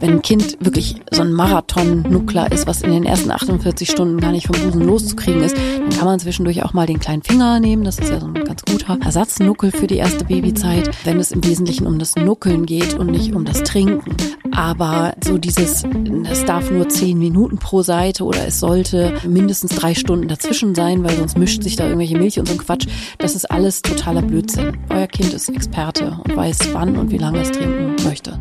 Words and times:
Wenn 0.00 0.10
ein 0.10 0.22
Kind 0.22 0.56
wirklich 0.60 0.96
so 1.10 1.22
ein 1.22 1.32
Marathon-Nuckler 1.32 2.52
ist, 2.52 2.66
was 2.66 2.82
in 2.82 2.92
den 2.92 3.04
ersten 3.04 3.30
48 3.30 3.90
Stunden 3.90 4.20
gar 4.20 4.32
nicht 4.32 4.46
vom 4.46 4.60
Busen 4.60 4.82
loszukriegen 4.82 5.42
ist, 5.42 5.56
dann 5.56 5.90
kann 5.90 6.04
man 6.04 6.20
zwischendurch 6.20 6.62
auch 6.62 6.72
mal 6.72 6.86
den 6.86 7.00
kleinen 7.00 7.22
Finger 7.22 7.60
nehmen. 7.60 7.84
Das 7.84 7.98
ist 7.98 8.10
ja 8.10 8.20
so 8.20 8.26
ein 8.26 8.34
ganz 8.34 8.62
guter 8.62 8.98
Ersatznuckel 9.02 9.72
für 9.72 9.86
die 9.86 9.96
erste 9.96 10.24
Babyzeit, 10.24 10.90
wenn 11.04 11.18
es 11.18 11.32
im 11.32 11.44
Wesentlichen 11.44 11.86
um 11.86 11.98
das 11.98 12.16
Nuckeln 12.16 12.66
geht 12.66 12.94
und 12.94 13.10
nicht 13.10 13.34
um 13.34 13.44
das 13.44 13.62
Trinken. 13.64 14.16
Aber 14.58 15.14
so 15.22 15.38
dieses, 15.38 15.84
es 16.28 16.44
darf 16.44 16.68
nur 16.72 16.88
zehn 16.88 17.16
Minuten 17.16 17.58
pro 17.58 17.82
Seite 17.82 18.24
oder 18.24 18.44
es 18.44 18.58
sollte 18.58 19.14
mindestens 19.24 19.76
drei 19.76 19.94
Stunden 19.94 20.26
dazwischen 20.26 20.74
sein, 20.74 21.04
weil 21.04 21.16
sonst 21.16 21.38
mischt 21.38 21.62
sich 21.62 21.76
da 21.76 21.84
irgendwelche 21.84 22.18
Milch 22.18 22.40
und 22.40 22.48
so 22.48 22.54
ein 22.54 22.58
Quatsch. 22.58 22.88
Das 23.18 23.36
ist 23.36 23.48
alles 23.52 23.82
totaler 23.82 24.20
Blödsinn. 24.20 24.76
Euer 24.90 25.06
Kind 25.06 25.32
ist 25.32 25.48
Experte 25.48 26.18
und 26.24 26.34
weiß, 26.34 26.70
wann 26.72 26.96
und 26.96 27.12
wie 27.12 27.18
lange 27.18 27.40
es 27.40 27.52
trinken 27.52 27.94
möchte. 28.02 28.36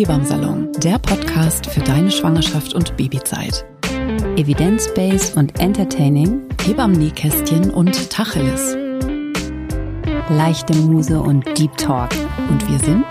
Hebammsalon, 0.00 0.72
der 0.82 0.98
Podcast 0.98 1.66
für 1.66 1.80
deine 1.80 2.10
Schwangerschaft 2.10 2.72
und 2.72 2.96
Babyzeit. 2.96 3.66
Evidence-based 4.38 5.36
und 5.36 5.60
entertaining, 5.60 6.40
Hebammen-Nähkästchen 6.62 7.70
und 7.70 8.08
Tacheles. 8.08 8.78
leichte 10.30 10.74
Muse 10.74 11.20
und 11.20 11.44
Deep 11.58 11.76
Talk. 11.76 12.08
Und 12.48 12.66
wir 12.70 12.78
sind 12.78 13.04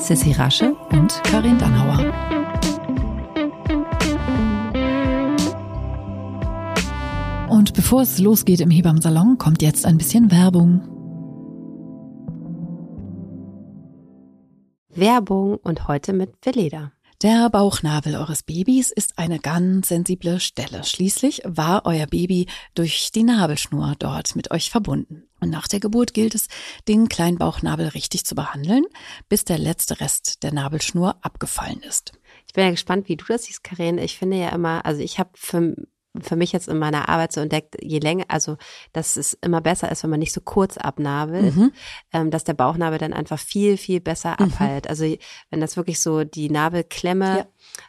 Sissy 0.00 0.30
Rasche 0.30 0.76
und 0.92 1.20
Karin 1.24 1.58
Dannhauer. 1.58 2.04
Und 7.48 7.74
bevor 7.74 8.02
es 8.02 8.20
losgeht 8.20 8.60
im 8.60 8.70
Hebammsalon, 8.70 9.38
kommt 9.38 9.60
jetzt 9.60 9.84
ein 9.84 9.98
bisschen 9.98 10.30
Werbung. 10.30 10.97
Werbung 14.98 15.56
und 15.56 15.86
heute 15.86 16.12
mit 16.12 16.34
Veleda. 16.42 16.92
Der 17.22 17.50
Bauchnabel 17.50 18.14
eures 18.16 18.42
Babys 18.42 18.90
ist 18.90 19.18
eine 19.18 19.38
ganz 19.38 19.88
sensible 19.88 20.40
Stelle. 20.40 20.84
Schließlich 20.84 21.42
war 21.44 21.82
euer 21.84 22.06
Baby 22.06 22.46
durch 22.74 23.10
die 23.12 23.24
Nabelschnur 23.24 23.94
dort 23.98 24.36
mit 24.36 24.50
euch 24.50 24.70
verbunden. 24.70 25.28
Und 25.40 25.50
nach 25.50 25.68
der 25.68 25.80
Geburt 25.80 26.14
gilt 26.14 26.34
es, 26.34 26.48
den 26.86 27.08
kleinen 27.08 27.38
Bauchnabel 27.38 27.88
richtig 27.88 28.24
zu 28.24 28.34
behandeln, 28.34 28.84
bis 29.28 29.44
der 29.44 29.58
letzte 29.58 30.00
Rest 30.00 30.42
der 30.42 30.52
Nabelschnur 30.52 31.16
abgefallen 31.22 31.82
ist. 31.82 32.12
Ich 32.46 32.52
bin 32.52 32.64
ja 32.64 32.70
gespannt, 32.70 33.08
wie 33.08 33.16
du 33.16 33.24
das 33.24 33.44
siehst, 33.44 33.64
Karin. 33.64 33.98
Ich 33.98 34.16
finde 34.16 34.36
ja 34.38 34.50
immer, 34.50 34.84
also 34.84 35.00
ich 35.00 35.18
habe 35.18 35.30
für, 35.34 35.74
für 36.20 36.36
mich 36.36 36.52
jetzt 36.52 36.68
in 36.68 36.78
meiner 36.78 37.08
Arbeit 37.08 37.32
so 37.32 37.40
entdeckt, 37.40 37.76
je 37.80 37.98
länger, 37.98 38.24
also 38.28 38.56
dass 38.92 39.16
es 39.16 39.34
immer 39.34 39.60
besser 39.60 39.90
ist, 39.92 40.02
wenn 40.02 40.10
man 40.10 40.18
nicht 40.20 40.32
so 40.32 40.40
kurz 40.40 40.76
abnabelt, 40.76 41.54
Mhm. 41.54 41.72
ähm, 42.12 42.30
dass 42.30 42.44
der 42.44 42.54
Bauchnabel 42.54 42.98
dann 42.98 43.12
einfach 43.12 43.38
viel, 43.38 43.76
viel 43.76 44.00
besser 44.00 44.36
Mhm. 44.38 44.46
abheilt. 44.46 44.88
Also 44.88 45.04
wenn 45.50 45.60
das 45.60 45.76
wirklich 45.76 46.00
so 46.00 46.24
die 46.24 46.50
Nabelklemme, 46.50 47.38
Ja. 47.38 47.46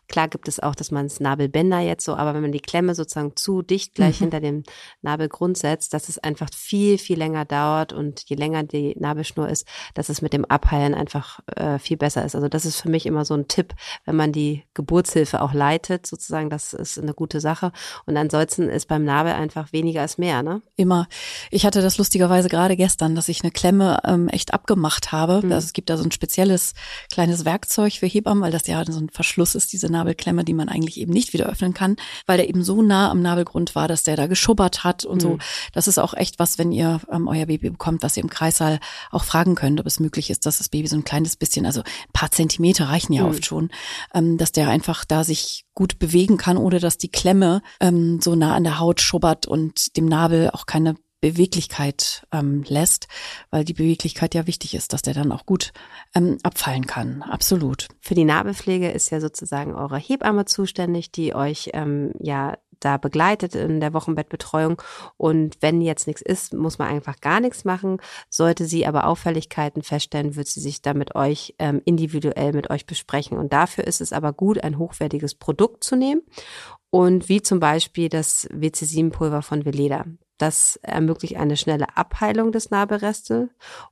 Klar 0.08 0.28
gibt 0.28 0.48
es 0.48 0.60
auch, 0.60 0.76
dass 0.76 0.92
man 0.92 1.06
es 1.06 1.20
Nabelbänder 1.20 1.80
jetzt 1.80 2.06
so, 2.06 2.16
aber 2.16 2.34
wenn 2.34 2.42
man 2.42 2.52
die 2.52 2.60
Klemme 2.60 2.96
sozusagen 2.96 3.36
zu 3.36 3.62
dicht 3.62 3.96
gleich 3.96 4.20
Mhm. 4.20 4.26
hinter 4.26 4.40
dem 4.40 4.64
Nabelgrund 5.02 5.58
setzt, 5.58 5.94
dass 5.94 6.10
es 6.10 6.18
einfach 6.18 6.50
viel, 6.54 6.98
viel 6.98 7.18
länger 7.18 7.46
dauert 7.46 7.94
und 7.94 8.24
je 8.26 8.36
länger 8.36 8.64
die 8.64 8.96
Nabelschnur 9.00 9.50
ist, 9.50 9.68
dass 9.94 10.10
es 10.10 10.22
mit 10.22 10.34
dem 10.34 10.46
Abheilen 10.46 10.94
einfach 10.94 11.40
äh, 11.56 11.80
viel 11.80 11.98
besser 11.98 12.26
ist. 12.26 12.36
Also 12.36 12.48
das 12.48 12.66
ist 12.66 12.82
für 12.82 12.90
mich 12.90 13.06
immer 13.06 13.26
so 13.26 13.34
ein 13.34 13.48
Tipp, 13.48 13.74
wenn 14.06 14.16
man 14.16 14.32
die 14.32 14.64
Geburtshilfe 14.74 15.42
auch 15.42 15.54
leitet, 15.54 16.08
sozusagen, 16.08 16.50
das 16.50 16.74
ist 16.74 16.98
eine 16.98 17.14
gute 17.14 17.40
Sache. 17.40 17.72
Und 18.06 18.18
ansonsten 18.18 18.70
ist 18.70 18.88
beim 18.88 19.04
Nabel 19.04 19.34
einfach 19.34 19.72
weniger 19.74 20.04
ist 20.04 20.18
mehr, 20.20 20.44
ne? 20.44 20.62
Immer. 20.76 21.08
Ich 21.52 21.66
hatte 21.66 21.82
das 21.82 21.98
lustigerweise 21.98 22.50
gerade 22.50 22.76
gestern, 22.76 23.16
dass 23.16 23.30
ich 23.30 23.44
eine 23.44 23.52
Klemme 23.52 24.00
ähm, 24.06 24.28
echt 24.30 24.54
abgemacht 24.54 25.12
habe. 25.12 25.42
Mhm. 25.46 25.52
Also 25.52 25.66
es 25.66 25.74
gibt 25.74 25.90
da 25.90 25.98
so 25.98 26.04
ein 26.04 26.12
spezielles 26.12 26.74
kleines 27.12 27.46
Werkzeug 27.46 27.94
für 27.94 28.08
Hebammen, 28.08 28.44
weil 28.44 28.52
das 28.52 28.68
ja 28.68 28.84
so 28.86 29.00
ein 29.00 29.10
Verschluss 29.10 29.56
ist, 29.56 29.69
diese 29.70 29.92
Nabelklemme, 29.92 30.44
die 30.44 30.54
man 30.54 30.70
eigentlich 30.70 31.00
eben 31.00 31.14
nicht 31.14 31.34
wieder 31.34 31.46
öffnen 31.48 31.74
kann, 31.74 31.96
weil 32.26 32.38
der 32.38 32.50
eben 32.50 32.64
so 32.64 32.82
nah 32.82 33.10
am 33.10 33.22
Nabelgrund 33.22 33.76
war, 33.76 33.88
dass 33.88 34.04
der 34.04 34.16
da 34.16 34.28
geschubbert 34.28 34.84
hat 34.84 35.06
und 35.06 35.22
so. 35.22 35.30
Mhm. 35.32 35.40
Das 35.74 35.88
ist 35.88 35.98
auch 35.98 36.14
echt 36.14 36.40
was, 36.40 36.58
wenn 36.58 36.72
ihr 36.72 37.02
ähm, 37.12 37.28
euer 37.28 37.46
Baby 37.46 37.70
bekommt, 37.70 38.04
was 38.04 38.18
ihr 38.18 38.24
im 38.24 38.30
Kreissaal 38.30 38.80
auch 39.12 39.24
fragen 39.24 39.56
könnt, 39.56 39.80
ob 39.80 39.86
es 39.86 40.00
möglich 40.00 40.30
ist, 40.30 40.46
dass 40.46 40.58
das 40.58 40.70
Baby 40.70 40.88
so 40.88 40.96
ein 40.96 41.04
kleines 41.04 41.36
bisschen, 41.36 41.66
also 41.66 41.82
ein 41.82 42.14
paar 42.14 42.32
Zentimeter 42.32 42.86
reichen 42.90 43.14
ja 43.14 43.24
Mhm. 43.24 43.30
oft 43.30 43.46
schon, 43.46 43.70
ähm, 44.14 44.38
dass 44.38 44.52
der 44.52 44.70
einfach 44.70 45.06
da 45.06 45.24
sich 45.24 45.66
gut 45.74 46.00
bewegen 46.00 46.38
kann, 46.38 46.58
ohne 46.58 46.80
dass 46.80 46.98
die 46.98 47.10
Klemme 47.10 47.62
ähm, 47.80 48.20
so 48.22 48.36
nah 48.36 48.56
an 48.56 48.64
der 48.64 48.80
Haut 48.80 49.02
schubbert 49.02 49.46
und 49.48 49.96
dem 49.98 50.06
Nabel 50.06 50.50
auch 50.52 50.66
keine 50.66 50.96
Beweglichkeit 51.22 52.26
ähm, 52.32 52.64
lässt, 52.68 53.08
weil 53.50 53.66
die 53.66 53.74
Beweglichkeit 53.74 54.36
ja 54.36 54.48
wichtig 54.48 54.76
ist, 54.76 54.94
dass 54.94 55.02
der 55.02 55.14
dann 55.14 55.32
auch 55.32 55.46
gut 55.46 55.74
ähm, 56.16 56.38
abfallen 56.44 56.88
kann. 56.88 57.22
Absolut. 57.24 57.88
Für 58.02 58.16
die 58.16 58.26
Nabelpflege 58.26 58.90
ist 58.90 59.10
ja 59.10 59.20
sozusagen 59.20 59.74
eure 59.74 59.98
Hebamme 59.98 60.46
zuständig, 60.46 61.12
die 61.12 61.36
euch 61.36 61.72
ähm, 61.74 62.14
ja 62.20 62.58
da 62.80 62.98
begleitet 62.98 63.56
in 63.56 63.80
der 63.80 63.94
Wochenbettbetreuung. 63.94 64.82
Und 65.18 65.58
wenn 65.62 65.82
jetzt 65.82 66.08
nichts 66.08 66.22
ist, 66.22 66.54
muss 66.54 66.80
man 66.80 66.88
einfach 66.88 67.20
gar 67.22 67.40
nichts 67.40 67.66
machen. 67.66 67.98
Sollte 68.30 68.66
sie 68.66 68.86
aber 68.86 69.08
Auffälligkeiten 69.08 69.84
feststellen, 69.84 70.36
wird 70.36 70.48
sie 70.48 70.62
sich 70.62 70.82
da 70.82 70.94
mit 70.94 71.16
euch 71.16 71.56
ähm, 71.60 71.82
individuell 71.86 72.54
mit 72.54 72.70
euch 72.70 72.86
besprechen. 72.86 73.38
Und 73.38 73.54
dafür 73.54 73.86
ist 73.86 74.02
es 74.02 74.14
aber 74.14 74.34
gut, 74.34 74.64
ein 74.64 74.78
hochwertiges 74.78 75.36
Produkt 75.36 75.84
zu 75.84 75.96
nehmen. 75.96 76.22
Und 76.90 77.30
wie 77.30 77.42
zum 77.42 77.60
Beispiel 77.60 78.10
das 78.10 78.50
WC7-Pulver 78.50 79.42
von 79.42 79.66
Veleda. 79.66 80.06
Das 80.38 80.80
ermöglicht 80.82 81.36
eine 81.36 81.58
schnelle 81.58 81.98
Abheilung 81.98 82.52
des 82.52 82.72
Nabelreste 82.72 83.50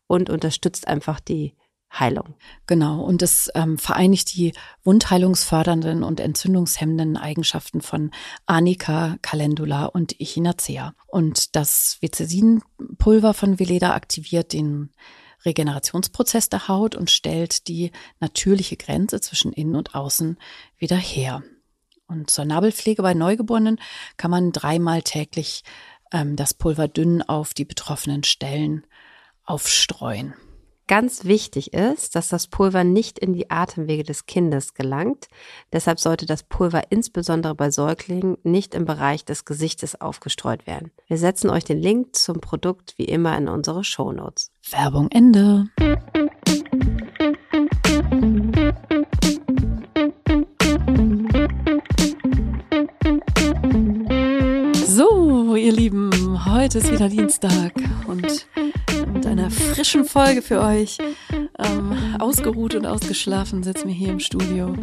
und 0.08 0.30
unterstützt 0.30 0.88
einfach 0.88 1.20
die 1.20 1.54
Heilung. 1.92 2.36
Genau. 2.66 3.02
Und 3.02 3.22
es 3.22 3.50
ähm, 3.56 3.78
vereinigt 3.78 4.36
die 4.36 4.54
wundheilungsfördernden 4.84 6.04
und 6.04 6.20
entzündungshemmenden 6.20 7.18
Eigenschaften 7.18 7.82
von 7.82 8.12
Arnica, 8.46 9.18
Calendula 9.22 9.86
und 9.86 10.20
Echinacea. 10.20 10.94
Und 11.08 11.56
das 11.56 11.98
Vecesin-Pulver 12.02 13.34
von 13.34 13.60
Veleda 13.60 13.94
aktiviert 13.94 14.54
den 14.54 14.92
Regenerationsprozess 15.46 16.50
der 16.50 16.68
Haut 16.68 16.96
und 16.96 17.10
stellt 17.10 17.68
die 17.68 17.92
natürliche 18.20 18.76
Grenze 18.76 19.22
zwischen 19.22 19.54
innen 19.54 19.76
und 19.76 19.96
außen 19.96 20.38
wieder 20.78 20.98
her. 20.98 21.44
Und 22.08 22.30
zur 22.30 22.46
Nabelpflege 22.46 23.02
bei 23.02 23.14
Neugeborenen 23.14 23.80
kann 24.18 24.32
man 24.32 24.52
dreimal 24.52 25.02
täglich 25.02 25.64
ähm, 26.12 26.36
das 26.36 26.54
Pulver 26.54 26.88
dünn 26.88 27.22
auf 27.22 27.54
die 27.54 27.66
betroffenen 27.66 28.24
Stellen 28.24 28.86
aufstreuen. 29.44 30.34
Ganz 30.88 31.26
wichtig 31.26 31.74
ist, 31.74 32.16
dass 32.16 32.30
das 32.30 32.48
Pulver 32.48 32.86
nicht 32.86 33.20
in 33.20 33.34
die 33.34 33.52
Atemwege 33.52 34.04
des 34.04 34.26
Kindes 34.26 34.74
gelangt. 34.74 35.28
Deshalb 35.74 36.00
sollte 36.00 36.26
das 36.26 36.44
Pulver 36.44 36.84
insbesondere 36.92 37.56
bei 37.56 37.72
Säuglingen 37.72 38.38
nicht 38.44 38.74
im 38.74 38.86
Bereich 38.86 39.26
des 39.26 39.44
Gesichtes 39.44 40.00
aufgestreut 40.00 40.66
werden. 40.66 40.92
Wir 41.08 41.18
setzen 41.18 41.50
euch 41.50 41.66
den 41.66 41.78
Link 41.78 42.16
zum 42.16 42.40
Produkt 42.40 42.94
wie 42.98 43.04
immer 43.04 43.38
in 43.38 43.50
unsere 43.50 43.84
Shownotes. 43.84 44.50
Werbung 44.72 45.10
Ende. 45.12 45.66
So, 54.86 55.56
ihr 55.58 55.74
Lieben, 55.74 56.46
heute 56.46 56.78
ist 56.78 56.90
wieder 56.90 57.10
Dienstag 57.10 57.74
und 58.08 58.48
mit 59.30 59.40
einer 59.40 59.52
frischen 59.52 60.06
Folge 60.06 60.42
für 60.42 60.62
euch. 60.62 60.98
Ähm, 61.60 62.16
ausgeruht 62.20 62.76
und 62.76 62.86
ausgeschlafen 62.86 63.62
sitzen 63.64 63.88
wir 63.88 63.94
hier 63.94 64.10
im 64.10 64.20
Studio. 64.20 64.74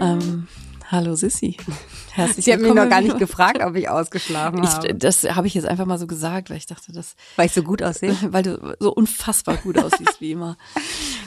Ähm, 0.00 0.48
hallo 0.90 1.14
Sissy. 1.14 1.56
Herzlich 2.12 2.46
Sie 2.46 2.52
hat 2.52 2.60
mich 2.60 2.74
noch 2.74 2.88
gar 2.88 3.00
nicht 3.00 3.18
gefragt, 3.18 3.62
ob 3.62 3.76
ich 3.76 3.88
ausgeschlafen 3.88 4.64
Ich, 4.64 4.70
habe, 4.70 4.94
das 4.94 5.22
habe 5.22 5.46
ich 5.46 5.54
jetzt 5.54 5.66
einfach 5.66 5.86
mal 5.86 5.98
so 5.98 6.08
gesagt, 6.08 6.50
weil 6.50 6.56
ich 6.56 6.66
dachte, 6.66 6.90
das 6.92 7.14
weil 7.36 7.46
ich 7.46 7.52
so 7.52 7.62
gut 7.62 7.82
aussehe. 7.82 8.16
weil 8.30 8.42
du 8.42 8.76
so 8.80 8.92
unfassbar 8.92 9.56
gut 9.58 9.78
aussiehst 9.78 10.20
wie 10.20 10.32
immer. 10.32 10.56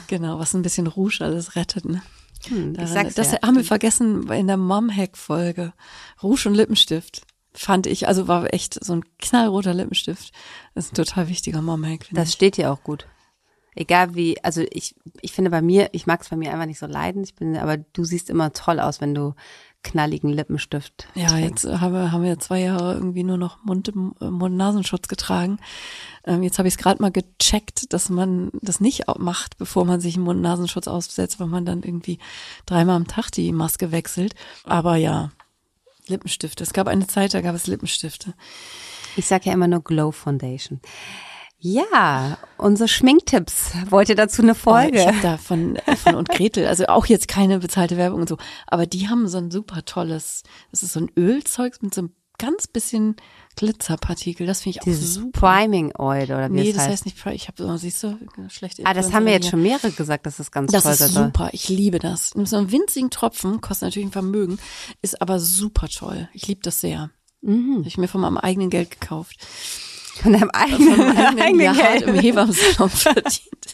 Genau, 0.08 0.38
was 0.38 0.52
ein 0.54 0.62
bisschen 0.62 0.86
Rouge 0.86 1.18
alles 1.22 1.56
rettet. 1.56 1.86
Ne? 1.86 2.02
Hm, 2.48 2.72
ich 2.72 2.76
Daran- 2.76 2.92
sag's 2.92 3.14
das 3.14 3.32
ja. 3.32 3.38
haben 3.42 3.56
wir 3.56 3.64
vergessen 3.64 4.30
in 4.30 4.48
der 4.48 4.58
Mom-Hack-Folge. 4.58 5.72
Rouge 6.22 6.48
und 6.48 6.54
Lippenstift 6.54 7.22
fand 7.54 7.86
ich, 7.86 8.08
also 8.08 8.28
war 8.28 8.52
echt 8.52 8.82
so 8.84 8.94
ein 8.94 9.04
knallroter 9.18 9.74
Lippenstift. 9.74 10.32
Das 10.74 10.86
ist 10.86 10.92
ein 10.92 10.96
total 10.96 11.28
wichtiger 11.28 11.62
finde 12.04 12.20
Das 12.20 12.28
ich. 12.30 12.34
steht 12.34 12.56
hier 12.56 12.72
auch 12.72 12.82
gut. 12.82 13.06
Egal 13.76 14.14
wie, 14.14 14.42
also 14.44 14.62
ich, 14.70 14.94
ich 15.20 15.32
finde 15.32 15.50
bei 15.50 15.60
mir, 15.60 15.88
ich 15.92 16.06
mag 16.06 16.20
es 16.22 16.28
bei 16.28 16.36
mir 16.36 16.52
einfach 16.52 16.66
nicht 16.66 16.78
so 16.78 16.86
leiden. 16.86 17.24
Ich 17.24 17.34
bin, 17.34 17.56
aber 17.56 17.76
du 17.76 18.04
siehst 18.04 18.30
immer 18.30 18.52
toll 18.52 18.78
aus, 18.78 19.00
wenn 19.00 19.14
du 19.14 19.34
knalligen 19.82 20.30
Lippenstift. 20.30 21.08
Ja, 21.14 21.28
trägst. 21.28 21.64
jetzt 21.64 21.80
haben 21.80 21.92
wir, 21.92 22.10
haben 22.12 22.22
wir 22.22 22.38
zwei 22.38 22.60
Jahre 22.60 22.94
irgendwie 22.94 23.24
nur 23.24 23.36
noch 23.36 23.62
Mund, 23.64 23.92
Mund-Nasenschutz 23.94 25.08
getragen. 25.08 25.58
Ähm, 26.24 26.42
jetzt 26.42 26.58
habe 26.58 26.68
ich 26.68 26.74
es 26.74 26.78
gerade 26.78 27.02
mal 27.02 27.10
gecheckt, 27.12 27.92
dass 27.92 28.08
man 28.10 28.50
das 28.62 28.80
nicht 28.80 29.04
macht, 29.18 29.58
bevor 29.58 29.84
man 29.84 30.00
sich 30.00 30.14
einen 30.14 30.24
Mund-Nasenschutz 30.24 30.86
aufsetzt, 30.88 31.38
weil 31.38 31.48
man 31.48 31.66
dann 31.66 31.82
irgendwie 31.82 32.18
dreimal 32.66 32.96
am 32.96 33.06
Tag 33.08 33.30
die 33.30 33.52
Maske 33.52 33.92
wechselt. 33.92 34.34
Aber 34.64 34.96
ja, 34.96 35.30
Lippenstifte. 36.08 36.62
Es 36.62 36.72
gab 36.72 36.86
eine 36.86 37.06
Zeit, 37.06 37.34
da 37.34 37.40
gab 37.40 37.54
es 37.54 37.66
Lippenstifte. 37.66 38.34
Ich 39.16 39.26
sage 39.26 39.46
ja 39.46 39.52
immer 39.52 39.68
nur 39.68 39.82
Glow 39.82 40.10
Foundation. 40.10 40.80
Ja, 41.58 42.36
unsere 42.58 42.88
Schminktipps. 42.88 43.72
Wollt 43.88 44.10
ihr 44.10 44.16
dazu 44.16 44.42
eine 44.42 44.54
Folge? 44.54 44.98
Oh, 44.98 45.00
ich 45.00 45.06
habe 45.06 45.20
da 45.22 45.36
von, 45.38 45.78
von 46.02 46.14
und 46.14 46.28
Gretel, 46.28 46.66
also 46.66 46.86
auch 46.88 47.06
jetzt 47.06 47.26
keine 47.26 47.58
bezahlte 47.58 47.96
Werbung 47.96 48.20
und 48.20 48.28
so, 48.28 48.36
aber 48.66 48.84
die 48.84 49.08
haben 49.08 49.28
so 49.28 49.38
ein 49.38 49.50
super 49.50 49.82
tolles, 49.86 50.42
das 50.70 50.82
ist 50.82 50.92
so 50.92 51.00
ein 51.00 51.10
Ölzeug 51.16 51.78
mit 51.80 51.94
so 51.94 52.02
einem 52.02 52.14
ganz 52.38 52.66
bisschen 52.66 53.16
Glitzerpartikel. 53.56 54.46
Das 54.46 54.62
finde 54.62 54.76
ich 54.76 54.80
auch 54.80 54.84
Dieses 54.84 55.14
super. 55.14 55.40
Priming 55.40 55.92
Oil 55.96 56.24
oder 56.24 56.50
wie 56.50 56.54
Nee, 56.54 56.72
das 56.72 56.82
heißt, 56.82 56.90
heißt 56.90 57.04
nicht 57.06 57.18
Priming. 57.18 57.36
Ich 57.36 57.48
habe, 57.48 57.78
siehst 57.78 58.02
du, 58.02 58.18
schlechte 58.48 58.84
Ah, 58.84 58.94
das 58.94 59.12
haben 59.12 59.26
wir 59.26 59.32
jetzt 59.32 59.48
schon 59.48 59.62
mehrere 59.62 59.90
gesagt, 59.92 60.26
dass 60.26 60.38
das 60.38 60.50
ganz 60.50 60.72
das 60.72 60.82
toll 60.82 60.92
ist. 60.92 61.00
Das 61.00 61.10
ist 61.10 61.14
super. 61.14 61.50
Ich 61.52 61.68
liebe 61.68 61.98
das. 61.98 62.30
So 62.30 62.56
einen 62.56 62.72
winzigen 62.72 63.10
Tropfen, 63.10 63.60
kostet 63.60 63.88
natürlich 63.88 64.08
ein 64.08 64.12
Vermögen, 64.12 64.58
ist 65.02 65.20
aber 65.22 65.38
super 65.40 65.88
toll. 65.88 66.28
Ich 66.32 66.46
liebe 66.46 66.60
das 66.62 66.80
sehr. 66.80 67.10
Mhm. 67.42 67.78
Habe 67.78 67.88
ich 67.88 67.98
mir 67.98 68.08
von 68.08 68.20
meinem 68.20 68.38
eigenen 68.38 68.70
Geld 68.70 68.90
gekauft. 68.90 69.36
Von 70.22 70.32
deinem 70.32 70.50
eigenen, 70.50 70.94
von 70.94 71.14
meinem 71.14 71.38
eigenen 71.38 71.74
Geld. 71.74 71.84
Hart 71.84 72.02
im 72.02 72.14
Hebammensalon 72.14 72.90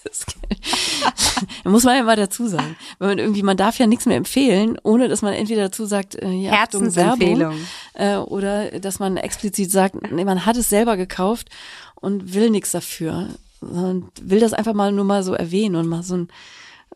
verdientes 0.00 0.26
Geld. 0.26 1.64
muss 1.64 1.84
man 1.84 1.96
ja 1.96 2.02
mal 2.02 2.16
dazu 2.16 2.46
sagen. 2.46 2.76
Wenn 2.98 3.08
man 3.08 3.18
irgendwie, 3.18 3.42
man 3.42 3.56
darf 3.56 3.78
ja 3.78 3.86
nichts 3.86 4.06
mehr 4.06 4.16
empfehlen, 4.16 4.78
ohne 4.82 5.08
dass 5.08 5.22
man 5.22 5.32
entweder 5.32 5.62
dazu 5.62 5.84
sagt, 5.84 6.14
äh, 6.16 6.30
ja, 6.30 6.52
Herzensempfehlung. 6.52 7.54
Äh, 7.94 8.16
oder 8.16 8.78
dass 8.80 8.98
man 8.98 9.16
explizit 9.16 9.70
sagt, 9.70 10.10
nee, 10.10 10.24
man 10.24 10.46
hat 10.46 10.56
es 10.56 10.68
selber 10.68 10.96
gekauft 10.96 11.48
und 11.94 12.34
will 12.34 12.50
nichts 12.50 12.72
dafür. 12.72 13.28
Sondern 13.60 14.10
will 14.20 14.40
das 14.40 14.54
einfach 14.54 14.74
mal 14.74 14.92
nur 14.92 15.04
mal 15.04 15.22
so 15.22 15.34
erwähnen 15.34 15.76
und 15.76 15.86
mal 15.86 16.02
so 16.02 16.16
ein 16.16 16.28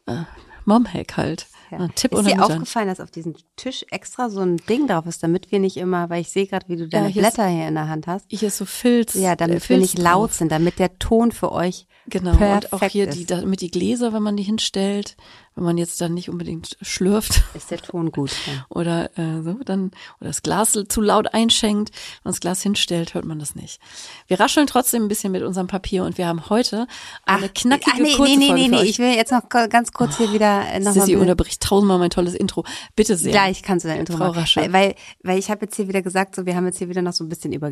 äh, 0.06 0.22
Mom-Hack 0.64 1.16
halt. 1.16 1.46
Ja. 1.70 1.88
Tipp 1.88 2.12
ist 2.12 2.26
dir 2.26 2.42
aufgefallen, 2.42 2.88
dass 2.88 3.00
auf 3.00 3.10
diesem 3.10 3.34
Tisch 3.56 3.84
extra 3.90 4.30
so 4.30 4.40
ein 4.40 4.58
Ding 4.68 4.86
drauf 4.86 5.06
ist, 5.06 5.22
damit 5.22 5.50
wir 5.50 5.58
nicht 5.58 5.76
immer, 5.76 6.08
weil 6.08 6.20
ich 6.20 6.30
sehe 6.30 6.46
gerade, 6.46 6.68
wie 6.68 6.76
du 6.76 6.88
deine 6.88 7.08
ja, 7.08 7.12
hier 7.12 7.22
Blätter 7.22 7.46
ist, 7.46 7.54
hier 7.54 7.68
in 7.68 7.74
der 7.74 7.88
Hand 7.88 8.06
hast. 8.06 8.26
Ich 8.28 8.42
ist 8.42 8.56
so 8.56 8.64
Filz. 8.64 9.14
Ja, 9.14 9.34
damit 9.34 9.62
Filz 9.62 9.68
wir 9.68 9.78
nicht 9.78 9.98
laut 9.98 10.30
drauf. 10.30 10.34
sind, 10.34 10.52
damit 10.52 10.78
der 10.78 10.98
Ton 10.98 11.32
für 11.32 11.52
euch 11.52 11.86
Genau, 12.06 12.36
und 12.36 12.72
auch 12.72 12.82
hier 12.82 13.06
die, 13.06 13.24
damit 13.24 13.60
die 13.60 13.70
Gläser, 13.70 14.12
wenn 14.12 14.22
man 14.22 14.36
die 14.36 14.42
hinstellt, 14.42 15.16
wenn 15.54 15.64
man 15.64 15.78
jetzt 15.78 16.00
dann 16.00 16.12
nicht 16.12 16.28
unbedingt 16.28 16.76
schlürft. 16.82 17.42
Ist 17.54 17.70
der 17.70 17.78
Ton 17.78 18.12
gut. 18.12 18.30
Ja. 18.46 18.66
Oder 18.68 19.18
äh, 19.18 19.42
so, 19.42 19.54
dann, 19.64 19.86
oder 20.20 20.28
das 20.28 20.42
Glas 20.42 20.72
zu 20.72 21.00
laut 21.00 21.32
einschenkt, 21.32 21.90
wenn 21.90 22.20
man 22.24 22.32
das 22.32 22.40
Glas 22.40 22.62
hinstellt, 22.62 23.14
hört 23.14 23.24
man 23.24 23.38
das 23.38 23.54
nicht. 23.54 23.80
Wir 24.26 24.38
rascheln 24.38 24.66
trotzdem 24.66 25.04
ein 25.04 25.08
bisschen 25.08 25.32
mit 25.32 25.42
unserem 25.42 25.66
Papier 25.66 26.04
und 26.04 26.18
wir 26.18 26.26
haben 26.26 26.50
heute 26.50 26.86
eine 27.24 27.46
ach, 27.46 27.54
knackige 27.54 27.92
ach, 27.94 27.98
nee, 27.98 28.14
kurze 28.14 28.36
nee, 28.36 28.52
nee, 28.52 28.68
nee, 28.68 28.68
nee, 28.68 28.82
ich 28.82 28.98
will 28.98 29.14
jetzt 29.14 29.32
noch 29.32 29.48
ganz 29.48 29.92
kurz 29.92 30.18
hier 30.18 30.32
wieder 30.32 30.68
äh, 30.68 30.80
noch 30.80 30.92
Sissi 30.92 31.16
unterbricht 31.16 31.62
tausendmal 31.62 31.98
mein 31.98 32.10
tolles 32.10 32.34
Intro. 32.34 32.64
Bitte 32.96 33.16
sehr. 33.16 33.32
Gleich 33.32 33.62
kannst 33.62 33.84
du 33.84 33.88
dein 33.88 34.00
Intro 34.00 34.16
Frau 34.16 34.28
machen. 34.28 34.40
Raschel. 34.40 34.62
Weil, 34.64 34.72
weil, 34.72 34.94
weil 35.22 35.38
ich 35.38 35.50
habe 35.50 35.64
jetzt 35.64 35.76
hier 35.76 35.88
wieder 35.88 36.02
gesagt, 36.02 36.34
so 36.34 36.44
wir 36.44 36.54
haben 36.54 36.66
jetzt 36.66 36.78
hier 36.78 36.88
wieder 36.88 37.02
noch 37.02 37.12
so 37.12 37.24
ein 37.24 37.28
bisschen 37.28 37.52
über 37.52 37.70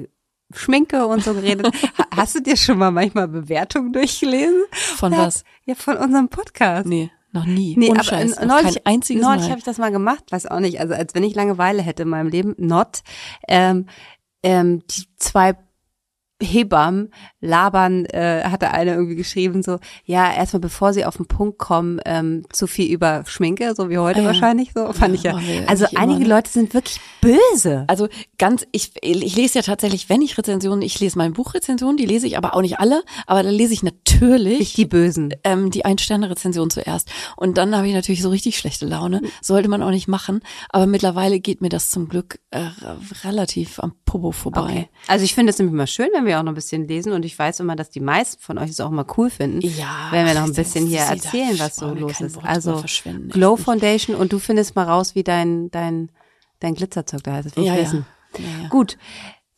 Schminke 0.54 1.06
und 1.06 1.24
so 1.24 1.34
geredet. 1.34 1.68
Hast 2.16 2.34
du 2.34 2.40
dir 2.40 2.56
schon 2.56 2.78
mal 2.78 2.90
manchmal 2.90 3.28
Bewertungen 3.28 3.92
durchgelesen? 3.92 4.62
Von 4.70 5.12
ja, 5.12 5.18
was? 5.18 5.44
Ja, 5.64 5.74
von 5.74 5.96
unserem 5.96 6.28
Podcast. 6.28 6.86
Nee. 6.86 7.10
Noch 7.34 7.46
nie. 7.46 7.74
Nee, 7.78 7.90
aber 7.90 8.04
Scheiß. 8.04 8.40
neulich, 8.40 8.74
kein 8.74 8.94
einziges 8.94 9.22
neulich 9.22 9.48
habe 9.48 9.58
ich 9.58 9.64
das 9.64 9.78
mal 9.78 9.90
gemacht, 9.90 10.30
weiß 10.30 10.46
auch 10.46 10.60
nicht. 10.60 10.80
Also 10.80 10.92
als 10.92 11.14
wenn 11.14 11.24
ich 11.24 11.34
Langeweile 11.34 11.80
hätte 11.80 12.02
in 12.02 12.10
meinem 12.10 12.28
Leben, 12.28 12.54
not. 12.58 13.02
Ähm, 13.48 13.86
ähm, 14.42 14.82
die 14.86 15.06
zwei 15.16 15.56
Hebammen 16.42 17.12
labern, 17.40 18.04
äh, 18.06 18.44
hatte 18.44 18.70
eine 18.70 18.92
irgendwie 18.92 19.16
geschrieben, 19.16 19.62
so, 19.62 19.78
ja, 20.04 20.32
erstmal 20.32 20.60
bevor 20.60 20.92
sie 20.92 21.04
auf 21.04 21.16
den 21.16 21.26
Punkt 21.26 21.58
kommen, 21.58 22.00
ähm, 22.04 22.44
zu 22.52 22.66
viel 22.66 22.90
über 22.90 23.24
Schminke, 23.26 23.74
so 23.74 23.90
wie 23.90 23.98
heute 23.98 24.20
ah, 24.20 24.22
ja. 24.22 24.28
wahrscheinlich, 24.28 24.70
so 24.74 24.92
fand 24.92 25.22
ja, 25.22 25.38
ich 25.38 25.48
ja. 25.48 25.64
Also 25.66 25.86
einige 25.94 26.24
immer, 26.24 26.36
Leute 26.36 26.50
sind 26.50 26.74
wirklich 26.74 27.00
böse. 27.20 27.84
Also 27.88 28.08
ganz, 28.38 28.66
ich, 28.72 28.92
ich 29.00 29.36
lese 29.36 29.58
ja 29.58 29.62
tatsächlich, 29.62 30.08
wenn 30.08 30.22
ich 30.22 30.36
Rezensionen, 30.38 30.82
ich 30.82 30.98
lese 31.00 31.18
meine 31.18 31.32
Buchrezensionen, 31.32 31.96
die 31.96 32.06
lese 32.06 32.26
ich 32.26 32.36
aber 32.36 32.54
auch 32.54 32.62
nicht 32.62 32.78
alle, 32.78 33.02
aber 33.26 33.42
da 33.42 33.50
lese 33.50 33.72
ich 33.72 33.82
natürlich 33.82 34.58
nicht 34.58 34.76
die 34.76 34.86
Bösen, 34.86 35.34
ähm, 35.44 35.70
die 35.70 35.84
Ein-Sterne-Rezension 35.84 36.70
zuerst. 36.70 37.10
Und 37.36 37.58
dann 37.58 37.76
habe 37.76 37.88
ich 37.88 37.94
natürlich 37.94 38.22
so 38.22 38.30
richtig 38.30 38.58
schlechte 38.58 38.86
Laune. 38.86 39.22
Sollte 39.40 39.68
man 39.68 39.82
auch 39.82 39.90
nicht 39.90 40.08
machen, 40.08 40.40
aber 40.68 40.86
mittlerweile 40.86 41.40
geht 41.40 41.60
mir 41.60 41.68
das 41.68 41.90
zum 41.90 42.08
Glück 42.08 42.38
äh, 42.50 42.66
relativ 43.24 43.80
am 43.80 43.94
Popo 44.04 44.32
vorbei. 44.32 44.60
Okay. 44.60 44.88
Also 45.08 45.24
ich 45.24 45.34
finde 45.34 45.50
es 45.50 45.58
nämlich 45.58 45.74
mal 45.74 45.86
schön, 45.86 46.08
wenn 46.12 46.26
wir 46.26 46.31
auch 46.38 46.42
noch 46.42 46.52
ein 46.52 46.56
bisschen 46.56 46.86
lesen 46.86 47.12
und 47.12 47.24
ich 47.24 47.38
weiß 47.38 47.60
immer, 47.60 47.76
dass 47.76 47.90
die 47.90 48.00
meisten 48.00 48.40
von 48.40 48.58
euch 48.58 48.70
es 48.70 48.80
auch 48.80 48.90
mal 48.90 49.06
cool 49.16 49.30
finden, 49.30 49.60
ja, 49.60 50.08
wenn 50.10 50.26
wir 50.26 50.34
noch 50.34 50.44
ein 50.44 50.54
bisschen 50.54 50.86
hier 50.86 51.00
erzählen, 51.00 51.58
was 51.58 51.76
so 51.76 51.92
los 51.94 52.20
ist. 52.20 52.38
Also 52.42 52.82
Glow 53.28 53.56
Foundation 53.56 54.16
und 54.16 54.32
du 54.32 54.38
findest 54.38 54.76
mal 54.76 54.84
raus, 54.84 55.14
wie 55.14 55.22
dein 55.22 55.70
dein 55.70 56.10
dein 56.60 56.74
Glitzerzeug 56.74 57.22
da 57.24 57.34
heißt. 57.34 57.56
Ja, 57.56 57.74
ja. 57.74 57.74
ja, 57.74 58.02
ja. 58.62 58.68
Gut. 58.68 58.96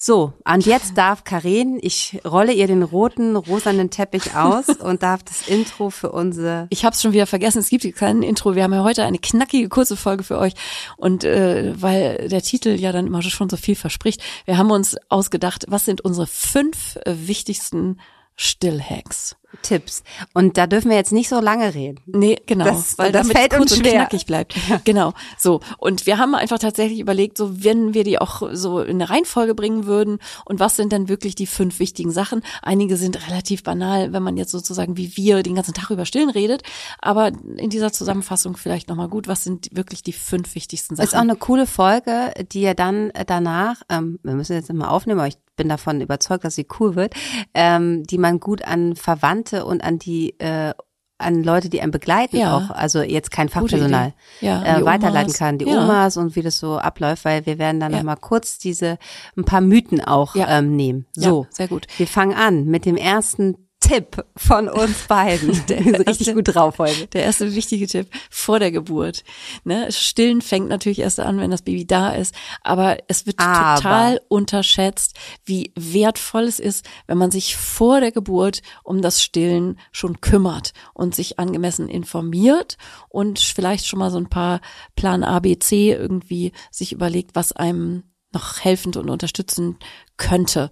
So, 0.06 0.34
und 0.44 0.66
jetzt 0.66 0.98
darf 0.98 1.24
Karin, 1.24 1.78
ich 1.80 2.20
rolle 2.26 2.52
ihr 2.52 2.66
den 2.66 2.82
roten, 2.82 3.36
rosanen 3.36 3.88
Teppich 3.88 4.36
aus 4.36 4.68
und 4.80 5.02
darf 5.02 5.22
das 5.22 5.48
Intro 5.48 5.88
für 5.88 6.12
unsere. 6.12 6.66
Ich 6.68 6.84
habe 6.84 6.92
es 6.94 7.00
schon 7.00 7.14
wieder 7.14 7.26
vergessen, 7.26 7.60
es 7.60 7.70
gibt 7.70 7.90
kein 7.96 8.22
Intro. 8.22 8.54
Wir 8.54 8.64
haben 8.64 8.74
ja 8.74 8.84
heute 8.84 9.04
eine 9.04 9.18
knackige, 9.18 9.66
kurze 9.70 9.96
Folge 9.96 10.22
für 10.22 10.36
euch. 10.36 10.52
Und 10.98 11.24
äh, 11.24 11.72
weil 11.80 12.28
der 12.28 12.42
Titel 12.42 12.78
ja 12.78 12.92
dann 12.92 13.06
immer 13.06 13.22
schon 13.22 13.48
so 13.48 13.56
viel 13.56 13.76
verspricht, 13.76 14.22
wir 14.44 14.58
haben 14.58 14.70
uns 14.70 14.94
ausgedacht, 15.08 15.64
was 15.68 15.86
sind 15.86 16.02
unsere 16.02 16.26
fünf 16.26 16.96
äh, 17.06 17.14
wichtigsten 17.26 17.98
Stillhacks. 18.36 19.36
Tipps. 19.62 20.02
Und 20.32 20.56
da 20.56 20.66
dürfen 20.66 20.90
wir 20.90 20.96
jetzt 20.96 21.12
nicht 21.12 21.28
so 21.28 21.40
lange 21.40 21.74
reden. 21.74 22.00
Nee, 22.06 22.38
genau. 22.46 22.64
Das, 22.64 22.98
weil 22.98 23.12
das 23.12 23.28
fällt 23.30 23.58
uns 23.58 23.76
schwer. 23.76 23.92
knackig 23.92 24.26
bleibt. 24.26 24.54
Ja. 24.68 24.80
Genau. 24.84 25.12
So. 25.38 25.60
Und 25.78 26.06
wir 26.06 26.18
haben 26.18 26.34
einfach 26.34 26.58
tatsächlich 26.58 27.00
überlegt, 27.00 27.38
so, 27.38 27.62
wenn 27.64 27.94
wir 27.94 28.04
die 28.04 28.18
auch 28.18 28.42
so 28.52 28.80
in 28.80 29.00
eine 29.00 29.10
Reihenfolge 29.10 29.54
bringen 29.54 29.86
würden 29.86 30.18
und 30.44 30.60
was 30.60 30.76
sind 30.76 30.92
dann 30.92 31.08
wirklich 31.08 31.34
die 31.34 31.46
fünf 31.46 31.78
wichtigen 31.78 32.10
Sachen? 32.10 32.42
Einige 32.62 32.96
sind 32.96 33.26
relativ 33.28 33.62
banal, 33.62 34.12
wenn 34.12 34.22
man 34.22 34.36
jetzt 34.36 34.50
sozusagen 34.50 34.96
wie 34.96 35.16
wir 35.16 35.42
den 35.42 35.54
ganzen 35.54 35.74
Tag 35.74 35.90
über 35.90 36.06
Stillen 36.06 36.30
redet. 36.30 36.62
Aber 36.98 37.32
in 37.56 37.70
dieser 37.70 37.92
Zusammenfassung 37.92 38.56
vielleicht 38.56 38.88
nochmal 38.88 39.08
gut. 39.08 39.28
Was 39.28 39.44
sind 39.44 39.68
wirklich 39.72 40.02
die 40.02 40.12
fünf 40.12 40.54
wichtigsten 40.54 40.96
Sachen? 40.96 41.06
Ist 41.06 41.14
auch 41.14 41.20
eine 41.20 41.36
coole 41.36 41.66
Folge, 41.66 42.32
die 42.52 42.62
ihr 42.62 42.74
dann 42.74 43.12
danach, 43.26 43.82
ähm, 43.88 44.18
wir 44.22 44.34
müssen 44.34 44.54
jetzt 44.54 44.72
mal 44.72 44.88
aufnehmen, 44.88 45.20
aber 45.20 45.28
ich 45.28 45.38
bin 45.56 45.68
davon 45.68 46.00
überzeugt, 46.00 46.44
dass 46.44 46.54
sie 46.54 46.66
cool 46.78 46.96
wird, 46.96 47.14
ähm, 47.54 48.04
die 48.04 48.18
man 48.18 48.40
gut 48.40 48.64
an 48.64 48.96
Verwandte 48.96 49.64
und 49.64 49.82
an 49.82 49.98
die 49.98 50.38
äh, 50.40 50.72
an 51.16 51.44
Leute, 51.44 51.68
die 51.68 51.80
einen 51.80 51.92
begleiten 51.92 52.36
ja. 52.36 52.56
auch, 52.56 52.70
also 52.70 53.00
jetzt 53.00 53.30
kein 53.30 53.48
Fachpersonal, 53.48 54.14
ja, 54.40 54.78
äh, 54.78 54.84
weiterleiten 54.84 55.32
kann, 55.32 55.58
die 55.58 55.64
ja. 55.64 55.82
Omas 55.82 56.16
und 56.16 56.34
wie 56.34 56.42
das 56.42 56.58
so 56.58 56.76
abläuft, 56.76 57.24
weil 57.24 57.46
wir 57.46 57.58
werden 57.58 57.78
dann 57.78 57.92
ja. 57.92 57.98
nochmal 57.98 58.16
kurz 58.16 58.58
diese 58.58 58.98
ein 59.36 59.44
paar 59.44 59.60
Mythen 59.60 60.00
auch 60.00 60.34
ähm, 60.36 60.74
nehmen. 60.74 61.06
So, 61.14 61.46
sehr 61.50 61.68
gut. 61.68 61.86
Wir 61.98 62.08
fangen 62.08 62.34
an 62.34 62.66
mit 62.66 62.84
dem 62.84 62.96
ersten 62.96 63.63
Tipp 63.84 64.24
von 64.34 64.68
uns 64.68 65.06
beiden. 65.06 65.64
Der 65.68 65.78
ist 65.78 66.08
richtig 66.08 66.34
gut 66.34 66.54
drauf 66.54 66.78
heute. 66.78 67.06
Der 67.08 67.24
erste 67.24 67.54
wichtige 67.54 67.86
Tipp 67.86 68.08
vor 68.30 68.58
der 68.58 68.72
Geburt. 68.72 69.24
Ne? 69.64 69.92
Stillen 69.92 70.40
fängt 70.40 70.68
natürlich 70.68 71.00
erst 71.00 71.20
an, 71.20 71.38
wenn 71.38 71.50
das 71.50 71.62
Baby 71.62 71.86
da 71.86 72.10
ist, 72.10 72.34
aber 72.62 72.96
es 73.08 73.26
wird 73.26 73.38
aber. 73.38 73.76
total 73.76 74.20
unterschätzt, 74.28 75.16
wie 75.44 75.72
wertvoll 75.76 76.44
es 76.44 76.60
ist, 76.60 76.86
wenn 77.06 77.18
man 77.18 77.30
sich 77.30 77.56
vor 77.56 78.00
der 78.00 78.10
Geburt 78.10 78.62
um 78.84 79.02
das 79.02 79.22
Stillen 79.22 79.78
schon 79.92 80.22
kümmert 80.22 80.72
und 80.94 81.14
sich 81.14 81.38
angemessen 81.38 81.88
informiert 81.88 82.78
und 83.10 83.38
vielleicht 83.38 83.86
schon 83.86 83.98
mal 83.98 84.10
so 84.10 84.18
ein 84.18 84.30
paar 84.30 84.60
Plan 84.96 85.22
A, 85.24 85.40
B, 85.40 85.58
C 85.58 85.92
irgendwie 85.92 86.52
sich 86.70 86.92
überlegt, 86.92 87.34
was 87.34 87.52
einem 87.52 88.04
noch 88.34 88.60
helfend 88.60 88.96
und 88.96 89.08
unterstützen 89.08 89.78
könnte. 90.16 90.70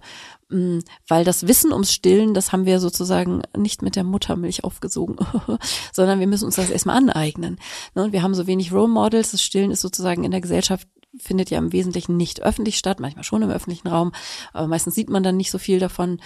Mm, 0.53 0.79
weil 1.07 1.25
das 1.25 1.47
Wissen 1.47 1.71
ums 1.71 1.91
Stillen, 1.91 2.35
das 2.35 2.51
haben 2.51 2.65
wir 2.65 2.79
sozusagen 2.79 3.41
nicht 3.57 3.81
mit 3.81 3.95
der 3.95 4.03
Muttermilch 4.03 4.63
aufgesogen, 4.63 5.17
sondern 5.91 6.19
wir 6.19 6.27
müssen 6.27 6.45
uns 6.45 6.55
das 6.55 6.69
erstmal 6.69 6.97
aneignen. 6.97 7.57
Ne, 7.95 8.03
und 8.03 8.13
wir 8.13 8.21
haben 8.21 8.35
so 8.35 8.45
wenig 8.45 8.71
Role 8.71 8.87
Models. 8.87 9.31
Das 9.31 9.41
Stillen 9.41 9.71
ist 9.71 9.81
sozusagen 9.81 10.23
in 10.23 10.31
der 10.31 10.41
Gesellschaft 10.41 10.87
findet 11.17 11.49
ja 11.49 11.57
im 11.59 11.71
Wesentlichen 11.71 12.17
nicht 12.17 12.41
öffentlich 12.41 12.77
statt, 12.77 12.99
manchmal 12.99 13.23
schon 13.23 13.41
im 13.41 13.49
öffentlichen 13.49 13.87
Raum, 13.87 14.11
aber 14.51 14.67
meistens 14.67 14.95
sieht 14.95 15.09
man 15.09 15.23
dann 15.23 15.37
nicht 15.37 15.51
so 15.51 15.57
viel 15.57 15.79
davon, 15.79 16.19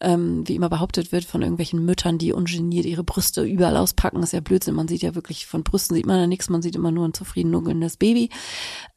ähm, 0.00 0.46
wie 0.46 0.56
immer 0.56 0.68
behauptet 0.68 1.12
wird 1.12 1.24
von 1.24 1.42
irgendwelchen 1.42 1.84
Müttern, 1.84 2.18
die 2.18 2.32
ungeniert 2.32 2.86
ihre 2.86 3.04
Brüste 3.04 3.42
überall 3.42 3.76
auspacken. 3.76 4.20
Das 4.20 4.30
ist 4.30 4.32
ja 4.32 4.40
Blödsinn. 4.40 4.74
Man 4.74 4.88
sieht 4.88 5.02
ja 5.02 5.14
wirklich 5.14 5.46
von 5.46 5.62
Brüsten 5.62 5.94
sieht 5.94 6.06
man 6.06 6.18
ja 6.18 6.26
nichts, 6.26 6.48
man 6.48 6.62
sieht 6.62 6.74
immer 6.74 6.90
nur 6.90 7.06
ein 7.06 7.14
zufrieden 7.14 7.50
nuggelndes 7.50 7.96
Baby, 7.96 8.30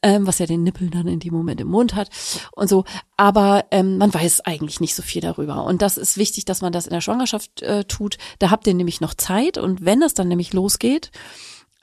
ähm, 0.02 0.26
was 0.26 0.40
ja 0.40 0.46
den 0.46 0.64
Nippel 0.64 0.90
dann 0.90 1.08
in 1.08 1.20
dem 1.20 1.34
Moment 1.34 1.62
im 1.62 1.68
Mund 1.68 1.96
hat 1.96 2.10
und 2.54 2.68
so. 2.68 2.86
Aber 3.18 3.66
ähm, 3.72 3.98
man 3.98 4.14
weiß 4.14 4.42
eigentlich 4.42 4.80
nicht 4.80 4.96
so 4.96 5.04
viel 5.04 5.22
darüber. 5.22 5.64
Und 5.66 5.82
das 5.82 5.98
ist 5.98 6.18
wichtig, 6.18 6.46
dass 6.46 6.62
man 6.62 6.74
das 6.74 6.88
in 6.88 6.94
der 6.94 7.02
Schwangerschaft 7.02 7.62
äh, 7.62 7.84
tut. 7.86 8.18
Da 8.40 8.50
habt 8.50 8.68
ihr 8.68 8.74
nämlich 8.74 9.02
noch 9.02 9.14
Zeit 9.14 9.58
und 9.58 9.86
wenn 9.86 10.02
es 10.02 10.14
dann 10.14 10.28
nämlich 10.28 10.54
losgeht, 10.54 11.12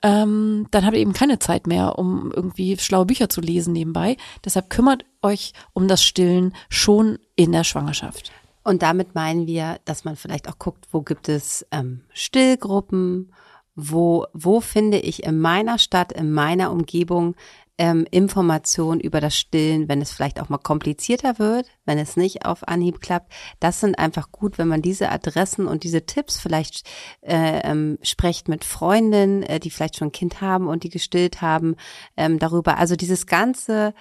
ähm, 0.03 0.67
dann 0.71 0.85
habt 0.85 0.95
ihr 0.95 1.01
eben 1.01 1.13
keine 1.13 1.39
Zeit 1.39 1.65
mehr, 1.65 1.97
um 1.97 2.31
irgendwie 2.35 2.77
schlaue 2.77 3.05
Bücher 3.05 3.29
zu 3.29 3.39
lesen 3.39 3.71
nebenbei. 3.71 4.17
Deshalb 4.43 4.69
kümmert 4.69 5.05
euch 5.21 5.53
um 5.71 5.87
das 5.87 6.03
Stillen 6.03 6.53
schon 6.69 7.19
in 7.35 7.53
der 7.53 7.63
Schwangerschaft. 7.63 8.31
Und 8.63 8.81
damit 8.81 9.15
meinen 9.15 9.47
wir, 9.47 9.79
dass 9.85 10.03
man 10.03 10.15
vielleicht 10.17 10.49
auch 10.49 10.59
guckt, 10.59 10.87
wo 10.91 11.01
gibt 11.01 11.29
es 11.29 11.65
ähm, 11.71 12.01
Stillgruppen, 12.13 13.31
wo, 13.75 14.25
wo 14.33 14.61
finde 14.61 14.99
ich 14.99 15.23
in 15.23 15.39
meiner 15.39 15.79
Stadt, 15.79 16.11
in 16.11 16.31
meiner 16.31 16.71
Umgebung 16.71 17.35
ähm, 17.77 18.05
Informationen 18.11 19.01
über 19.01 19.19
das 19.19 19.35
Stillen, 19.35 19.89
wenn 19.89 20.01
es 20.01 20.11
vielleicht 20.11 20.39
auch 20.39 20.49
mal 20.49 20.59
komplizierter 20.59 21.39
wird, 21.39 21.67
wenn 21.85 21.97
es 21.97 22.15
nicht 22.15 22.45
auf 22.45 22.67
Anhieb 22.67 23.01
klappt. 23.01 23.33
Das 23.59 23.79
sind 23.79 23.97
einfach 23.97 24.31
gut, 24.31 24.57
wenn 24.57 24.67
man 24.67 24.81
diese 24.81 25.09
Adressen 25.09 25.67
und 25.67 25.83
diese 25.83 26.05
Tipps 26.05 26.39
vielleicht 26.39 26.87
äh, 27.21 27.61
ähm, 27.63 27.97
spricht 28.03 28.47
mit 28.47 28.63
Freundinnen, 28.63 29.43
äh, 29.43 29.59
die 29.59 29.71
vielleicht 29.71 29.97
schon 29.97 30.09
ein 30.09 30.13
Kind 30.13 30.41
haben 30.41 30.67
und 30.67 30.83
die 30.83 30.89
gestillt 30.89 31.41
haben, 31.41 31.75
ähm, 32.15 32.37
darüber. 32.37 32.77
Also 32.77 32.95
dieses 32.95 33.25
ganze 33.25 33.93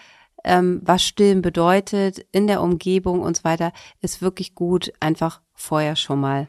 ähm, 0.45 0.81
was 0.83 1.05
Stillen 1.05 1.41
bedeutet 1.41 2.27
in 2.33 2.47
der 2.47 2.63
Umgebung 2.63 3.21
und 3.21 3.37
so 3.37 3.45
weiter, 3.45 3.73
ist 4.01 4.23
wirklich 4.23 4.55
gut, 4.55 4.93
einfach 5.01 5.41
vorher 5.55 5.97
schon 5.97 6.21
mal 6.21 6.49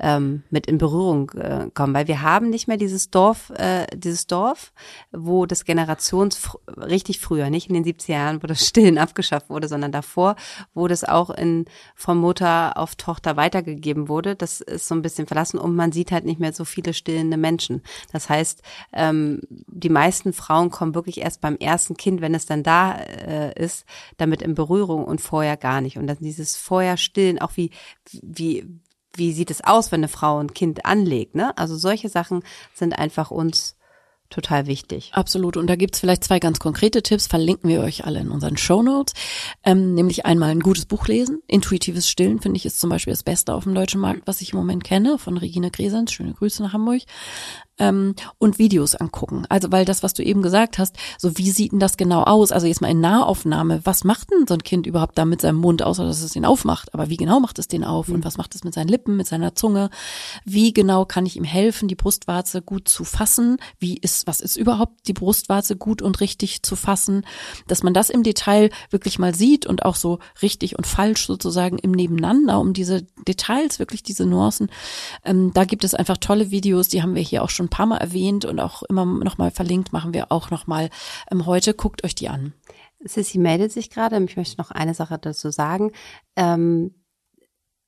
ähm, 0.00 0.42
mit 0.50 0.66
in 0.66 0.78
Berührung 0.78 1.30
äh, 1.32 1.68
kommen, 1.74 1.94
weil 1.94 2.08
wir 2.08 2.22
haben 2.22 2.50
nicht 2.50 2.68
mehr 2.68 2.76
dieses 2.76 3.10
Dorf, 3.10 3.50
äh, 3.50 3.86
dieses 3.94 4.26
Dorf, 4.26 4.72
wo 5.12 5.46
das 5.46 5.64
Generations 5.64 6.58
richtig 6.76 7.20
früher, 7.20 7.50
nicht 7.50 7.68
in 7.68 7.74
den 7.74 7.84
70er 7.84 8.12
Jahren, 8.12 8.42
wo 8.42 8.46
das 8.46 8.66
Stillen 8.66 8.98
abgeschafft 9.02 9.50
wurde, 9.50 9.68
sondern 9.68 9.92
davor, 9.92 10.36
wo 10.74 10.88
das 10.88 11.04
auch 11.04 11.30
in 11.30 11.66
von 11.94 12.18
Mutter 12.18 12.76
auf 12.76 12.96
Tochter 12.96 13.36
weitergegeben 13.36 14.08
wurde. 14.08 14.34
Das 14.34 14.60
ist 14.60 14.88
so 14.88 14.94
ein 14.94 15.02
bisschen 15.02 15.26
verlassen 15.26 15.58
und 15.58 15.74
man 15.74 15.92
sieht 15.92 16.12
halt 16.12 16.24
nicht 16.24 16.40
mehr 16.40 16.52
so 16.52 16.64
viele 16.64 16.94
stillende 16.94 17.36
Menschen. 17.36 17.82
Das 18.12 18.28
heißt, 18.28 18.62
ähm, 18.92 19.40
die 19.48 19.90
meisten 19.90 20.32
Frauen 20.32 20.70
kommen 20.70 20.94
wirklich 20.94 21.20
erst 21.20 21.40
beim 21.40 21.56
ersten 21.56 21.96
Kind, 21.96 22.20
wenn 22.20 22.34
es 22.34 22.46
dann 22.46 22.62
da 22.62 22.94
äh, 22.94 23.52
ist, 23.60 23.84
damit 24.16 24.42
in 24.42 24.54
Berührung 24.54 25.04
und 25.04 25.20
vorher 25.20 25.56
gar 25.56 25.80
nicht. 25.80 25.98
Und 25.98 26.06
dann 26.06 26.18
dieses 26.20 26.56
vorher 26.56 26.96
stillen, 26.96 27.40
auch 27.40 27.56
wie 27.56 27.70
wie 28.22 28.66
wie 29.14 29.32
sieht 29.32 29.50
es 29.50 29.62
aus, 29.62 29.92
wenn 29.92 30.00
eine 30.00 30.08
Frau 30.08 30.38
ein 30.38 30.54
Kind 30.54 30.84
anlegt, 30.84 31.34
ne? 31.34 31.56
Also 31.58 31.76
solche 31.76 32.08
Sachen 32.08 32.42
sind 32.74 32.98
einfach 32.98 33.30
uns 33.30 33.76
total 34.32 34.66
wichtig. 34.66 35.10
Absolut. 35.12 35.56
Und 35.56 35.68
da 35.68 35.76
gibt's 35.76 36.00
vielleicht 36.00 36.24
zwei 36.24 36.38
ganz 36.40 36.58
konkrete 36.58 37.02
Tipps, 37.02 37.26
verlinken 37.26 37.68
wir 37.68 37.82
euch 37.82 38.04
alle 38.04 38.20
in 38.20 38.30
unseren 38.30 38.56
Show 38.56 38.82
Notes. 38.82 39.14
Ähm, 39.62 39.94
nämlich 39.94 40.26
einmal 40.26 40.50
ein 40.50 40.60
gutes 40.60 40.86
Buch 40.86 41.06
lesen. 41.06 41.42
Intuitives 41.46 42.08
Stillen, 42.08 42.40
finde 42.40 42.56
ich, 42.56 42.66
ist 42.66 42.80
zum 42.80 42.90
Beispiel 42.90 43.12
das 43.12 43.22
Beste 43.22 43.54
auf 43.54 43.64
dem 43.64 43.74
deutschen 43.74 44.00
Markt, 44.00 44.22
was 44.24 44.40
ich 44.40 44.52
im 44.52 44.58
Moment 44.58 44.84
kenne, 44.84 45.18
von 45.18 45.36
Regine 45.36 45.70
Gresens. 45.70 46.12
Schöne 46.12 46.32
Grüße 46.32 46.62
nach 46.62 46.72
Hamburg 46.72 47.02
ähm, 47.82 48.14
und 48.38 48.58
Videos 48.58 48.94
angucken. 48.94 49.44
Also 49.48 49.72
weil 49.72 49.84
das, 49.84 50.04
was 50.04 50.14
du 50.14 50.22
eben 50.22 50.40
gesagt 50.40 50.78
hast, 50.78 50.96
so 51.18 51.36
wie 51.36 51.50
sieht 51.50 51.72
denn 51.72 51.80
das 51.80 51.96
genau 51.96 52.22
aus? 52.22 52.52
Also 52.52 52.68
jetzt 52.68 52.80
mal 52.80 52.90
in 52.90 53.00
Nahaufnahme, 53.00 53.80
was 53.84 54.04
macht 54.04 54.30
denn 54.30 54.46
so 54.46 54.54
ein 54.54 54.62
Kind 54.62 54.86
überhaupt 54.86 55.18
da 55.18 55.24
mit 55.24 55.40
seinem 55.40 55.56
Mund, 55.56 55.82
außer 55.82 56.04
dass 56.06 56.22
es 56.22 56.32
den 56.32 56.44
aufmacht? 56.44 56.94
Aber 56.94 57.10
wie 57.10 57.16
genau 57.16 57.40
macht 57.40 57.58
es 57.58 57.66
den 57.66 57.82
auf? 57.82 58.08
Und 58.08 58.18
mhm. 58.18 58.24
was 58.24 58.38
macht 58.38 58.54
es 58.54 58.62
mit 58.62 58.72
seinen 58.72 58.88
Lippen, 58.88 59.16
mit 59.16 59.26
seiner 59.26 59.56
Zunge? 59.56 59.90
Wie 60.44 60.72
genau 60.72 61.04
kann 61.04 61.26
ich 61.26 61.36
ihm 61.36 61.44
helfen, 61.44 61.88
die 61.88 61.96
Brustwarze 61.96 62.62
gut 62.62 62.88
zu 62.88 63.02
fassen? 63.02 63.56
Wie 63.80 63.98
ist, 63.98 64.28
was 64.28 64.40
ist 64.40 64.56
überhaupt 64.56 65.08
die 65.08 65.12
Brustwarze 65.12 65.74
gut 65.76 66.02
und 66.02 66.20
richtig 66.20 66.62
zu 66.62 66.76
fassen? 66.76 67.26
Dass 67.66 67.82
man 67.82 67.94
das 67.94 68.10
im 68.10 68.22
Detail 68.22 68.70
wirklich 68.90 69.18
mal 69.18 69.34
sieht 69.34 69.66
und 69.66 69.84
auch 69.84 69.96
so 69.96 70.20
richtig 70.40 70.78
und 70.78 70.86
falsch 70.86 71.26
sozusagen 71.26 71.78
im 71.78 71.90
Nebeneinander, 71.90 72.60
um 72.60 72.74
diese 72.74 73.02
Details, 73.26 73.80
wirklich 73.80 74.04
diese 74.04 74.24
Nuancen. 74.24 74.70
Ähm, 75.24 75.50
da 75.52 75.64
gibt 75.64 75.82
es 75.82 75.94
einfach 75.94 76.18
tolle 76.18 76.52
Videos, 76.52 76.86
die 76.86 77.02
haben 77.02 77.16
wir 77.16 77.22
hier 77.22 77.42
auch 77.42 77.50
schon 77.50 77.71
paar 77.72 77.86
Mal 77.86 77.96
erwähnt 77.96 78.44
und 78.44 78.60
auch 78.60 78.82
immer 78.84 79.06
noch 79.06 79.38
mal 79.38 79.50
verlinkt, 79.50 79.92
machen 79.92 80.12
wir 80.12 80.30
auch 80.30 80.50
noch 80.50 80.66
mal 80.66 80.90
ähm, 81.30 81.46
heute. 81.46 81.72
Guckt 81.74 82.04
euch 82.04 82.14
die 82.14 82.28
an. 82.28 82.52
Sissy 83.00 83.38
meldet 83.38 83.72
sich 83.72 83.90
gerade. 83.90 84.22
Ich 84.22 84.36
möchte 84.36 84.60
noch 84.60 84.70
eine 84.70 84.94
Sache 84.94 85.18
dazu 85.18 85.50
sagen. 85.50 85.92
Ähm, 86.36 87.02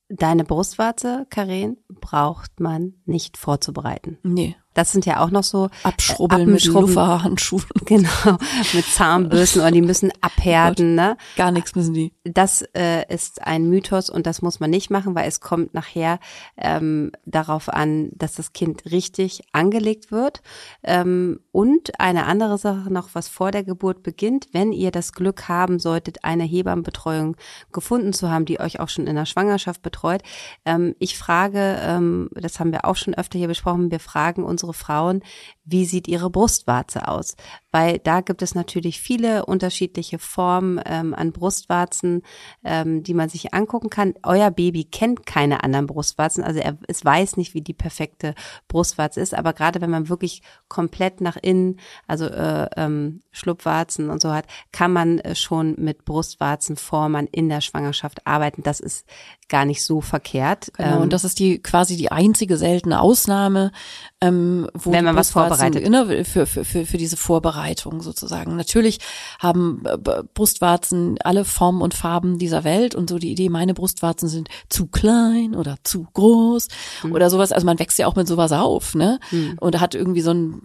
deine 0.08 0.44
Brustwarze, 0.44 1.26
Karen, 1.28 1.76
braucht 1.88 2.60
man 2.60 2.94
nicht 3.04 3.36
vorzubereiten. 3.36 4.18
Nee. 4.22 4.56
Das 4.74 4.92
sind 4.92 5.06
ja 5.06 5.20
auch 5.20 5.30
noch 5.30 5.44
so 5.44 5.66
äh, 5.66 5.68
Abschrubbeln 5.84 6.50
mit 6.50 6.64
Lufferhandschuhen. 6.64 7.64
Genau, 7.84 8.38
mit 8.72 8.86
Zahnbürsten 8.86 9.60
und 9.62 9.74
die 9.74 9.82
müssen 9.82 10.10
abhärten, 10.22 10.92
oh 10.92 11.02
ne? 11.02 11.16
Gar 11.36 11.52
nichts 11.52 11.74
müssen 11.74 11.92
die. 11.92 12.12
Das 12.24 12.62
äh, 12.74 13.04
ist 13.12 13.42
ein 13.42 13.68
Mythos 13.68 14.08
und 14.08 14.26
das 14.26 14.40
muss 14.40 14.58
man 14.58 14.70
nicht 14.70 14.90
machen, 14.90 15.14
weil 15.14 15.28
es 15.28 15.40
kommt 15.40 15.74
nachher 15.74 16.18
ähm, 16.56 17.12
darauf 17.26 17.68
an, 17.68 18.10
dass 18.14 18.34
das 18.34 18.54
Kind 18.54 18.86
richtig 18.90 19.42
angelegt 19.52 20.10
wird. 20.10 20.40
Ähm, 20.82 21.40
und 21.52 22.00
eine 22.00 22.24
andere 22.24 22.56
Sache 22.56 22.90
noch, 22.92 23.10
was 23.12 23.28
vor 23.28 23.50
der 23.50 23.64
Geburt 23.64 24.02
beginnt, 24.02 24.48
wenn 24.52 24.72
ihr 24.72 24.90
das 24.90 25.12
Glück 25.12 25.48
haben 25.48 25.78
solltet, 25.78 26.24
eine 26.24 26.44
Hebammenbetreuung 26.44 27.36
gefunden 27.72 28.12
zu 28.12 28.30
haben, 28.30 28.46
die 28.46 28.60
euch 28.60 28.80
auch 28.80 28.88
schon 28.88 29.06
in 29.06 29.16
der 29.16 29.26
Schwangerschaft 29.26 29.82
betreut. 29.82 30.22
Ähm, 30.64 30.94
ich 30.98 31.18
frage, 31.18 31.78
ähm, 31.82 32.30
das 32.34 32.60
haben 32.60 32.72
wir 32.72 32.86
auch 32.86 32.96
schon 32.96 33.14
öfter 33.14 33.38
hier 33.38 33.48
besprochen, 33.48 33.90
wir 33.90 34.00
fragen 34.00 34.42
unsere 34.42 34.63
unsere 34.64 34.75
Frauen, 34.75 35.23
wie 35.64 35.87
sieht 35.87 36.09
ihre 36.09 36.30
Brustwarze 36.30 37.09
aus? 37.09 37.37
Weil 37.71 37.99
da 37.99 38.21
gibt 38.21 38.42
es 38.42 38.54
natürlich 38.54 39.00
viele 39.00 39.47
unterschiedliche 39.47 40.18
Formen 40.18 40.80
ähm, 40.85 41.14
an 41.14 41.33
Brustwarzen, 41.33 42.23
ähm, 42.62 43.02
die 43.02 43.14
man 43.14 43.28
sich 43.28 43.54
angucken 43.54 43.90
kann. 43.90 44.14
Euer 44.23 44.50
Baby 44.50 44.85
kennt 44.85 45.26
keine 45.26 45.64
anderen 45.64 45.87
Brustwarzen, 45.87 46.44
also 46.44 46.61
er 46.61 46.76
es 46.87 47.04
weiß 47.04 47.37
nicht, 47.37 47.54
wie 47.54 47.62
die 47.62 47.73
perfekte 47.73 48.35
Brustwarze 48.68 49.21
ist. 49.21 49.35
Aber 49.35 49.54
gerade 49.54 49.80
wenn 49.80 49.90
man 49.90 50.09
wirklich 50.09 50.42
komplett 50.68 51.21
nach 51.21 51.37
innen, 51.37 51.80
also 52.06 52.26
äh, 52.26 52.68
ähm, 52.76 53.23
Schlupfwarzen 53.33 54.11
und 54.11 54.21
so 54.21 54.33
hat, 54.33 54.47
kann 54.71 54.92
man 54.92 55.18
äh, 55.21 55.35
schon 55.35 55.75
mit 55.78 56.04
Brustwarzenformern 56.04 57.26
in 57.26 57.49
der 57.49 57.62
Schwangerschaft 57.62 58.26
arbeiten. 58.26 58.62
Das 58.62 58.80
ist 58.80 59.06
gar 59.49 59.64
nicht 59.64 59.85
so 59.85 60.00
verkehrt. 60.00 60.73
Genau, 60.76 60.97
und 60.97 61.04
ähm, 61.04 61.11
das 61.11 61.25
ist 61.25 61.38
die 61.38 61.61
quasi 61.61 61.97
die 61.97 62.12
einzige 62.12 62.56
seltene 62.56 63.00
Ausnahme, 63.00 63.73
ähm, 64.21 64.68
wo 64.75 64.92
wenn 64.92 65.04
man 65.04 65.16
was 65.16 65.30
vorbereitet 65.30 65.53
ne, 65.90 66.25
für, 66.25 66.46
für, 66.46 66.64
für, 66.64 66.87
für 66.87 66.96
diese 66.96 67.16
Vorbereitung 67.16 68.00
sozusagen. 68.00 68.56
Natürlich 68.56 68.99
haben 69.38 69.82
äh, 69.84 70.23
Brustwarzen 70.34 71.16
alle 71.23 71.44
Formen 71.44 71.82
und 71.82 71.94
Farben 71.94 72.38
dieser 72.38 72.64
Welt 72.64 72.94
und 72.94 73.11
so 73.11 73.18
die 73.18 73.32
Idee, 73.32 73.49
meine 73.49 73.75
Brustwarzen 73.75 74.28
sind 74.28 74.49
zu 74.68 74.87
klein 74.87 75.54
oder 75.54 75.76
zu 75.82 76.06
groß 76.12 76.68
mhm. 77.02 77.12
oder 77.12 77.30
sowas. 77.30 77.52
Also 77.52 77.66
man 77.66 77.78
wächst 77.78 77.99
ja 77.99 78.06
auch 78.06 78.16
mit 78.16 78.28
sowas 78.28 78.52
auf, 78.52 78.94
ne? 78.94 79.18
Mhm. 79.30 79.56
Und 79.61 79.80
hat 79.80 79.94
irgendwie 79.94 80.20
so 80.23 80.32
ein 80.32 80.62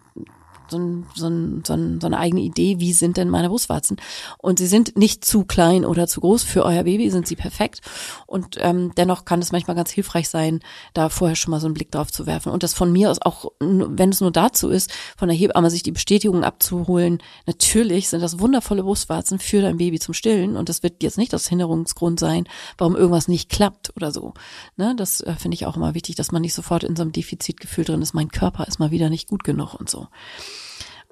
so, 0.70 0.78
ein, 0.78 1.06
so, 1.16 1.28
ein, 1.28 1.64
so, 1.66 1.74
ein, 1.74 2.02
so 2.02 2.08
eine 2.08 2.18
eigene 2.18 2.42
Idee, 2.42 2.80
wie 2.80 2.94
sind 2.94 3.18
denn 3.18 3.30
meine 3.30 3.50
Brustwarzen. 3.50 3.98
Und 4.38 4.60
sie 4.60 4.68
sind 4.68 4.98
nicht 4.98 5.26
zu 5.26 5.46
klein 5.46 5.86
oder 5.86 6.08
zu 6.08 6.22
groß. 6.22 6.44
Für 6.44 6.66
euer 6.66 6.84
Baby 6.84 7.10
sind 7.10 7.28
sie 7.28 7.36
perfekt. 7.36 7.82
Und 8.28 8.58
ähm, 8.60 8.92
dennoch 8.98 9.26
kann 9.26 9.42
es 9.42 9.52
manchmal 9.52 9.76
ganz 9.76 9.92
hilfreich 9.92 10.30
sein, 10.30 10.60
da 10.94 11.10
vorher 11.10 11.36
schon 11.36 11.52
mal 11.52 11.60
so 11.60 11.68
einen 11.68 11.74
Blick 11.74 11.92
drauf 11.92 12.12
zu 12.12 12.26
werfen. 12.26 12.52
Und 12.52 12.64
das 12.64 12.74
von 12.74 12.92
mir 12.92 13.12
aus 13.12 13.22
auch, 13.22 13.52
wenn 13.60 14.10
es 14.10 14.22
nur 14.22 14.32
dazu 14.32 14.70
ist, 14.70 14.92
von 15.18 15.28
der 15.28 15.38
Hebamme 15.38 15.70
sich 15.70 15.84
die 15.84 15.92
Bestätigung 15.92 16.44
abzuholen. 16.44 17.20
Natürlich 17.46 18.10
sind 18.10 18.22
das 18.22 18.40
wundervolle 18.40 18.84
Brustwarzen 18.84 19.40
für 19.40 19.62
dein 19.62 19.78
Baby 19.78 20.00
zum 20.00 20.14
Stillen. 20.14 20.56
Und 20.56 20.70
das 20.70 20.84
wird 20.84 21.04
jetzt 21.04 21.18
nicht 21.18 21.34
das 21.34 21.48
Hinderungsgrund 21.48 22.20
sein, 22.20 22.46
warum 22.78 22.96
irgendwas 22.96 23.28
nicht 23.28 23.50
klappt 23.50 23.96
oder 23.96 24.12
so. 24.12 24.34
Ne, 24.78 24.96
das 24.96 25.22
äh, 25.22 25.34
finde 25.34 25.56
ich 25.56 25.66
auch 25.66 25.76
immer 25.76 25.94
wichtig, 25.94 26.16
dass 26.16 26.32
man 26.32 26.42
nicht 26.42 26.54
sofort 26.54 26.84
in 26.84 26.96
so 26.96 27.02
einem 27.02 27.12
Defizitgefühl 27.12 27.86
drin 27.86 28.02
ist. 28.02 28.14
Mein 28.14 28.30
Körper 28.30 28.68
ist 28.68 28.80
mal 28.80 28.92
wieder 28.92 29.10
nicht 29.10 29.28
gut 29.28 29.44
genug 29.44 29.74
und 29.74 29.90
so. 29.90 30.08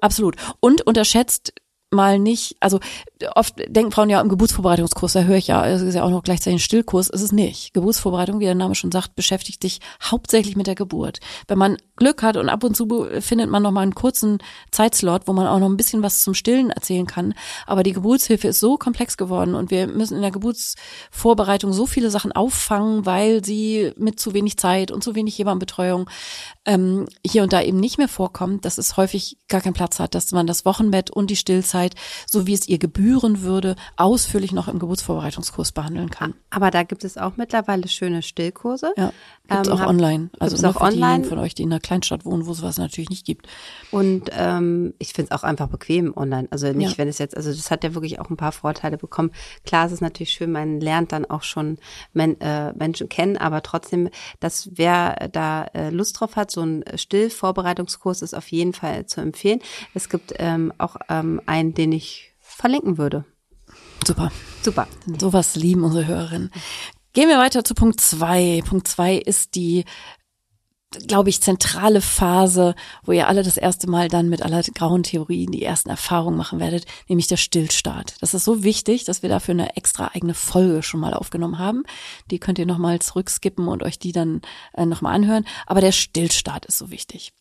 Absolut. 0.00 0.36
Und 0.60 0.86
unterschätzt 0.86 1.52
mal 1.90 2.18
nicht, 2.18 2.56
also 2.60 2.80
oft 3.34 3.54
denken 3.66 3.92
Frauen 3.92 4.10
ja 4.10 4.20
im 4.20 4.28
Geburtsvorbereitungskurs, 4.28 5.14
da 5.14 5.22
höre 5.22 5.36
ich 5.36 5.46
ja, 5.46 5.66
es 5.66 5.80
ist 5.80 5.94
ja 5.94 6.02
auch 6.02 6.10
noch 6.10 6.22
gleichzeitig 6.22 6.56
ein 6.56 6.62
Stillkurs, 6.62 7.08
ist 7.08 7.22
es 7.22 7.32
nicht. 7.32 7.72
Geburtsvorbereitung, 7.72 8.40
wie 8.40 8.44
der 8.44 8.54
Name 8.54 8.74
schon 8.74 8.92
sagt, 8.92 9.16
beschäftigt 9.16 9.62
sich 9.62 9.80
hauptsächlich 10.02 10.54
mit 10.54 10.66
der 10.66 10.74
Geburt. 10.74 11.20
Wenn 11.46 11.58
man 11.58 11.78
Glück 11.96 12.22
hat 12.22 12.36
und 12.36 12.48
ab 12.48 12.62
und 12.62 12.76
zu 12.76 13.08
findet 13.20 13.48
man 13.48 13.62
noch 13.62 13.72
mal 13.72 13.80
einen 13.80 13.94
kurzen 13.94 14.38
Zeitslot, 14.70 15.22
wo 15.26 15.32
man 15.32 15.46
auch 15.46 15.58
noch 15.58 15.68
ein 15.68 15.76
bisschen 15.76 16.02
was 16.02 16.22
zum 16.22 16.34
Stillen 16.34 16.70
erzählen 16.70 17.06
kann, 17.06 17.34
aber 17.66 17.82
die 17.82 17.92
Geburtshilfe 17.92 18.48
ist 18.48 18.60
so 18.60 18.76
komplex 18.76 19.16
geworden 19.16 19.54
und 19.54 19.70
wir 19.70 19.86
müssen 19.86 20.16
in 20.16 20.22
der 20.22 20.30
Geburtsvorbereitung 20.30 21.72
so 21.72 21.86
viele 21.86 22.10
Sachen 22.10 22.32
auffangen, 22.32 23.06
weil 23.06 23.42
sie 23.44 23.92
mit 23.96 24.20
zu 24.20 24.34
wenig 24.34 24.58
Zeit 24.58 24.90
und 24.90 25.02
zu 25.02 25.14
wenig 25.14 25.38
Hebammenbetreuung 25.38 26.08
ähm, 26.66 27.06
hier 27.24 27.42
und 27.42 27.52
da 27.52 27.62
eben 27.62 27.80
nicht 27.80 27.96
mehr 27.96 28.08
vorkommt, 28.08 28.66
dass 28.66 28.76
es 28.76 28.96
häufig 28.98 29.38
gar 29.48 29.62
keinen 29.62 29.72
Platz 29.72 29.98
hat, 29.98 30.14
dass 30.14 30.32
man 30.32 30.46
das 30.46 30.66
Wochenbett 30.66 31.10
und 31.10 31.30
die 31.30 31.36
Stillzeit 31.36 31.77
Stillzeit, 31.78 31.94
so 32.26 32.46
wie 32.46 32.54
es 32.54 32.68
ihr 32.68 32.78
gebühren 32.78 33.42
würde, 33.42 33.76
ausführlich 33.96 34.52
noch 34.52 34.68
im 34.68 34.78
Geburtsvorbereitungskurs 34.78 35.72
behandeln 35.72 36.10
kann. 36.10 36.34
Aber 36.50 36.70
da 36.70 36.82
gibt 36.82 37.04
es 37.04 37.16
auch 37.16 37.36
mittlerweile 37.36 37.88
schöne 37.88 38.22
Stillkurse. 38.22 38.92
Ja, 38.96 39.12
gibt 39.48 39.62
es 39.62 39.68
Ähm, 39.68 39.72
auch 39.74 39.80
hab- 39.80 39.88
online. 39.88 40.30
Also 40.38 40.56
nur 40.60 40.70
auch 40.70 40.78
für 40.78 40.84
online? 40.84 40.96
diejenigen 41.00 41.28
von 41.28 41.38
euch, 41.38 41.54
die 41.54 41.62
in 41.62 41.72
einer 41.72 41.80
Kleinstadt 41.80 42.24
wohnen, 42.24 42.46
wo 42.46 42.52
es 42.52 42.62
was 42.62 42.78
natürlich 42.78 43.10
nicht 43.10 43.24
gibt. 43.24 43.46
Und 43.90 44.30
ähm, 44.32 44.94
ich 44.98 45.12
finde 45.12 45.30
es 45.32 45.38
auch 45.38 45.44
einfach 45.44 45.68
bequem 45.68 46.16
online. 46.16 46.48
Also 46.50 46.72
nicht, 46.72 46.92
Ja. 46.92 46.98
wenn 46.98 47.08
es 47.08 47.18
jetzt, 47.18 47.36
also 47.36 47.50
das 47.50 47.70
hat 47.70 47.84
ja 47.84 47.94
wirklich 47.94 48.18
auch 48.20 48.30
ein 48.30 48.36
paar 48.36 48.52
Vorteile 48.52 48.96
bekommen. 48.98 49.30
Klar, 49.64 49.86
es 49.86 49.92
ist 49.92 50.00
natürlich 50.00 50.30
schön, 50.32 50.52
man 50.52 50.80
lernt 50.80 51.12
dann 51.12 51.24
auch 51.26 51.42
schon 51.42 51.78
Men 52.12 52.40
äh, 52.40 52.72
Menschen 52.74 53.08
kennen, 53.08 53.36
aber 53.36 53.62
trotzdem, 53.62 54.08
dass 54.40 54.70
wer 54.74 55.28
da 55.32 55.64
äh, 55.74 55.90
Lust 55.90 56.18
drauf 56.20 56.36
hat, 56.36 56.50
so 56.50 56.62
ein 56.62 56.84
Stillvorbereitungskurs 56.94 58.22
ist 58.22 58.34
auf 58.34 58.48
jeden 58.48 58.72
Fall 58.72 59.06
zu 59.06 59.20
empfehlen. 59.20 59.60
Es 59.94 60.08
gibt 60.08 60.34
ähm, 60.38 60.72
auch 60.78 60.96
ähm, 61.08 61.40
einen, 61.68 61.74
den 61.74 61.92
ich 61.92 62.32
verlinken 62.40 62.98
würde. 62.98 63.24
Super. 64.06 64.32
Super. 64.62 64.88
Sowas 65.18 65.54
lieben 65.56 65.84
unsere 65.84 66.06
Hörerinnen. 66.06 66.50
Gehen 67.12 67.28
wir 67.28 67.38
weiter 67.38 67.64
zu 67.64 67.74
Punkt 67.74 68.00
zwei. 68.00 68.62
Punkt 68.66 68.88
zwei 68.88 69.16
ist 69.16 69.54
die, 69.54 69.84
glaube 71.06 71.30
ich, 71.30 71.42
zentrale 71.42 72.00
Phase, 72.00 72.74
wo 73.02 73.12
ihr 73.12 73.28
alle 73.28 73.42
das 73.42 73.56
erste 73.56 73.88
Mal 73.88 74.08
dann 74.08 74.28
mit 74.28 74.42
aller 74.42 74.62
grauen 74.62 75.02
Theorien 75.02 75.52
die 75.52 75.62
ersten 75.62 75.90
Erfahrungen 75.90 76.36
machen 76.36 76.60
werdet, 76.60 76.86
nämlich 77.08 77.26
der 77.26 77.36
Stillstart. 77.36 78.14
Das 78.20 78.34
ist 78.34 78.44
so 78.44 78.62
wichtig, 78.62 79.04
dass 79.04 79.22
wir 79.22 79.28
dafür 79.28 79.52
eine 79.52 79.76
extra 79.76 80.10
eigene 80.14 80.34
Folge 80.34 80.82
schon 80.82 81.00
mal 81.00 81.14
aufgenommen 81.14 81.58
haben. 81.58 81.82
Die 82.30 82.38
könnt 82.38 82.58
ihr 82.58 82.66
nochmal 82.66 83.00
zurückskippen 83.00 83.68
und 83.68 83.82
euch 83.82 83.98
die 83.98 84.12
dann 84.12 84.40
äh, 84.74 84.86
nochmal 84.86 85.14
anhören. 85.14 85.46
Aber 85.66 85.80
der 85.80 85.92
Stillstart 85.92 86.66
ist 86.66 86.78
so 86.78 86.90
wichtig. 86.90 87.32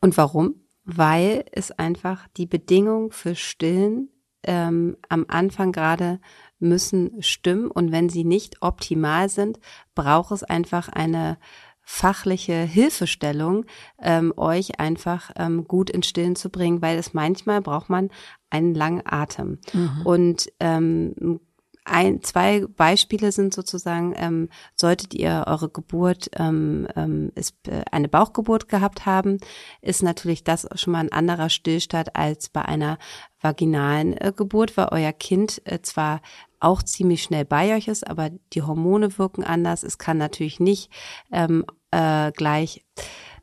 Und 0.00 0.16
warum? 0.16 0.59
Weil 0.84 1.44
es 1.52 1.70
einfach 1.72 2.26
die 2.36 2.46
Bedingungen 2.46 3.10
für 3.10 3.34
Stillen 3.34 4.08
ähm, 4.42 4.96
am 5.08 5.26
Anfang 5.28 5.72
gerade 5.72 6.20
müssen 6.58 7.22
stimmen 7.22 7.70
und 7.70 7.92
wenn 7.92 8.08
sie 8.08 8.24
nicht 8.24 8.62
optimal 8.62 9.28
sind, 9.28 9.58
braucht 9.94 10.32
es 10.32 10.42
einfach 10.42 10.88
eine 10.88 11.38
fachliche 11.82 12.54
Hilfestellung, 12.62 13.66
ähm, 14.00 14.32
euch 14.36 14.78
einfach 14.78 15.32
ähm, 15.36 15.66
gut 15.66 15.90
ins 15.90 16.06
Stillen 16.06 16.36
zu 16.36 16.48
bringen, 16.48 16.82
weil 16.82 16.98
es 16.98 17.14
manchmal 17.14 17.60
braucht 17.60 17.90
man 17.90 18.10
einen 18.48 18.74
langen 18.74 19.02
Atem. 19.04 19.58
Und 20.04 20.52
ähm, 20.60 21.40
ein, 21.84 22.22
zwei 22.22 22.66
Beispiele 22.66 23.32
sind 23.32 23.54
sozusagen, 23.54 24.14
ähm, 24.16 24.48
solltet 24.74 25.14
ihr 25.14 25.44
eure 25.46 25.68
Geburt, 25.68 26.30
ähm, 26.36 26.86
ähm, 26.96 27.32
ist, 27.34 27.56
äh, 27.68 27.82
eine 27.90 28.08
Bauchgeburt 28.08 28.68
gehabt 28.68 29.06
haben, 29.06 29.38
ist 29.80 30.02
natürlich 30.02 30.44
das 30.44 30.68
schon 30.74 30.92
mal 30.92 31.00
ein 31.00 31.12
anderer 31.12 31.48
Stillstand 31.48 32.16
als 32.16 32.48
bei 32.48 32.62
einer 32.62 32.98
vaginalen 33.40 34.16
äh, 34.16 34.32
Geburt, 34.34 34.76
weil 34.76 34.88
euer 34.90 35.12
Kind 35.12 35.62
äh, 35.64 35.80
zwar 35.82 36.20
auch 36.60 36.82
ziemlich 36.82 37.22
schnell 37.22 37.44
bei 37.44 37.74
euch 37.74 37.88
ist, 37.88 38.06
aber 38.06 38.30
die 38.52 38.62
Hormone 38.62 39.18
wirken 39.18 39.42
anders. 39.42 39.82
Es 39.82 39.96
kann 39.96 40.18
natürlich 40.18 40.60
nicht 40.60 40.90
ähm, 41.32 41.64
äh, 41.90 42.32
gleich 42.32 42.84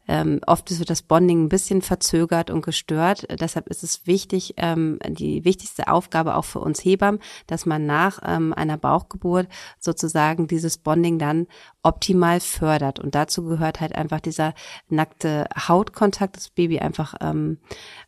ähm, 0.07 0.39
oft 0.47 0.77
wird 0.77 0.89
das 0.89 1.01
Bonding 1.01 1.45
ein 1.45 1.49
bisschen 1.49 1.81
verzögert 1.81 2.49
und 2.49 2.63
gestört. 2.63 3.27
Deshalb 3.39 3.67
ist 3.67 3.83
es 3.83 4.07
wichtig, 4.07 4.53
ähm, 4.57 4.99
die 5.07 5.43
wichtigste 5.45 5.87
Aufgabe 5.87 6.35
auch 6.35 6.45
für 6.45 6.59
uns 6.59 6.83
Hebammen, 6.83 7.21
dass 7.47 7.65
man 7.65 7.85
nach 7.85 8.19
ähm, 8.25 8.53
einer 8.53 8.77
Bauchgeburt 8.77 9.47
sozusagen 9.79 10.47
dieses 10.47 10.77
Bonding 10.77 11.19
dann 11.19 11.47
optimal 11.83 12.39
fördert. 12.39 12.99
Und 12.99 13.15
dazu 13.15 13.43
gehört 13.43 13.79
halt 13.79 13.95
einfach 13.95 14.19
dieser 14.19 14.53
nackte 14.89 15.47
Hautkontakt, 15.55 16.35
das 16.35 16.49
Baby 16.49 16.79
einfach, 16.79 17.15
ähm, 17.21 17.57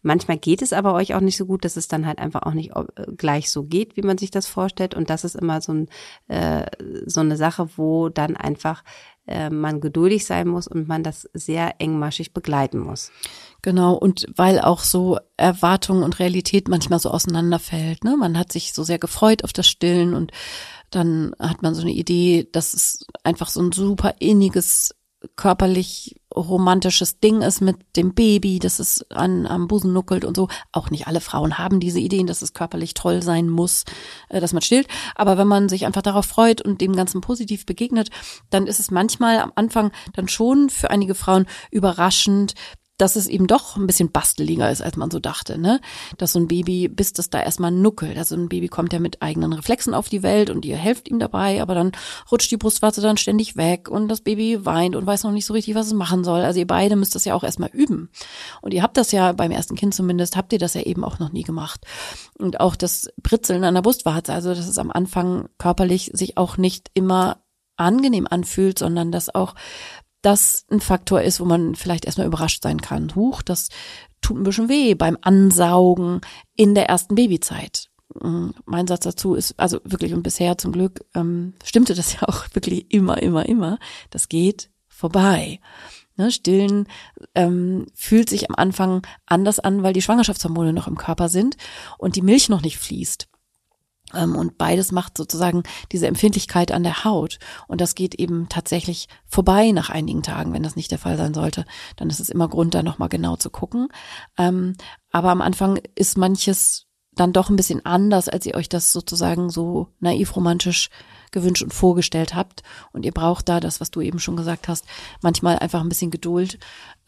manchmal 0.02 0.38
geht 0.38 0.62
es 0.62 0.74
aber 0.74 0.94
euch 0.94 1.16
auch 1.16 1.22
nicht 1.22 1.38
so 1.38 1.46
gut, 1.46 1.66
dass 1.66 1.78
es 1.78 1.88
dann 1.88 2.06
halt 2.06 2.20
einfach 2.20 2.44
auch 2.44 2.54
nicht 2.54 2.72
äh, 2.76 2.84
gleich 3.16 3.52
so 3.52 3.64
geht, 3.64 3.96
wie 3.98 4.02
man 4.02 4.18
sich 4.18 4.32
das 4.32 4.48
vorstellt. 4.48 4.96
Und 4.96 5.10
das 5.10 5.24
ist 5.24 5.36
immer 5.36 5.62
so, 5.62 5.74
ein, 5.74 5.90
äh, 6.28 6.66
so 7.06 7.22
eine 7.22 7.38
Sache, 7.38 7.70
wo 7.78 8.10
dann 8.10 8.36
einfach 8.36 8.84
äh, 9.30 9.50
man 9.50 9.80
geduldig 9.80 10.26
sein 10.26 10.48
muss 10.48 10.68
und 10.68 10.88
man 10.88 11.04
das 11.04 11.30
sehr 11.34 11.76
engmaschig 11.80 12.34
begleiten 12.34 12.80
muss. 12.80 13.12
Genau, 13.62 13.94
und 13.94 14.26
weil 14.36 14.60
auch 14.60 14.80
so 14.82 15.20
Erwartung 15.38 16.04
und 16.04 16.20
Realität 16.20 16.68
manchmal 16.68 17.00
so 17.00 17.12
auseinanderfällt. 17.12 18.04
Ne? 18.04 18.16
Man 18.18 18.38
hat 18.38 18.52
sich 18.52 18.74
so 18.74 18.84
sehr 18.84 19.00
gefreut 19.00 19.44
auf 19.44 19.54
das 19.54 19.68
Stillen 19.68 20.14
und 20.14 20.32
dann 20.92 21.34
hat 21.40 21.62
man 21.62 21.76
so 21.76 21.82
eine 21.82 21.92
Idee, 21.92 22.48
dass 22.52 22.74
es 22.74 23.06
einfach 23.24 23.50
so 23.50 23.62
ein 23.62 23.72
super 23.72 24.16
inniges, 24.20 24.96
körperlich 25.36 26.16
romantisches 26.36 27.20
Ding 27.20 27.42
ist 27.42 27.62
mit 27.62 27.78
dem 27.96 28.14
Baby, 28.14 28.60
dass 28.60 28.80
es 28.80 29.06
an, 29.12 29.46
am 29.46 29.68
Busen 29.68 29.92
nuckelt 29.92 30.24
und 30.24 30.36
so. 30.36 30.48
Auch 30.72 30.90
nicht 30.90 31.08
alle 31.08 31.22
Frauen 31.22 31.58
haben 31.58 31.80
diese 31.80 32.00
Ideen, 32.00 32.28
dass 32.28 32.42
es 32.42 32.54
körperlich 32.54 32.94
toll 32.94 33.22
sein 33.22 33.50
muss, 33.50 33.84
äh, 34.30 34.40
dass 34.40 34.54
man 34.54 34.62
stillt. 34.62 34.88
Aber 35.16 35.38
wenn 35.38 35.48
man 35.48 35.68
sich 35.68 35.86
einfach 35.86 36.02
darauf 36.02 36.26
freut 36.26 36.62
und 36.62 36.82
dem 36.82 36.96
Ganzen 36.96 37.22
positiv 37.22 37.66
begegnet, 37.66 38.10
dann 38.50 38.68
ist 38.68 38.80
es 38.80 38.92
manchmal 38.92 39.40
am 39.40 39.52
Anfang 39.56 39.92
dann 40.14 40.28
schon 40.28 40.70
für 40.70 40.90
einige 40.90 41.16
Frauen 41.16 41.48
überraschend, 41.72 42.54
dass 43.00 43.16
es 43.16 43.28
eben 43.28 43.48
doch 43.48 43.78
ein 43.78 43.88
bisschen 43.88 44.12
basteliger 44.12 44.70
ist, 44.70 44.82
als 44.82 44.98
man 44.98 45.10
so 45.10 45.20
dachte, 45.20 45.58
ne? 45.58 45.80
Dass 46.18 46.34
so 46.34 46.40
ein 46.40 46.48
Baby, 46.48 46.88
bis 46.88 47.14
das 47.14 47.30
da 47.30 47.42
erstmal 47.42 47.72
nuckelt. 47.72 48.18
Also 48.18 48.36
ein 48.36 48.50
Baby 48.50 48.68
kommt 48.68 48.94
ja 48.94 49.00
mit 49.00 49.22
eigenen 49.22 49.54
Reflexen 49.54 49.94
auf 49.94 50.10
die 50.10 50.22
Welt 50.22 50.50
und 50.50 50.66
ihr 50.66 50.76
helft 50.76 51.08
ihm 51.08 51.18
dabei, 51.18 51.62
aber 51.62 51.76
dann 51.76 51.94
rutscht 52.32 52.52
die 52.52 52.58
Brustwarze 52.58 53.02
dann 53.02 53.18
ständig 53.18 53.56
weg 53.56 53.90
und 53.90 54.10
das 54.10 54.22
Baby 54.22 54.66
weint 54.66 54.96
und 54.96 55.06
weiß 55.06 55.24
noch 55.24 55.32
nicht 55.32 55.46
so 55.46 55.54
richtig, 55.54 55.76
was 55.76 55.88
es 55.88 55.94
machen 55.94 56.24
soll. 56.24 56.42
Also 56.42 56.60
ihr 56.60 56.68
beide 56.68 56.96
müsst 56.96 57.16
das 57.16 57.26
ja 57.26 57.34
auch 57.34 57.44
erstmal 57.44 57.70
üben. 57.70 58.10
Und 58.62 58.74
ihr 58.74 58.84
habt 58.84 58.98
das 58.98 59.12
ja 59.12 59.32
beim 59.32 59.52
ersten 59.52 59.76
Kind 59.76 59.94
zumindest, 59.94 60.36
habt 60.36 60.52
ihr 60.52 60.60
das 60.60 60.74
ja 60.74 60.82
eben 60.82 61.04
auch 61.04 61.20
noch 61.20 61.32
nie 61.32 61.44
gemacht. 61.44 61.86
Und 62.38 62.60
auch 62.60 62.76
das 62.76 63.10
Britzeln 63.22 63.64
an 63.64 63.76
der 63.76 63.82
Brustwarze, 63.82 64.34
also 64.34 64.54
dass 64.54 64.68
es 64.68 64.78
am 64.78 64.92
Anfang 64.92 65.48
körperlich 65.58 66.12
sich 66.14 66.38
auch 66.38 66.58
nicht 66.58 66.92
immer 66.94 67.44
angenehm 67.78 68.28
anfühlt, 68.30 68.78
sondern 68.78 69.12
dass 69.12 69.34
auch 69.34 69.56
das 70.22 70.66
ein 70.70 70.82
Faktor 70.82 71.22
ist, 71.22 71.40
wo 71.40 71.46
man 71.46 71.76
vielleicht 71.76 72.06
erstmal 72.06 72.28
überrascht 72.28 72.64
sein 72.64 72.82
kann. 72.82 73.14
Huch, 73.16 73.42
das 73.42 73.70
tut 74.22 74.38
ein 74.38 74.44
bisschen 74.44 74.70
weh 74.70 74.96
beim 74.96 75.18
Ansaugen 75.22 76.22
in 76.56 76.76
der 76.76 76.90
ersten 76.90 77.16
Babyzeit. 77.16 77.90
Mm, 78.16 78.50
Mein 78.66 78.88
Satz 78.88 79.04
dazu 79.04 79.36
ist, 79.36 79.58
also 79.58 79.80
wirklich 79.84 80.14
und 80.14 80.24
bisher 80.24 80.58
zum 80.58 80.72
Glück 80.72 81.06
ähm, 81.16 81.54
stimmte 81.64 81.96
das 81.96 82.14
ja 82.20 82.24
auch 82.28 82.46
wirklich 82.54 82.92
immer, 82.94 83.22
immer, 83.22 83.46
immer. 83.48 83.80
Das 84.10 84.30
geht 84.30 84.70
vorbei. 84.88 85.60
Ne, 86.18 86.32
Stillen 86.32 86.88
ähm, 87.34 87.88
fühlt 87.96 88.28
sich 88.28 88.50
am 88.50 88.56
Anfang 88.56 89.08
anders 89.26 89.60
an, 89.60 89.84
weil 89.84 89.94
die 89.94 90.02
Schwangerschaftshormone 90.02 90.74
noch 90.74 90.88
im 90.88 90.98
Körper 90.98 91.30
sind 91.30 91.56
und 91.98 92.18
die 92.18 92.22
Milch 92.22 92.50
noch 92.50 92.62
nicht 92.62 92.78
fließt. 92.78 93.30
Ähm, 94.14 94.36
Und 94.36 94.58
beides 94.58 94.92
macht 94.92 95.18
sozusagen 95.18 95.64
diese 95.92 96.08
Empfindlichkeit 96.08 96.72
an 96.72 96.84
der 96.84 97.04
Haut. 97.04 97.40
Und 97.68 97.82
das 97.82 97.96
geht 97.96 98.16
eben 98.16 98.48
tatsächlich 98.50 99.08
vorbei 99.26 99.72
nach 99.72 99.90
einigen 99.90 100.24
Tagen, 100.24 100.54
wenn 100.54 100.64
das 100.64 100.76
nicht 100.76 100.92
der 100.92 101.00
Fall 101.00 101.18
sein 101.18 101.34
sollte. 101.34 101.66
Dann 101.96 102.10
ist 102.10 102.20
es 102.20 102.30
immer 102.30 102.48
Grund, 102.48 102.74
da 102.74 102.84
nochmal 102.84 103.10
genau 103.10 103.36
zu 103.36 103.50
gucken. 103.50 103.90
Ähm, 104.38 104.76
Aber 105.12 105.30
am 105.30 105.42
Anfang 105.42 105.80
ist 105.96 106.18
manches 106.18 106.86
dann 107.16 107.34
doch 107.34 107.50
ein 107.50 107.56
bisschen 107.56 107.86
anders, 107.86 108.30
als 108.30 108.46
ihr 108.46 108.56
euch 108.56 108.70
das 108.70 108.94
sozusagen 108.94 109.50
so 109.50 109.88
naiv 110.00 110.36
romantisch 110.36 110.90
gewünscht 111.32 111.64
und 111.64 111.74
vorgestellt 111.74 112.34
habt. 112.34 112.64
Und 112.92 113.06
ihr 113.06 113.12
braucht 113.12 113.50
da 113.50 113.60
das, 113.60 113.82
was 113.82 113.92
du 113.92 114.02
eben 114.02 114.20
schon 114.20 114.38
gesagt 114.38 114.68
hast, 114.68 114.86
manchmal 115.22 115.60
einfach 115.60 115.82
ein 115.82 115.90
bisschen 115.90 116.12
Geduld 116.12 116.60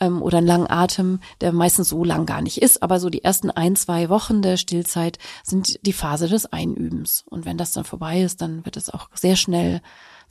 ähm, 0.01 0.21
oder 0.21 0.39
einen 0.39 0.47
langen 0.47 0.69
Atem, 0.69 1.21
der 1.39 1.53
meistens 1.53 1.87
so 1.87 2.03
lang 2.03 2.25
gar 2.25 2.41
nicht 2.41 2.61
ist. 2.61 2.83
Aber 2.83 2.99
so 2.99 3.09
die 3.09 3.23
ersten 3.23 3.49
ein, 3.49 3.77
zwei 3.77 4.09
Wochen 4.09 4.41
der 4.41 4.57
Stillzeit 4.57 5.19
sind 5.43 5.85
die 5.85 5.93
Phase 5.93 6.27
des 6.27 6.51
Einübens. 6.51 7.23
Und 7.29 7.45
wenn 7.45 7.57
das 7.57 7.71
dann 7.71 7.85
vorbei 7.85 8.21
ist, 8.21 8.41
dann 8.41 8.65
wird 8.65 8.75
es 8.75 8.89
auch 8.89 9.07
sehr 9.13 9.37
schnell 9.37 9.81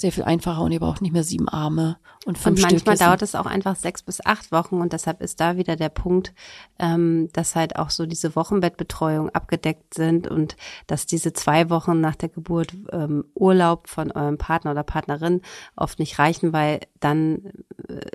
sehr 0.01 0.13
viel 0.13 0.25
einfacher 0.25 0.63
und 0.63 0.73
ihr 0.73 0.81
braucht 0.81 1.03
nicht 1.03 1.13
mehr 1.13 1.25
sieben 1.25 1.49
Arme 1.49 1.99
und 2.25 2.39
fünf 2.39 2.57
Und 2.57 2.63
manchmal 2.63 2.81
Stillkissen. 2.81 3.07
dauert 3.07 3.23
es 3.23 3.35
auch 3.35 3.45
einfach 3.45 3.77
sechs 3.77 4.03
bis 4.03 4.25
acht 4.25 4.51
Wochen 4.51 4.81
und 4.81 4.95
deshalb 4.95 5.21
ist 5.21 5.41
da 5.41 5.59
wieder 5.59 5.77
der 5.77 5.91
Punkt, 5.91 6.33
ähm, 6.79 7.29
dass 7.35 7.55
halt 7.55 7.77
auch 7.77 7.91
so 7.91 8.07
diese 8.07 8.35
Wochenbettbetreuung 8.35 9.29
abgedeckt 9.31 9.93
sind 9.93 10.27
und 10.27 10.57
dass 10.87 11.05
diese 11.05 11.35
zwei 11.35 11.69
Wochen 11.69 12.01
nach 12.01 12.17
der 12.17 12.31
Geburt 12.31 12.75
ähm, 12.93 13.27
Urlaub 13.35 13.89
von 13.89 14.11
eurem 14.11 14.39
Partner 14.39 14.71
oder 14.71 14.85
Partnerin 14.85 15.43
oft 15.77 15.99
nicht 15.99 16.19
reichen, 16.19 16.55
weil 16.55 16.81
dann 17.01 17.53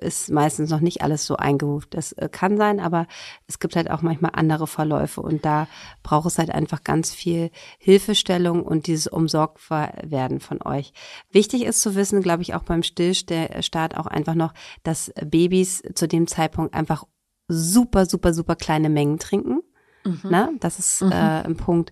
ist 0.02 0.30
meistens 0.32 0.70
noch 0.70 0.80
nicht 0.80 1.02
alles 1.02 1.26
so 1.26 1.38
eingeruft. 1.38 1.94
Das 1.94 2.12
äh, 2.14 2.30
kann 2.32 2.58
sein, 2.58 2.80
aber 2.80 3.08
es 3.48 3.60
gibt 3.60 3.76
halt 3.76 3.90
auch 3.90 4.02
manchmal 4.02 4.32
andere 4.34 4.68
Verläufe 4.68 5.22
und 5.22 5.46
da 5.46 5.68
braucht 6.04 6.28
es 6.28 6.38
halt 6.38 6.50
einfach 6.50 6.84
ganz 6.84 7.12
viel 7.14 7.52
Hilfestellung 7.78 8.64
und 8.64 8.88
dieses 8.88 9.08
Umsorgtwerden 9.08 10.40
von 10.40 10.62
euch. 10.64 10.94
Wichtig 11.32 11.66
ist 11.66 11.82
zu 11.82 11.96
wissen, 11.96 12.22
glaube 12.22 12.42
ich, 12.42 12.54
auch 12.56 12.64
beim 12.64 12.84
Stillstart 12.84 13.98
auch 13.98 14.08
einfach 14.08 14.36
noch, 14.36 14.54
dass 14.84 15.12
Babys 15.24 15.84
zu 15.94 16.08
dem 16.08 16.28
Zeitpunkt 16.28 16.74
einfach 16.74 17.06
super, 17.48 18.06
super, 18.06 18.34
super 18.34 18.56
kleine 18.56 18.90
Mengen 18.90 19.20
trinken. 19.20 19.62
Mhm. 20.04 20.30
Ne? 20.30 20.50
Das 20.60 20.80
ist 20.80 21.02
äh, 21.02 21.06
ein 21.14 21.58
Punkt. 21.58 21.92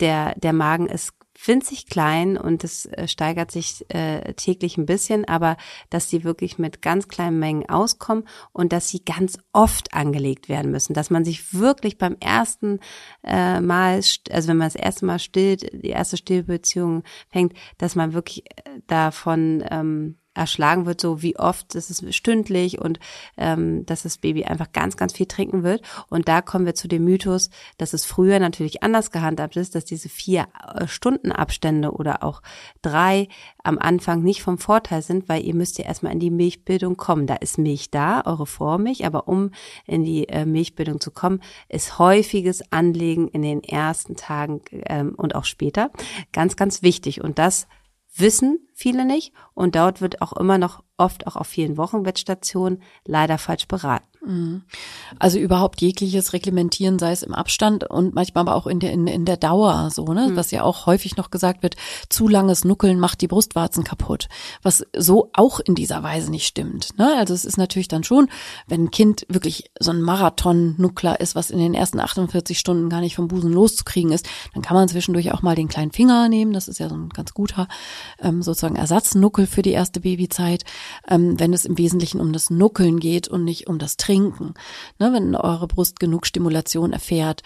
Der, 0.00 0.34
der 0.36 0.52
Magen 0.52 0.86
ist 0.86 1.12
winzig 1.42 1.86
klein 1.86 2.36
und 2.36 2.64
es 2.64 2.86
äh, 2.86 3.08
steigert 3.08 3.50
sich 3.50 3.84
äh, 3.88 4.34
täglich 4.34 4.78
ein 4.78 4.86
bisschen, 4.86 5.24
aber 5.24 5.56
dass 5.90 6.08
sie 6.08 6.24
wirklich 6.24 6.58
mit 6.58 6.82
ganz 6.82 7.08
kleinen 7.08 7.38
Mengen 7.38 7.68
auskommen 7.68 8.24
und 8.52 8.72
dass 8.72 8.88
sie 8.88 9.04
ganz 9.04 9.38
oft 9.52 9.92
angelegt 9.94 10.48
werden 10.48 10.70
müssen, 10.70 10.94
dass 10.94 11.10
man 11.10 11.24
sich 11.24 11.54
wirklich 11.54 11.98
beim 11.98 12.16
ersten 12.20 12.80
äh, 13.24 13.60
Mal, 13.60 14.00
also 14.30 14.48
wenn 14.48 14.56
man 14.56 14.66
das 14.66 14.76
erste 14.76 15.06
Mal 15.06 15.18
stillt, 15.18 15.70
die 15.72 15.90
erste 15.90 16.16
Stillbeziehung 16.16 17.02
fängt, 17.28 17.54
dass 17.78 17.94
man 17.94 18.12
wirklich 18.12 18.44
äh, 18.50 18.80
davon 18.86 19.64
ähm, 19.70 20.16
erschlagen 20.34 20.86
wird, 20.86 21.00
so 21.00 21.22
wie 21.22 21.38
oft, 21.38 21.74
das 21.74 21.90
ist 21.90 22.14
stündlich 22.14 22.80
und 22.80 22.98
ähm, 23.36 23.86
dass 23.86 24.02
das 24.02 24.18
Baby 24.18 24.44
einfach 24.44 24.72
ganz, 24.72 24.96
ganz 24.96 25.12
viel 25.12 25.26
trinken 25.26 25.62
wird. 25.62 25.82
Und 26.08 26.28
da 26.28 26.42
kommen 26.42 26.66
wir 26.66 26.74
zu 26.74 26.88
dem 26.88 27.04
Mythos, 27.04 27.50
dass 27.78 27.92
es 27.92 28.04
früher 28.04 28.38
natürlich 28.40 28.82
anders 28.82 29.10
gehandhabt 29.10 29.56
ist, 29.56 29.74
dass 29.74 29.84
diese 29.84 30.08
vier 30.08 30.46
äh, 30.74 30.86
Stunden 30.86 31.32
Abstände 31.32 31.92
oder 31.92 32.22
auch 32.22 32.42
drei 32.82 33.28
am 33.62 33.78
Anfang 33.78 34.22
nicht 34.22 34.42
vom 34.42 34.58
Vorteil 34.58 35.02
sind, 35.02 35.28
weil 35.28 35.44
ihr 35.44 35.54
müsst 35.54 35.78
ja 35.78 35.84
erstmal 35.84 36.12
in 36.12 36.20
die 36.20 36.30
Milchbildung 36.30 36.96
kommen. 36.96 37.26
Da 37.26 37.36
ist 37.36 37.58
Milch 37.58 37.90
da, 37.90 38.22
eure 38.24 38.46
Vormilch, 38.46 39.06
aber 39.06 39.28
um 39.28 39.50
in 39.86 40.04
die 40.04 40.28
äh, 40.28 40.44
Milchbildung 40.44 41.00
zu 41.00 41.10
kommen, 41.10 41.40
ist 41.68 41.98
häufiges 41.98 42.72
Anlegen 42.72 43.28
in 43.28 43.42
den 43.42 43.62
ersten 43.62 44.16
Tagen 44.16 44.60
ähm, 44.86 45.14
und 45.16 45.34
auch 45.34 45.44
später 45.44 45.90
ganz, 46.32 46.56
ganz 46.56 46.82
wichtig. 46.82 47.22
Und 47.22 47.38
das 47.38 47.66
wissen 48.16 48.68
viele 48.74 49.04
nicht 49.04 49.32
und 49.54 49.76
dort 49.76 50.00
wird 50.00 50.22
auch 50.22 50.32
immer 50.34 50.58
noch 50.58 50.82
oft 50.96 51.26
auch 51.26 51.36
auf 51.36 51.46
vielen 51.46 51.76
Wochenbettstationen 51.76 52.82
leider 53.04 53.38
falsch 53.38 53.66
beraten. 53.68 54.06
Also 55.18 55.38
überhaupt 55.38 55.80
jegliches 55.80 56.32
Reglementieren, 56.32 56.98
sei 56.98 57.12
es 57.12 57.22
im 57.22 57.34
Abstand 57.34 57.84
und 57.84 58.14
manchmal 58.14 58.42
aber 58.42 58.54
auch 58.54 58.66
in 58.66 58.80
der, 58.80 58.92
in, 58.92 59.06
in 59.06 59.24
der 59.24 59.36
Dauer 59.36 59.90
so, 59.90 60.06
ne? 60.12 60.28
Mhm. 60.28 60.36
Was 60.36 60.50
ja 60.50 60.62
auch 60.62 60.86
häufig 60.86 61.16
noch 61.16 61.30
gesagt 61.30 61.62
wird, 61.62 61.76
zu 62.08 62.28
langes 62.28 62.64
Nuckeln 62.64 62.98
macht 62.98 63.20
die 63.20 63.28
Brustwarzen 63.28 63.84
kaputt. 63.84 64.28
Was 64.62 64.86
so 64.96 65.30
auch 65.34 65.60
in 65.60 65.74
dieser 65.74 66.02
Weise 66.02 66.30
nicht 66.30 66.46
stimmt. 66.46 66.98
Ne? 66.98 67.14
Also 67.16 67.34
es 67.34 67.44
ist 67.44 67.58
natürlich 67.58 67.88
dann 67.88 68.04
schon, 68.04 68.28
wenn 68.66 68.84
ein 68.84 68.90
Kind 68.90 69.26
wirklich 69.28 69.70
so 69.78 69.90
ein 69.90 70.00
Marathon-Nuckler 70.00 71.20
ist, 71.20 71.34
was 71.34 71.50
in 71.50 71.58
den 71.58 71.74
ersten 71.74 72.00
48 72.00 72.58
Stunden 72.58 72.88
gar 72.88 73.00
nicht 73.00 73.16
vom 73.16 73.28
Busen 73.28 73.52
loszukriegen 73.52 74.12
ist, 74.12 74.26
dann 74.54 74.62
kann 74.62 74.76
man 74.76 74.88
zwischendurch 74.88 75.32
auch 75.32 75.42
mal 75.42 75.54
den 75.54 75.68
kleinen 75.68 75.92
Finger 75.92 76.28
nehmen. 76.28 76.52
Das 76.52 76.68
ist 76.68 76.78
ja 76.78 76.88
so 76.88 76.96
ein 76.96 77.10
ganz 77.10 77.34
guter 77.34 77.68
ähm, 78.20 78.42
sozusagen 78.42 78.76
Ersatznuckel 78.76 79.46
für 79.46 79.62
die 79.62 79.72
erste 79.72 80.00
Babyzeit, 80.00 80.64
ähm, 81.08 81.38
wenn 81.38 81.52
es 81.52 81.64
im 81.64 81.78
Wesentlichen 81.78 82.20
um 82.20 82.32
das 82.32 82.50
Nuckeln 82.50 83.00
geht 83.00 83.28
und 83.28 83.44
nicht 83.44 83.66
um 83.68 83.78
das 83.78 83.96
Trinken 83.96 84.13
trinken, 84.14 84.54
ne, 84.98 85.12
wenn 85.12 85.34
eure 85.34 85.66
Brust 85.66 85.98
genug 85.98 86.26
Stimulation 86.26 86.92
erfährt. 86.92 87.42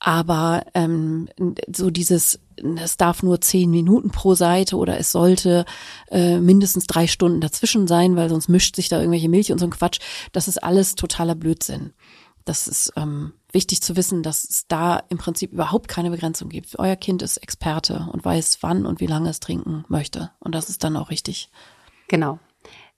Aber 0.00 0.64
ähm, 0.74 1.28
so 1.74 1.90
dieses, 1.90 2.40
es 2.56 2.96
darf 2.96 3.22
nur 3.22 3.40
zehn 3.40 3.70
Minuten 3.70 4.10
pro 4.10 4.34
Seite 4.34 4.76
oder 4.76 4.98
es 4.98 5.12
sollte 5.12 5.64
äh, 6.10 6.38
mindestens 6.38 6.86
drei 6.86 7.06
Stunden 7.06 7.40
dazwischen 7.40 7.86
sein, 7.86 8.16
weil 8.16 8.28
sonst 8.28 8.48
mischt 8.48 8.76
sich 8.76 8.88
da 8.88 8.98
irgendwelche 8.98 9.28
Milch 9.28 9.52
und 9.52 9.58
so 9.58 9.66
ein 9.66 9.70
Quatsch. 9.70 10.00
Das 10.32 10.48
ist 10.48 10.62
alles 10.62 10.94
totaler 10.94 11.34
Blödsinn. 11.34 11.92
Das 12.44 12.66
ist 12.66 12.92
ähm, 12.96 13.34
wichtig 13.52 13.82
zu 13.82 13.96
wissen, 13.96 14.22
dass 14.22 14.44
es 14.44 14.66
da 14.68 15.02
im 15.10 15.18
Prinzip 15.18 15.52
überhaupt 15.52 15.88
keine 15.88 16.10
Begrenzung 16.10 16.48
gibt. 16.48 16.78
Euer 16.78 16.96
Kind 16.96 17.22
ist 17.22 17.36
Experte 17.36 18.08
und 18.12 18.24
weiß, 18.24 18.58
wann 18.62 18.86
und 18.86 19.00
wie 19.00 19.06
lange 19.06 19.28
es 19.28 19.40
trinken 19.40 19.84
möchte. 19.88 20.30
Und 20.38 20.54
das 20.54 20.68
ist 20.68 20.82
dann 20.82 20.96
auch 20.96 21.10
richtig. 21.10 21.50
Genau. 22.08 22.38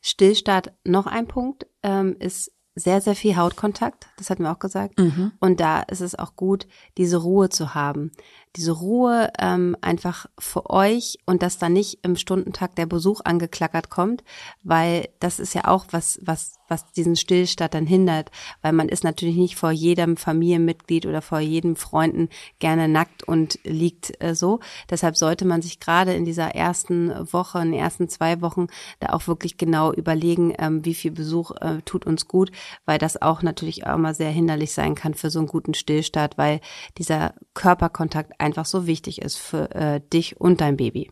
Stillstart, 0.03 0.73
noch 0.85 1.07
ein 1.07 1.27
Punkt, 1.27 1.67
ähm, 1.83 2.17
ist 2.19 2.53
sehr, 2.75 3.01
sehr 3.01 3.17
viel 3.17 3.37
Hautkontakt, 3.37 4.09
das 4.17 4.31
hatten 4.31 4.45
wir 4.45 4.53
auch 4.53 4.59
gesagt. 4.59 4.99
Mhm. 4.99 5.33
Und 5.41 5.61
da 5.61 5.81
ist 5.81 6.01
es 6.01 6.19
auch 6.19 6.37
gut, 6.37 6.67
diese 6.99 7.17
Ruhe 7.19 7.49
zu 7.49 7.75
haben. 7.75 8.13
Diese 8.57 8.73
Ruhe 8.73 9.31
ähm, 9.39 9.77
einfach 9.81 10.27
für 10.39 10.71
euch 10.71 11.19
und 11.27 11.43
dass 11.43 11.59
da 11.59 11.69
nicht 11.69 12.01
im 12.03 12.17
Stundentakt 12.17 12.79
der 12.79 12.87
Besuch 12.87 13.21
angeklackert 13.25 13.91
kommt, 13.91 14.23
weil 14.63 15.09
das 15.19 15.41
ist 15.41 15.55
ja 15.55 15.67
auch 15.67 15.87
was, 15.91 16.19
was 16.23 16.60
was 16.71 16.91
diesen 16.93 17.17
Stillstand 17.17 17.75
dann 17.75 17.87
hindert, 17.87 18.31
weil 18.63 18.73
man 18.73 18.89
ist 18.89 19.05
natürlich 19.05 19.37
nicht 19.37 19.57
vor 19.57 19.71
jedem 19.71 20.17
Familienmitglied 20.17 21.07
oder 21.07 21.23
vor 21.23 21.41
jedem 21.41 21.77
Freunden 21.77 22.29
gerne 22.59 22.89
nackt 22.89 23.23
und 23.23 23.59
liegt 23.65 24.23
äh, 24.23 24.35
so. 24.35 24.61
Deshalb 24.89 25.17
sollte 25.17 25.45
man 25.45 25.63
sich 25.63 25.81
gerade 25.81 26.15
in 26.15 26.25
dieser 26.25 26.55
ersten 26.55 27.11
Woche, 27.33 27.61
in 27.61 27.73
den 27.73 27.81
ersten 27.81 28.09
zwei 28.09 28.41
Wochen 28.41 28.69
da 29.01 29.09
auch 29.11 29.27
wirklich 29.27 29.57
genau 29.57 29.93
überlegen, 29.93 30.55
ähm, 30.59 30.85
wie 30.85 30.95
viel 30.95 31.11
Besuch 31.11 31.53
äh, 31.61 31.83
tut 31.85 32.07
uns 32.07 32.29
gut, 32.29 32.51
weil 32.87 32.99
das 32.99 33.21
auch 33.21 33.43
natürlich 33.43 33.87
auch 33.87 33.99
mal 33.99 34.15
sehr 34.15 34.31
hinderlich 34.31 34.73
sein 34.73 34.95
kann 34.95 35.15
für 35.15 35.31
so 35.31 35.41
einen 35.41 35.49
guten 35.49 35.75
Stillstart, 35.75 36.39
weil 36.39 36.61
dieser 36.99 37.35
Körperkontakt 37.55 38.41
einfach 38.41 38.67
so 38.67 38.87
wichtig 38.87 39.23
ist 39.23 39.37
für 39.37 39.75
äh, 39.75 40.01
dich 40.13 40.41
und 40.41 40.61
dein 40.61 40.77
Baby. 40.77 41.11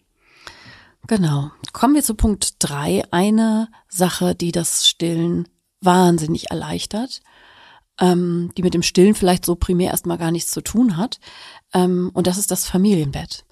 Genau. 1.07 1.51
Kommen 1.73 1.95
wir 1.95 2.03
zu 2.03 2.15
Punkt 2.15 2.57
drei. 2.59 3.05
Eine 3.11 3.69
Sache, 3.89 4.35
die 4.35 4.53
das 4.53 4.89
Stillen 4.89 5.49
wahnsinnig 5.81 6.51
erleichtert, 6.51 7.21
ähm, 8.01 8.53
die 8.57 8.63
mit 8.63 8.75
dem 8.75 8.83
Stillen 8.83 9.15
vielleicht 9.15 9.45
so 9.45 9.55
primär 9.55 9.91
erstmal 9.91 10.19
gar 10.19 10.31
nichts 10.31 10.51
zu 10.51 10.61
tun 10.61 10.97
hat. 10.97 11.19
Ähm, 11.73 12.11
und 12.15 12.27
das 12.27 12.39
ist 12.39 12.51
das 12.51 12.67
Familienbett. 12.67 13.45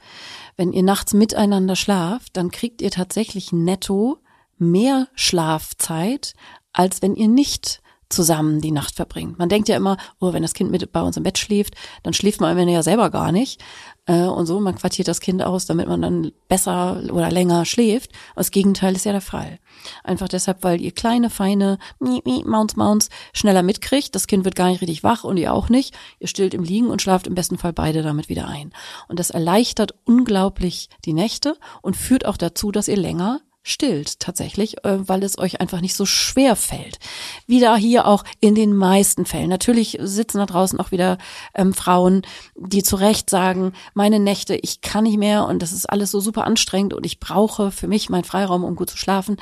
Wenn 0.56 0.72
ihr 0.72 0.82
nachts 0.82 1.12
miteinander 1.14 1.76
schlaft, 1.76 2.36
dann 2.36 2.50
kriegt 2.50 2.82
ihr 2.82 2.90
tatsächlich 2.90 3.52
netto 3.52 4.18
mehr 4.58 5.08
Schlafzeit, 5.14 6.34
als 6.72 7.02
wenn 7.02 7.14
ihr 7.14 7.28
nicht 7.28 7.82
zusammen 8.08 8.60
die 8.60 8.70
Nacht 8.70 8.94
verbringt. 8.94 9.38
Man 9.38 9.48
denkt 9.48 9.68
ja 9.68 9.76
immer, 9.76 9.96
oh, 10.20 10.32
wenn 10.32 10.42
das 10.42 10.54
Kind 10.54 10.70
mit 10.70 10.92
bei 10.92 11.02
uns 11.02 11.16
im 11.16 11.22
Bett 11.22 11.38
schläft, 11.38 11.74
dann 12.02 12.14
schläft 12.14 12.40
man 12.40 12.68
ja 12.68 12.82
selber 12.82 13.10
gar 13.10 13.32
nicht. 13.32 13.62
Äh, 14.06 14.22
und 14.22 14.46
so, 14.46 14.60
man 14.60 14.76
quartiert 14.76 15.08
das 15.08 15.20
Kind 15.20 15.42
aus, 15.42 15.66
damit 15.66 15.88
man 15.88 16.00
dann 16.00 16.32
besser 16.48 17.02
oder 17.12 17.30
länger 17.30 17.64
schläft. 17.64 18.12
Das 18.36 18.50
Gegenteil 18.50 18.94
ist 18.94 19.04
ja 19.04 19.12
der 19.12 19.20
Fall. 19.20 19.58
Einfach 20.04 20.28
deshalb, 20.28 20.62
weil 20.62 20.80
ihr 20.80 20.92
kleine, 20.92 21.30
feine 21.30 21.78
Mounts, 21.98 22.76
Mounts 22.76 23.08
schneller 23.32 23.62
mitkriegt. 23.62 24.14
Das 24.14 24.28
Kind 24.28 24.44
wird 24.44 24.54
gar 24.54 24.68
nicht 24.68 24.80
richtig 24.80 25.02
wach 25.02 25.24
und 25.24 25.36
ihr 25.36 25.52
auch 25.52 25.68
nicht. 25.68 25.94
Ihr 26.20 26.28
stillt 26.28 26.54
im 26.54 26.62
Liegen 26.62 26.88
und 26.88 27.02
schlaft 27.02 27.26
im 27.26 27.34
besten 27.34 27.58
Fall 27.58 27.72
beide 27.72 28.02
damit 28.02 28.28
wieder 28.28 28.46
ein. 28.46 28.72
Und 29.08 29.18
das 29.18 29.30
erleichtert 29.30 29.94
unglaublich 30.04 30.88
die 31.04 31.12
Nächte 31.12 31.56
und 31.82 31.96
führt 31.96 32.26
auch 32.26 32.36
dazu, 32.36 32.70
dass 32.70 32.88
ihr 32.88 32.96
länger 32.96 33.40
stillt 33.66 34.20
tatsächlich, 34.20 34.84
äh, 34.84 35.08
weil 35.08 35.24
es 35.24 35.38
euch 35.38 35.60
einfach 35.60 35.80
nicht 35.80 35.96
so 35.96 36.06
schwer 36.06 36.54
fällt. 36.54 37.00
Wieder 37.48 37.76
hier 37.76 38.06
auch 38.06 38.22
in 38.40 38.54
den 38.54 38.76
meisten 38.76 39.26
Fällen. 39.26 39.48
Natürlich 39.48 39.98
sitzen 40.00 40.38
da 40.38 40.46
draußen 40.46 40.78
auch 40.78 40.92
wieder 40.92 41.18
ähm, 41.52 41.74
Frauen, 41.74 42.22
die 42.54 42.84
zu 42.84 42.94
Recht 42.94 43.28
sagen, 43.28 43.72
meine 43.92 44.20
Nächte, 44.20 44.54
ich 44.54 44.82
kann 44.82 45.02
nicht 45.02 45.18
mehr 45.18 45.46
und 45.46 45.62
das 45.62 45.72
ist 45.72 45.90
alles 45.90 46.12
so 46.12 46.20
super 46.20 46.44
anstrengend 46.44 46.94
und 46.94 47.04
ich 47.04 47.18
brauche 47.18 47.72
für 47.72 47.88
mich 47.88 48.08
meinen 48.08 48.22
Freiraum, 48.22 48.62
um 48.62 48.76
gut 48.76 48.88
zu 48.90 48.96
schlafen. 48.96 49.36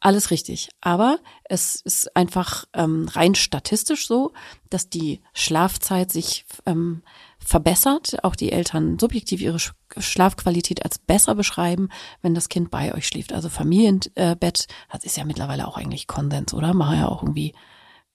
Alles 0.00 0.30
richtig. 0.30 0.70
Aber 0.80 1.18
es 1.44 1.76
ist 1.76 2.16
einfach 2.16 2.64
ähm, 2.72 3.08
rein 3.12 3.34
statistisch 3.34 4.06
so, 4.06 4.32
dass 4.70 4.88
die 4.88 5.20
Schlafzeit 5.34 6.10
sich 6.10 6.46
ähm, 6.64 7.02
verbessert, 7.46 8.24
auch 8.24 8.34
die 8.34 8.50
Eltern 8.50 8.98
subjektiv 8.98 9.40
ihre 9.40 9.58
Schlafqualität 9.96 10.84
als 10.84 10.98
besser 10.98 11.34
beschreiben, 11.34 11.88
wenn 12.20 12.34
das 12.34 12.48
Kind 12.48 12.70
bei 12.70 12.92
euch 12.92 13.06
schläft. 13.06 13.32
Also 13.32 13.48
Familienbett, 13.48 14.66
das 14.90 15.04
ist 15.04 15.16
ja 15.16 15.24
mittlerweile 15.24 15.68
auch 15.68 15.76
eigentlich 15.76 16.08
Konsens, 16.08 16.52
oder? 16.52 16.74
Machen 16.74 16.98
ja 16.98 17.08
auch 17.08 17.22
irgendwie. 17.22 17.54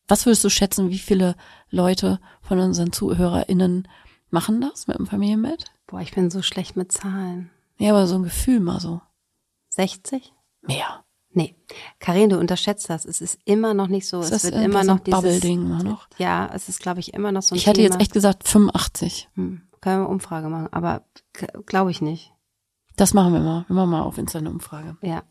Was 0.08 0.26
würdest 0.26 0.44
du 0.44 0.50
schätzen, 0.50 0.90
wie 0.90 1.00
viele 1.00 1.36
Leute 1.70 2.20
von 2.42 2.60
unseren 2.60 2.92
ZuhörerInnen 2.92 3.88
machen 4.30 4.60
das 4.60 4.88
mit 4.88 4.98
dem 4.98 5.08
Familienbett? 5.08 5.72
Boah, 5.88 6.02
ich 6.02 6.14
bin 6.14 6.30
so 6.30 6.42
schlecht 6.42 6.76
mit 6.76 6.92
Zahlen. 6.92 7.50
Ja, 7.78 7.92
aber 7.92 8.08
so 8.08 8.16
ein 8.16 8.24
Gefühl 8.24 8.60
mal 8.60 8.82
so. 8.82 9.02
60? 9.70 10.34
Mehr. 10.62 11.06
Nee, 11.34 11.56
Karin, 12.00 12.30
du 12.30 12.38
unterschätzt 12.38 12.90
das. 12.90 13.06
Es 13.06 13.22
ist 13.22 13.40
immer 13.46 13.74
noch 13.74 13.88
nicht 13.88 14.08
so. 14.08 14.20
Es, 14.20 14.32
es 14.32 14.44
wird 14.44 14.56
immer 14.56 14.84
noch 14.84 15.00
dieses 15.00 15.22
Bubble-Ding 15.22 15.62
immer 15.62 15.84
noch. 15.84 16.08
Ja, 16.18 16.50
es 16.54 16.68
ist, 16.68 16.82
glaube 16.82 17.00
ich, 17.00 17.14
immer 17.14 17.32
noch 17.32 17.42
so 17.42 17.56
ein 17.56 17.58
Ich 17.58 17.68
hätte 17.68 17.82
jetzt 17.82 18.02
echt 18.02 18.12
gesagt 18.12 18.48
85. 18.48 19.30
Hm, 19.36 19.62
können 19.80 20.00
wir 20.00 20.06
eine 20.06 20.08
Umfrage 20.08 20.50
machen, 20.50 20.68
aber 20.72 21.04
glaube 21.66 21.92
ich 21.92 22.02
nicht. 22.02 22.34
Das 22.98 23.14
machen 23.14 23.34
wir 23.34 23.40
mal. 23.40 23.64
Wir 23.68 23.76
machen 23.76 23.92
mal 23.92 24.02
auf 24.02 24.18
Insta 24.18 24.40
eine 24.40 24.50
Umfrage. 24.50 24.98
Ja. 25.02 25.24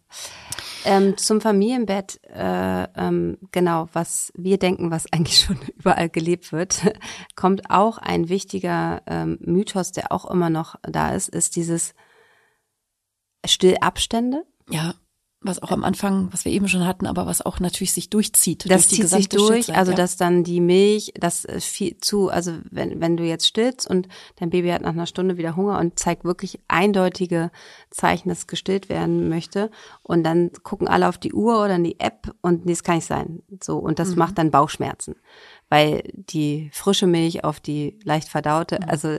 Ähm, 0.87 1.19
zum 1.19 1.43
Familienbett, 1.43 2.19
äh, 2.25 2.85
ähm, 2.95 3.37
genau, 3.53 3.91
was 3.93 4.33
wir 4.35 4.59
denken, 4.59 4.91
was 4.91 5.05
eigentlich 5.13 5.41
schon 5.41 5.59
überall 5.77 6.09
gelebt 6.09 6.51
wird, 6.51 6.81
kommt 7.37 7.71
auch 7.71 7.99
ein 7.99 8.31
wichtiger 8.31 9.03
ähm, 9.07 9.39
Mythos, 9.43 9.93
der 9.93 10.13
auch 10.13 10.25
immer 10.25 10.49
noch 10.49 10.77
da 10.83 11.11
ist, 11.11 11.29
ist 11.29 11.57
dieses 11.57 11.95
Stillabstände. 13.45 14.47
Ja 14.71 14.95
was 15.43 15.63
auch 15.63 15.71
am 15.71 15.85
Anfang, 15.85 16.29
was 16.33 16.45
wir 16.45 16.53
eben 16.53 16.69
schon 16.69 16.87
hatten, 16.87 17.07
aber 17.07 17.25
was 17.25 17.45
auch 17.45 17.61
natürlich 17.61 17.93
sich 17.93 18.11
durchzieht. 18.11 18.71
Das 18.71 18.89
durch 18.89 19.01
zieht 19.01 19.09
sich 19.09 19.29
durch, 19.31 19.63
Stillzeit, 19.65 19.77
also 19.77 19.93
ja. 19.93 19.97
dass 19.97 20.19
dann 20.19 20.45
die 20.45 20.61
Milch, 20.61 21.15
das 21.19 21.47
viel 21.61 21.97
zu, 21.99 22.29
also 22.29 22.59
wenn, 22.71 23.01
wenn 23.01 23.17
du 23.17 23.25
jetzt 23.25 23.47
stillst 23.47 23.89
und 23.89 24.07
dein 24.37 24.51
Baby 24.51 24.69
hat 24.69 24.83
nach 24.83 24.93
einer 24.93 25.07
Stunde 25.07 25.39
wieder 25.39 25.57
Hunger 25.57 25.79
und 25.79 25.99
zeigt 25.99 26.25
wirklich 26.25 26.61
eindeutige 26.69 27.51
Zeichen, 27.91 28.29
dass 28.29 28.47
gestillt 28.49 28.91
werden 28.91 29.31
möchte 29.31 29.71
und 30.03 30.25
dann 30.25 30.51
gucken 30.63 30.89
alle 30.89 31.09
auf 31.09 31.17
die 31.17 31.33
Uhr 31.33 31.65
oder 31.65 31.77
in 31.77 31.85
die 31.85 32.01
App 32.01 32.35
und 32.43 32.67
nee, 32.67 32.73
das 32.73 32.83
kann 32.83 32.97
nicht 32.97 33.07
sein. 33.07 33.43
So, 33.63 33.79
und 33.79 33.99
das 33.99 34.11
mhm. 34.11 34.19
macht 34.19 34.37
dann 34.37 34.51
Bauchschmerzen, 34.51 35.17
weil 35.71 36.03
die 36.13 36.71
frische 36.75 37.07
Milch 37.07 37.45
auf 37.45 37.61
die 37.61 37.99
leicht 38.05 38.29
verdaute, 38.29 38.79
mhm. 38.83 38.91
also 38.91 39.17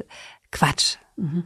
Quatsch. 0.51 0.97
Mhm. 1.15 1.45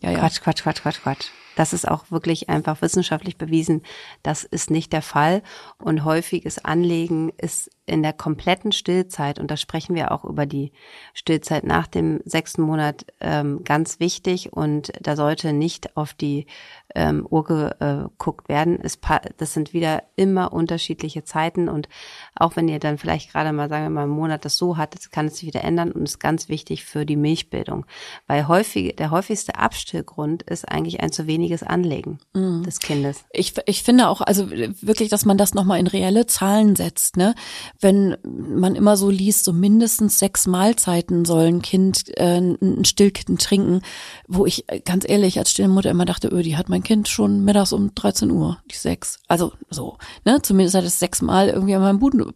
Ja, 0.00 0.10
ja. 0.10 0.18
Quatsch, 0.18 0.40
Quatsch, 0.40 0.62
Quatsch, 0.62 0.82
Quatsch, 0.82 1.02
Quatsch. 1.02 1.26
Das 1.56 1.72
ist 1.72 1.86
auch 1.86 2.10
wirklich 2.10 2.48
einfach 2.48 2.80
wissenschaftlich 2.80 3.36
bewiesen. 3.36 3.82
Das 4.22 4.44
ist 4.44 4.70
nicht 4.70 4.92
der 4.92 5.02
Fall. 5.02 5.42
Und 5.78 6.04
häufiges 6.04 6.64
Anlegen 6.64 7.32
ist 7.36 7.70
in 7.86 8.02
der 8.02 8.12
kompletten 8.12 8.72
Stillzeit, 8.72 9.40
und 9.40 9.50
da 9.50 9.56
sprechen 9.56 9.94
wir 9.96 10.12
auch 10.12 10.24
über 10.24 10.46
die 10.46 10.72
Stillzeit 11.12 11.64
nach 11.64 11.86
dem 11.86 12.20
sechsten 12.24 12.62
Monat, 12.62 13.04
ähm, 13.20 13.64
ganz 13.64 13.98
wichtig. 13.98 14.52
Und 14.52 14.92
da 15.00 15.16
sollte 15.16 15.52
nicht 15.52 15.96
auf 15.96 16.14
die 16.14 16.46
ähm, 16.94 17.26
Uhr 17.28 17.44
geguckt 17.44 18.48
werden. 18.48 18.78
Es, 18.82 18.98
das 19.36 19.54
sind 19.54 19.72
wieder 19.72 20.04
immer 20.16 20.52
unterschiedliche 20.52 21.24
Zeiten. 21.24 21.68
Und 21.68 21.88
auch 22.36 22.54
wenn 22.54 22.68
ihr 22.68 22.78
dann 22.78 22.98
vielleicht 22.98 23.32
gerade 23.32 23.52
mal, 23.52 23.68
sagen 23.68 23.84
wir 23.84 23.90
mal, 23.90 24.02
einen 24.02 24.12
Monat 24.12 24.44
das 24.44 24.56
so 24.56 24.76
hattet, 24.76 25.10
kann 25.10 25.26
es 25.26 25.38
sich 25.38 25.46
wieder 25.46 25.64
ändern 25.64 25.90
und 25.90 26.04
ist 26.04 26.20
ganz 26.20 26.48
wichtig 26.48 26.84
für 26.84 27.04
die 27.04 27.16
Milchbildung. 27.16 27.86
Weil 28.26 28.46
häufig, 28.46 28.96
der 28.96 29.10
häufigste 29.10 29.56
Abstillgrund 29.56 30.42
ist 30.44 30.68
eigentlich 30.68 31.00
ein 31.00 31.12
zu 31.12 31.26
weniges 31.26 31.62
Anlegen 31.62 32.20
mhm. 32.34 32.62
des 32.62 32.78
Kindes. 32.78 33.24
Ich, 33.32 33.54
ich 33.66 33.82
finde 33.82 34.08
auch, 34.08 34.20
also 34.20 34.50
wirklich, 34.50 35.08
dass 35.08 35.24
man 35.24 35.38
das 35.38 35.54
nochmal 35.54 35.80
in 35.80 35.86
reelle 35.86 36.26
Zahlen 36.26 36.76
setzt, 36.76 37.16
ne? 37.16 37.34
Wenn 37.80 38.16
man 38.22 38.74
immer 38.74 38.96
so 38.96 39.10
liest, 39.10 39.44
so 39.44 39.52
mindestens 39.52 40.18
sechs 40.18 40.46
Mahlzeiten 40.46 41.24
soll 41.24 41.44
ein 41.44 41.62
Kind 41.62 42.16
äh, 42.18 42.38
ein 42.38 42.84
Stillkind 42.84 43.40
trinken, 43.40 43.80
wo 44.28 44.46
ich 44.46 44.68
äh, 44.68 44.80
ganz 44.80 45.08
ehrlich 45.08 45.38
als 45.38 45.50
Stillmutter 45.50 45.90
immer 45.90 46.04
dachte, 46.04 46.28
öh, 46.28 46.42
die 46.42 46.56
hat 46.56 46.68
mein 46.68 46.82
Kind 46.82 47.08
schon 47.08 47.44
mittags 47.44 47.72
um 47.72 47.94
13 47.94 48.30
Uhr, 48.30 48.58
die 48.70 48.76
sechs. 48.76 49.18
Also 49.28 49.52
so, 49.70 49.96
ne? 50.24 50.42
Zumindest 50.42 50.76
hat 50.76 50.84
es 50.84 50.98
sechsmal 50.98 51.48
irgendwie 51.48 51.74
an 51.74 51.82
meinem 51.82 51.98
Busen, 51.98 52.32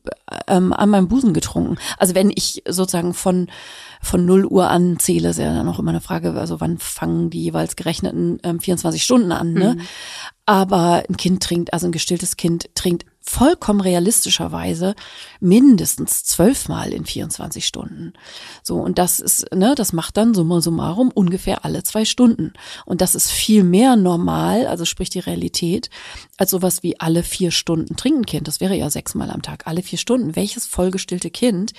ähm, 0.47 0.73
an 0.73 0.89
meinem 0.89 1.09
Busen 1.09 1.35
getrunken. 1.35 1.77
Also 1.99 2.15
wenn 2.15 2.31
ich 2.31 2.63
sozusagen 2.67 3.15
von 3.15 3.49
von 4.05 4.27
0 4.27 4.45
Uhr 4.45 4.69
an 4.69 4.99
zähle, 4.99 5.31
ist 5.31 5.39
ja 5.39 5.53
dann 5.53 5.69
auch 5.69 5.79
immer 5.79 5.91
eine 5.91 6.03
Frage, 6.03 6.35
also 6.35 6.61
wann 6.61 6.77
fangen 6.79 7.31
die 7.31 7.43
jeweils 7.43 7.75
gerechneten 7.75 8.39
ähm, 8.43 8.61
24 8.61 9.03
Stunden 9.03 9.33
an, 9.33 9.55
ne? 9.55 9.77
Mhm. 9.77 9.81
Aber 10.47 11.05
ein 11.09 11.17
Kind 11.17 11.43
trinkt, 11.43 11.73
also 11.73 11.87
ein 11.87 11.93
gestilltes 11.93 12.37
Kind 12.37 12.69
trinkt 12.75 13.07
vollkommen 13.23 13.81
realistischerweise 13.81 14.95
mindestens 15.41 16.25
zwölfmal 16.25 16.93
in 16.93 17.07
24 17.07 17.67
Stunden. 17.67 18.13
So, 18.63 18.77
und 18.77 18.99
das 18.99 19.21
ist, 19.21 19.51
ne, 19.55 19.75
das 19.75 19.95
macht 19.95 20.19
dann 20.19 20.35
summa 20.35 20.61
summarum 20.61 21.11
ungefähr 21.11 21.65
alle 21.65 21.83
zwei 21.83 22.05
Stunden. 22.05 22.53
Und 22.85 23.01
das 23.01 23.15
ist 23.15 23.31
viel 23.31 23.65
mehr 23.65 23.97
normal, 23.97 24.67
also 24.67 24.85
sprich 24.85 25.09
die 25.09 25.21
Realität, 25.21 25.89
als 26.37 26.51
sowas 26.51 26.83
wie 26.83 27.01
alle 27.01 27.23
vier 27.23 27.51
Stunden 27.51 27.97
trinken 27.97 28.27
Kind. 28.27 28.47
Das 28.47 28.61
wäre 28.61 28.77
ja 28.77 28.91
sechsmal 28.91 29.31
am 29.31 29.41
Tag, 29.41 29.67
alle 29.67 29.83
vier 29.83 29.99
Stunden. 29.99 30.37
Welches 30.37 30.67
vollgestillte 30.67 31.31
Kind 31.31 31.73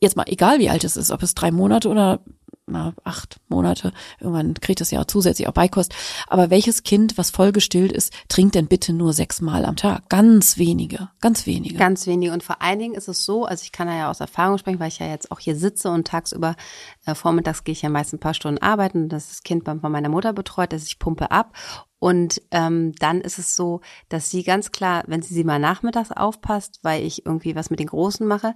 jetzt 0.00 0.16
mal 0.16 0.26
egal 0.26 0.58
wie 0.58 0.70
alt 0.70 0.84
es 0.84 0.96
ist, 0.96 1.10
ob 1.10 1.22
es 1.22 1.34
drei 1.34 1.50
Monate 1.50 1.88
oder 1.88 2.20
na, 2.66 2.94
acht 3.04 3.40
Monate, 3.48 3.92
irgendwann 4.18 4.54
kriegt 4.54 4.80
es 4.80 4.90
ja 4.90 5.00
auch 5.00 5.06
zusätzlich 5.06 5.46
auch 5.48 5.52
Beikost. 5.52 5.94
Aber 6.26 6.50
welches 6.50 6.82
Kind, 6.82 7.16
was 7.16 7.30
vollgestillt 7.30 7.92
ist, 7.92 8.12
trinkt 8.28 8.56
denn 8.56 8.66
bitte 8.66 8.92
nur 8.92 9.12
sechsmal 9.12 9.64
am 9.64 9.76
Tag? 9.76 10.08
Ganz 10.08 10.58
wenige, 10.58 11.08
ganz 11.20 11.46
wenige. 11.46 11.76
Ganz 11.76 12.06
wenige. 12.06 12.32
Und 12.32 12.42
vor 12.42 12.60
allen 12.62 12.80
Dingen 12.80 12.94
ist 12.94 13.08
es 13.08 13.24
so, 13.24 13.44
also 13.44 13.62
ich 13.62 13.72
kann 13.72 13.88
ja 13.88 14.10
aus 14.10 14.20
Erfahrung 14.20 14.58
sprechen, 14.58 14.80
weil 14.80 14.88
ich 14.88 14.98
ja 14.98 15.06
jetzt 15.06 15.30
auch 15.30 15.38
hier 15.38 15.56
sitze 15.56 15.90
und 15.90 16.08
tagsüber, 16.08 16.56
äh, 17.04 17.14
vormittags 17.14 17.62
gehe 17.62 17.72
ich 17.72 17.82
ja 17.82 17.88
meist 17.88 18.12
ein 18.12 18.20
paar 18.20 18.34
Stunden 18.34 18.60
arbeiten. 18.60 19.08
Das 19.08 19.24
ist 19.24 19.32
das 19.32 19.42
Kind 19.42 19.64
von 19.64 19.80
meiner 19.92 20.08
Mutter 20.08 20.32
betreut, 20.32 20.72
dass 20.72 20.84
ich 20.84 20.98
pumpe 20.98 21.30
ab. 21.30 21.52
Und 21.98 22.42
ähm, 22.50 22.94
dann 22.98 23.20
ist 23.20 23.38
es 23.38 23.56
so, 23.56 23.80
dass 24.08 24.30
sie 24.30 24.42
ganz 24.42 24.70
klar, 24.70 25.04
wenn 25.06 25.22
sie 25.22 25.32
sie 25.32 25.44
mal 25.44 25.58
nachmittags 25.58 26.12
aufpasst, 26.12 26.80
weil 26.82 27.02
ich 27.02 27.24
irgendwie 27.24 27.56
was 27.56 27.70
mit 27.70 27.80
den 27.80 27.86
Großen 27.86 28.26
mache, 28.26 28.54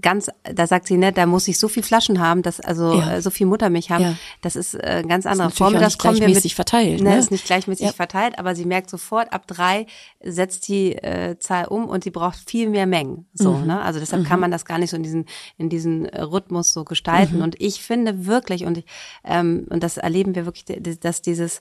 ganz, 0.00 0.30
da 0.42 0.66
sagt 0.66 0.86
sie, 0.86 0.96
ne, 0.96 1.12
da 1.12 1.26
muss 1.26 1.48
ich 1.48 1.58
so 1.58 1.68
viel 1.68 1.82
Flaschen 1.82 2.20
haben, 2.20 2.42
dass 2.42 2.60
also 2.60 2.94
ja. 2.94 3.14
äh, 3.14 3.22
so 3.22 3.30
viel 3.30 3.46
Muttermilch 3.46 3.90
haben. 3.90 4.02
Ja. 4.02 4.14
Das 4.40 4.56
ist 4.56 4.74
äh, 4.74 5.02
ganz 5.06 5.26
anderer 5.26 5.50
Form. 5.50 5.74
Das 5.74 5.98
kommen 5.98 6.18
wir 6.18 6.28
mit 6.28 6.52
verteilt. 6.52 7.02
Ne, 7.02 7.10
ne? 7.10 7.18
ist 7.18 7.30
nicht 7.30 7.44
gleichmäßig 7.44 7.86
ja. 7.86 7.92
verteilt, 7.92 8.38
aber 8.38 8.54
sie 8.54 8.64
merkt 8.64 8.90
sofort, 8.90 9.32
ab 9.32 9.46
drei 9.46 9.86
setzt 10.22 10.68
die 10.68 10.94
äh, 10.94 11.38
Zahl 11.38 11.66
um 11.66 11.86
und 11.86 12.04
sie 12.04 12.10
braucht 12.10 12.38
viel 12.48 12.68
mehr 12.68 12.86
Mengen. 12.86 13.26
So, 13.34 13.52
mhm. 13.52 13.66
ne? 13.66 13.80
Also 13.82 14.00
deshalb 14.00 14.22
mhm. 14.22 14.26
kann 14.26 14.40
man 14.40 14.50
das 14.50 14.64
gar 14.64 14.78
nicht 14.78 14.90
so 14.90 14.96
in 14.96 15.02
diesen 15.02 15.26
in 15.58 15.68
diesen 15.68 16.06
äh, 16.06 16.22
Rhythmus 16.22 16.72
so 16.72 16.84
gestalten. 16.84 17.36
Mhm. 17.36 17.42
Und 17.42 17.60
ich 17.60 17.82
finde 17.82 18.26
wirklich 18.26 18.64
und 18.64 18.78
ich, 18.78 18.84
ähm, 19.24 19.66
und 19.68 19.82
das 19.82 19.98
erleben 19.98 20.34
wir 20.34 20.46
wirklich, 20.46 20.64
dass 21.00 21.22
dieses 21.22 21.60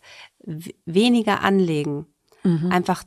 weniger 0.85 1.41
Anlegen 1.41 2.05
mhm. 2.43 2.71
einfach 2.71 3.03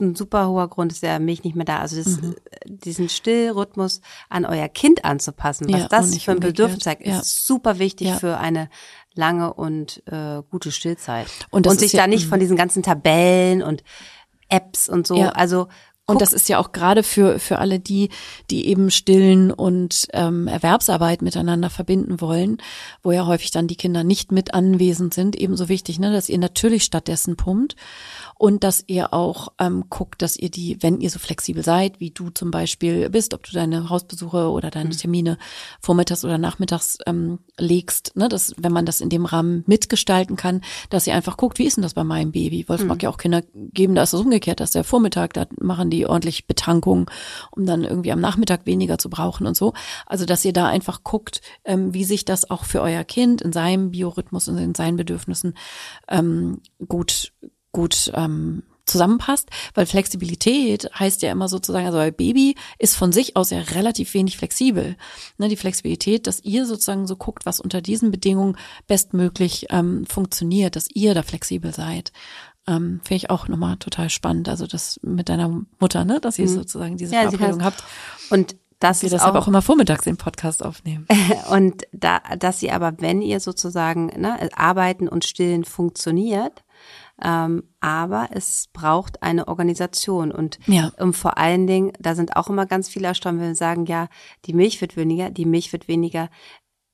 ein 0.00 0.14
super 0.14 0.48
hoher 0.48 0.68
Grund, 0.68 0.92
ist 0.92 1.02
der 1.02 1.18
Milch 1.18 1.44
nicht 1.44 1.54
mehr 1.54 1.64
da. 1.64 1.80
Also 1.80 1.96
das, 1.96 2.20
mhm. 2.20 2.36
diesen 2.64 3.08
Stillrhythmus 3.08 4.00
an 4.28 4.44
euer 4.44 4.68
Kind 4.68 5.04
anzupassen, 5.04 5.70
was 5.70 5.82
ja, 5.82 5.88
das 5.88 6.16
für 6.22 6.32
ein 6.32 6.40
Bedürfnis 6.40 6.80
zeigt, 6.80 7.06
ja. 7.06 7.20
ist 7.20 7.46
super 7.46 7.78
wichtig 7.78 8.08
ja. 8.08 8.16
für 8.16 8.38
eine 8.38 8.70
lange 9.14 9.52
und 9.52 10.02
äh, 10.06 10.42
gute 10.50 10.72
Stillzeit. 10.72 11.26
Und, 11.50 11.66
und 11.66 11.78
sich 11.78 11.92
da 11.92 12.06
nicht 12.06 12.26
von 12.26 12.40
diesen 12.40 12.56
ganzen 12.56 12.82
Tabellen 12.82 13.62
und 13.62 13.82
Apps 14.48 14.88
und 14.88 15.06
so, 15.06 15.20
also 15.20 15.68
und 16.08 16.22
das 16.22 16.32
ist 16.32 16.48
ja 16.48 16.58
auch 16.58 16.72
gerade 16.72 17.02
für, 17.02 17.38
für 17.38 17.58
alle 17.58 17.78
die, 17.78 18.08
die 18.50 18.66
eben 18.66 18.90
Stillen 18.90 19.52
und 19.52 20.08
ähm, 20.14 20.48
Erwerbsarbeit 20.48 21.20
miteinander 21.20 21.68
verbinden 21.68 22.22
wollen, 22.22 22.62
wo 23.02 23.12
ja 23.12 23.26
häufig 23.26 23.50
dann 23.50 23.66
die 23.66 23.76
Kinder 23.76 24.04
nicht 24.04 24.32
mit 24.32 24.54
anwesend 24.54 25.12
sind, 25.12 25.36
ebenso 25.36 25.68
wichtig, 25.68 25.98
ne, 25.98 26.10
dass 26.10 26.30
ihr 26.30 26.38
natürlich 26.38 26.84
stattdessen 26.84 27.36
pumpt 27.36 27.76
und 28.38 28.64
dass 28.64 28.82
ihr 28.86 29.12
auch 29.12 29.48
ähm, 29.58 29.84
guckt, 29.90 30.22
dass 30.22 30.38
ihr 30.38 30.50
die, 30.50 30.82
wenn 30.82 31.00
ihr 31.02 31.10
so 31.10 31.18
flexibel 31.18 31.62
seid, 31.62 32.00
wie 32.00 32.10
du 32.10 32.30
zum 32.30 32.50
Beispiel 32.50 33.10
bist, 33.10 33.34
ob 33.34 33.44
du 33.44 33.52
deine 33.52 33.90
Hausbesuche 33.90 34.48
oder 34.48 34.70
deine 34.70 34.88
mhm. 34.88 34.96
Termine 34.96 35.38
vormittags 35.78 36.24
oder 36.24 36.38
nachmittags 36.38 36.96
ähm, 37.04 37.40
legst, 37.58 38.16
ne, 38.16 38.30
dass, 38.30 38.54
wenn 38.56 38.72
man 38.72 38.86
das 38.86 39.02
in 39.02 39.10
dem 39.10 39.26
Rahmen 39.26 39.62
mitgestalten 39.66 40.36
kann, 40.36 40.62
dass 40.88 41.06
ihr 41.06 41.14
einfach 41.14 41.36
guckt, 41.36 41.58
wie 41.58 41.66
ist 41.66 41.76
denn 41.76 41.82
das 41.82 41.92
bei 41.92 42.04
meinem 42.04 42.32
Baby? 42.32 42.66
Wolf 42.66 42.80
mhm. 42.80 42.86
mag 42.86 43.02
ja 43.02 43.10
auch 43.10 43.18
Kinder 43.18 43.42
geben, 43.74 43.94
da 43.94 44.04
ist 44.04 44.14
es 44.14 44.20
umgekehrt, 44.20 44.60
dass 44.60 44.70
der 44.70 44.84
Vormittag, 44.84 45.34
da 45.34 45.46
machen 45.58 45.90
die 45.90 45.97
ordentlich 46.06 46.46
Betankung, 46.46 47.10
um 47.50 47.66
dann 47.66 47.84
irgendwie 47.84 48.12
am 48.12 48.20
Nachmittag 48.20 48.66
weniger 48.66 48.98
zu 48.98 49.10
brauchen 49.10 49.46
und 49.46 49.56
so. 49.56 49.74
Also, 50.06 50.24
dass 50.24 50.44
ihr 50.44 50.52
da 50.52 50.66
einfach 50.66 51.04
guckt, 51.04 51.40
ähm, 51.64 51.94
wie 51.94 52.04
sich 52.04 52.24
das 52.24 52.50
auch 52.50 52.64
für 52.64 52.80
euer 52.80 53.04
Kind 53.04 53.42
in 53.42 53.52
seinem 53.52 53.90
Biorhythmus 53.90 54.48
und 54.48 54.58
in 54.58 54.74
seinen 54.74 54.96
Bedürfnissen 54.96 55.54
ähm, 56.08 56.60
gut 56.86 57.32
gut 57.70 58.10
ähm, 58.14 58.62
zusammenpasst, 58.88 59.50
weil 59.74 59.86
Flexibilität 59.86 60.90
heißt 60.98 61.22
ja 61.22 61.30
immer 61.30 61.48
sozusagen, 61.48 61.86
also 61.86 61.98
euer 61.98 62.10
Baby 62.10 62.56
ist 62.78 62.96
von 62.96 63.12
sich 63.12 63.36
aus 63.36 63.50
ja 63.50 63.60
relativ 63.60 64.14
wenig 64.14 64.36
flexibel. 64.36 64.96
Ne, 65.36 65.48
die 65.48 65.56
Flexibilität, 65.56 66.26
dass 66.26 66.42
ihr 66.42 66.66
sozusagen 66.66 67.06
so 67.06 67.16
guckt, 67.16 67.46
was 67.46 67.60
unter 67.60 67.80
diesen 67.80 68.10
Bedingungen 68.10 68.56
bestmöglich 68.86 69.66
ähm, 69.70 70.06
funktioniert, 70.06 70.74
dass 70.74 70.88
ihr 70.92 71.14
da 71.14 71.22
flexibel 71.22 71.72
seid. 71.72 72.12
Ähm, 72.68 73.00
Finde 73.02 73.16
ich 73.16 73.30
auch 73.30 73.48
nochmal 73.48 73.76
total 73.78 74.10
spannend. 74.10 74.48
Also 74.48 74.66
das 74.66 75.00
mit 75.02 75.28
deiner 75.28 75.62
Mutter, 75.80 76.04
ne, 76.04 76.20
dass 76.20 76.38
ihr 76.38 76.44
mhm. 76.46 76.54
sozusagen 76.54 76.96
diese 76.96 77.14
ja, 77.14 77.22
Verabredung 77.22 77.64
habt. 77.64 77.82
Und 78.30 78.56
das 78.78 79.02
wir 79.02 79.10
deshalb 79.10 79.34
auch, 79.34 79.42
auch 79.42 79.48
immer 79.48 79.62
vormittags 79.62 80.04
den 80.04 80.16
Podcast 80.16 80.64
aufnehmen. 80.64 81.06
und 81.50 81.82
da, 81.92 82.20
dass 82.38 82.60
sie 82.60 82.70
aber, 82.70 83.00
wenn 83.00 83.22
ihr 83.22 83.40
sozusagen 83.40 84.06
ne, 84.20 84.48
arbeiten 84.54 85.08
und 85.08 85.24
stillen 85.24 85.64
funktioniert, 85.64 86.62
ähm, 87.20 87.64
aber 87.80 88.28
es 88.32 88.68
braucht 88.72 89.22
eine 89.22 89.48
Organisation 89.48 90.30
und 90.30 90.60
ja. 90.66 90.92
um, 90.98 91.12
vor 91.12 91.38
allen 91.38 91.66
Dingen, 91.66 91.92
da 91.98 92.14
sind 92.14 92.36
auch 92.36 92.48
immer 92.48 92.66
ganz 92.66 92.88
viele 92.88 93.08
erstaunt, 93.08 93.40
wenn 93.40 93.48
wir 93.48 93.54
sagen, 93.56 93.86
ja, 93.86 94.08
die 94.44 94.52
Milch 94.52 94.80
wird 94.80 94.96
weniger, 94.96 95.30
die 95.30 95.44
Milch 95.44 95.72
wird 95.72 95.88
weniger, 95.88 96.28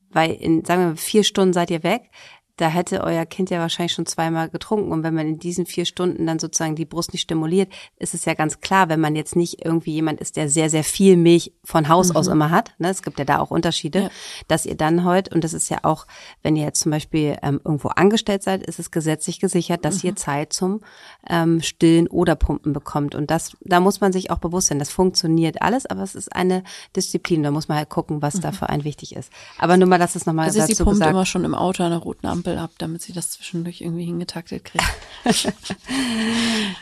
weil 0.09 0.31
in, 0.31 0.65
sagen 0.65 0.81
wir 0.81 0.89
mal, 0.91 0.97
vier 0.97 1.25
Stunden 1.25 1.53
seid 1.53 1.71
ihr 1.71 1.83
weg 1.83 2.11
da 2.57 2.69
hätte 2.69 3.03
euer 3.03 3.27
Kind 3.27 3.51
ja 3.51 3.59
wahrscheinlich 3.59 3.93
schon 3.93 4.07
zweimal 4.07 4.49
getrunken. 4.49 4.93
Und 4.93 5.03
wenn 5.03 5.15
man 5.15 5.27
in 5.27 5.39
diesen 5.39 5.67
vier 5.67 5.85
Stunden 5.85 6.27
dann 6.27 6.39
sozusagen 6.39 6.77
die 6.77 6.85
Brust 6.85 7.13
nicht 7.13 7.23
stimuliert, 7.23 7.73
ist 7.99 8.15
es 8.15 8.25
ja 8.25 8.35
ganz 8.35 8.61
klar, 8.61 8.89
wenn 8.89 9.01
man 9.01 9.17
jetzt 9.17 9.35
nicht 9.35 9.65
irgendwie 9.65 9.93
jemand 9.93 10.21
ist, 10.21 10.37
der 10.37 10.49
sehr, 10.49 10.71
sehr 10.71 10.85
viel 10.85 11.17
Milch 11.17 11.53
von 11.65 11.89
Haus 11.89 12.11
mhm. 12.11 12.17
aus 12.17 12.29
immer 12.29 12.51
hat, 12.51 12.75
ne, 12.79 12.91
es 12.91 13.03
gibt 13.03 13.19
ja 13.19 13.25
da 13.25 13.41
auch 13.41 13.51
Unterschiede, 13.51 14.03
ja. 14.03 14.11
dass 14.47 14.67
ihr 14.67 14.77
dann 14.77 15.05
heute, 15.05 15.35
und 15.35 15.43
das 15.43 15.53
ist 15.53 15.69
ja 15.69 15.79
auch, 15.83 16.07
wenn 16.43 16.55
ihr 16.55 16.65
jetzt 16.65 16.81
zum 16.81 16.93
Beispiel 16.93 17.37
ähm, 17.43 17.61
irgendwo 17.65 17.89
angestellt 17.89 18.45
seid, 18.45 18.63
ist 18.63 18.79
es 18.79 18.93
gesetzlich 18.93 19.41
gesichert, 19.41 19.85
dass 19.85 20.03
mhm. 20.03 20.11
ihr 20.11 20.17
Zeit 20.17 20.53
zum 20.53 20.81
ähm, 21.29 21.61
Stillen 21.61 22.07
oder 22.07 22.37
Pumpen 22.37 22.73
bekommt. 22.73 23.17
Und 23.17 23.31
das, 23.33 23.57
da 23.63 23.81
muss 23.81 24.01
man 24.01 24.13
sich 24.13 24.31
auch 24.31 24.39
bewusst 24.39 24.69
sein, 24.69 24.79
das 24.79 24.91
funktioniert 24.91 25.61
alles, 25.61 25.87
aber 25.87 26.03
es 26.03 26.15
ist 26.15 26.35
eine 26.35 26.63
Disziplin, 26.95 27.43
da 27.43 27.51
muss 27.51 27.67
man 27.67 27.79
halt 27.79 27.89
gucken, 27.89 28.23
was 28.23 28.35
mhm. 28.35 28.41
da 28.43 28.53
für 28.53 28.69
einen 28.69 28.85
wichtig 28.85 29.17
ist. 29.17 29.33
Aber 29.59 29.77
nur 29.77 29.89
mal, 29.89 29.99
dass 29.99 30.15
es 30.15 30.25
nochmal 30.25 30.47
also 30.47 30.61
dazu 30.61 30.73
sie 30.73 30.85
pumpt 30.85 31.01
gesagt. 31.01 31.11
immer 31.11 31.27
schon 31.27 31.45
im 31.45 31.57
Auto 31.57 31.83
an 31.83 31.91
der 31.91 31.99
roten 31.99 32.27
Ampel 32.27 32.44
Ampel 32.45 32.59
ab, 32.59 32.73
damit 32.79 33.03
sie 33.03 33.13
das 33.13 33.31
zwischendurch 33.31 33.81
irgendwie 33.81 34.05
hingetaktet 34.05 34.65
kriegt. 34.65 34.85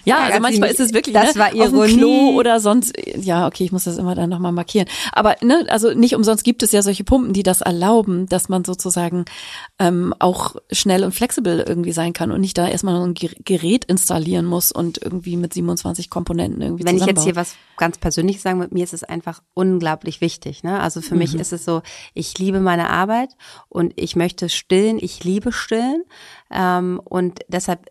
ja, 0.04 0.18
also 0.24 0.40
manchmal 0.40 0.70
ist 0.70 0.80
es 0.80 0.92
wirklich 0.92 1.14
das 1.14 1.34
ne, 1.34 1.40
war 1.40 1.54
Ironie. 1.54 1.82
auf 1.82 1.86
dem 1.86 1.96
Klo 1.98 2.38
oder 2.38 2.60
sonst. 2.60 2.92
Ja, 3.16 3.46
okay, 3.46 3.64
ich 3.64 3.72
muss 3.72 3.84
das 3.84 3.98
immer 3.98 4.14
dann 4.14 4.30
nochmal 4.30 4.52
markieren. 4.52 4.88
Aber 5.12 5.36
ne, 5.40 5.66
also 5.68 5.94
nicht 5.94 6.14
umsonst 6.16 6.42
gibt 6.42 6.62
es 6.62 6.72
ja 6.72 6.82
solche 6.82 7.04
Pumpen, 7.04 7.32
die 7.32 7.42
das 7.42 7.60
erlauben, 7.60 8.26
dass 8.26 8.48
man 8.48 8.64
sozusagen 8.64 9.24
ähm, 9.78 10.14
auch 10.18 10.56
schnell 10.72 11.04
und 11.04 11.12
flexibel 11.14 11.60
irgendwie 11.60 11.92
sein 11.92 12.12
kann 12.12 12.32
und 12.32 12.40
nicht 12.40 12.58
da 12.58 12.66
erstmal 12.68 13.00
ein 13.00 13.14
Gerät 13.14 13.84
installieren 13.84 14.46
muss 14.46 14.72
und 14.72 14.98
irgendwie 15.02 15.36
mit 15.36 15.54
27 15.54 16.10
Komponenten 16.10 16.60
irgendwie 16.60 16.84
Wenn 16.84 16.96
ich 16.96 17.06
jetzt 17.06 17.22
hier 17.22 17.36
was 17.36 17.54
ganz 17.76 17.98
Persönliches 17.98 18.42
sagen, 18.42 18.58
mit 18.58 18.72
mir 18.72 18.84
ist 18.84 18.94
es 18.94 19.04
einfach 19.04 19.42
unglaublich 19.54 20.20
wichtig. 20.20 20.62
Ne? 20.62 20.80
Also 20.80 21.00
für 21.00 21.14
mhm. 21.14 21.20
mich 21.20 21.34
ist 21.34 21.52
es 21.52 21.64
so, 21.64 21.82
ich 22.14 22.36
liebe 22.38 22.60
meine 22.60 22.90
Arbeit 22.90 23.30
und 23.68 23.92
ich 23.96 24.16
möchte 24.16 24.48
stillen, 24.48 24.98
ich 25.00 25.22
liebe 25.24 25.51
Stillen. 25.52 26.04
Ähm, 26.50 27.00
und 27.04 27.40
deshalb 27.48 27.86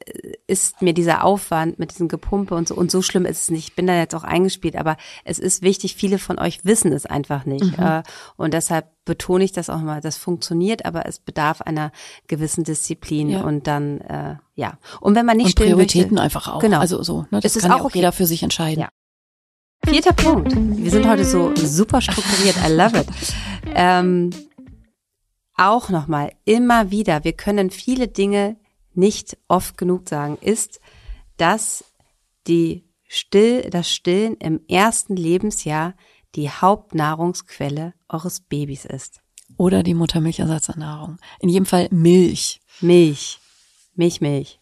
ist 0.48 0.82
mir 0.82 0.94
dieser 0.94 1.24
Aufwand 1.24 1.80
mit 1.80 1.92
diesem 1.92 2.08
Gepumpe 2.08 2.56
und 2.56 2.68
so, 2.68 2.76
und 2.76 2.92
so 2.92 3.02
schlimm 3.02 3.26
ist 3.26 3.42
es 3.42 3.52
nicht. 3.52 3.70
Ich 3.70 3.76
bin 3.76 3.88
da 3.88 3.96
jetzt 3.96 4.14
auch 4.14 4.24
eingespielt, 4.24 4.76
aber 4.76 4.98
es 5.24 5.40
ist 5.40 5.62
wichtig, 5.62 5.96
viele 5.96 6.20
von 6.20 6.38
euch 6.40 6.64
wissen 6.66 6.92
es 6.92 7.06
einfach 7.06 7.46
nicht. 7.46 7.78
Mhm. 7.78 7.84
Äh, 7.84 8.04
und 8.38 8.54
deshalb 8.54 8.88
betone 9.06 9.44
ich 9.44 9.52
das 9.52 9.70
auch 9.70 9.80
mal, 9.80 10.02
das 10.02 10.18
funktioniert, 10.18 10.86
aber 10.86 11.06
es 11.06 11.20
bedarf 11.20 11.62
einer 11.62 11.92
gewissen 12.28 12.64
Disziplin 12.64 13.30
ja. 13.30 13.42
und 13.42 13.68
dann, 13.68 14.02
äh, 14.02 14.36
ja. 14.56 14.78
Und 15.00 15.16
wenn 15.16 15.26
man 15.26 15.38
nicht 15.38 15.46
und 15.46 15.52
stillen 15.52 15.72
Prioritäten 15.72 16.16
möchte, 16.16 16.24
einfach 16.24 16.48
auch. 16.48 16.60
Genau. 16.60 16.80
Also 16.80 17.02
so, 17.04 17.26
ne? 17.32 17.40
Das 17.40 17.56
es 17.56 17.64
kann 17.64 17.72
auch, 17.72 17.78
ja 17.78 17.82
auch 17.82 17.86
okay. 17.86 18.00
jeder 18.00 18.12
für 18.12 18.26
sich 18.26 18.44
entscheiden. 18.44 18.82
Ja. 18.82 18.90
Vierter 19.84 20.14
Punkt. 20.14 20.56
Wir 20.56 20.92
sind 20.92 21.08
heute 21.08 21.26
so 21.26 21.52
super 21.56 22.02
strukturiert. 22.02 22.56
I 22.68 22.72
love 22.72 22.98
it. 22.98 23.08
Ähm, 23.74 24.32
auch 25.62 25.90
nochmal, 25.90 26.32
immer 26.44 26.90
wieder, 26.92 27.24
wir 27.24 27.34
können 27.34 27.70
viele 27.70 28.08
Dinge 28.08 28.58
nicht 28.94 29.38
oft 29.48 29.78
genug 29.78 30.10
sagen, 30.10 30.38
ist, 30.42 30.82
dass 31.38 31.84
die 32.48 32.84
Still, 33.08 33.70
das 33.70 33.92
Stillen 33.92 34.38
im 34.38 34.62
ersten 34.70 35.16
Lebensjahr 35.16 35.96
die 36.36 36.50
Hauptnahrungsquelle 36.50 37.94
eures 38.08 38.40
Babys 38.40 38.86
ist. 38.86 39.22
Oder 39.58 39.84
die 39.84 39.94
Muttermilchersatzernährung. 39.94 41.18
In 41.40 41.50
jedem 41.50 41.66
Fall 41.66 41.90
Milch. 41.92 42.62
Milch. 42.80 43.40
Milch, 43.96 44.22
Milch. 44.22 44.60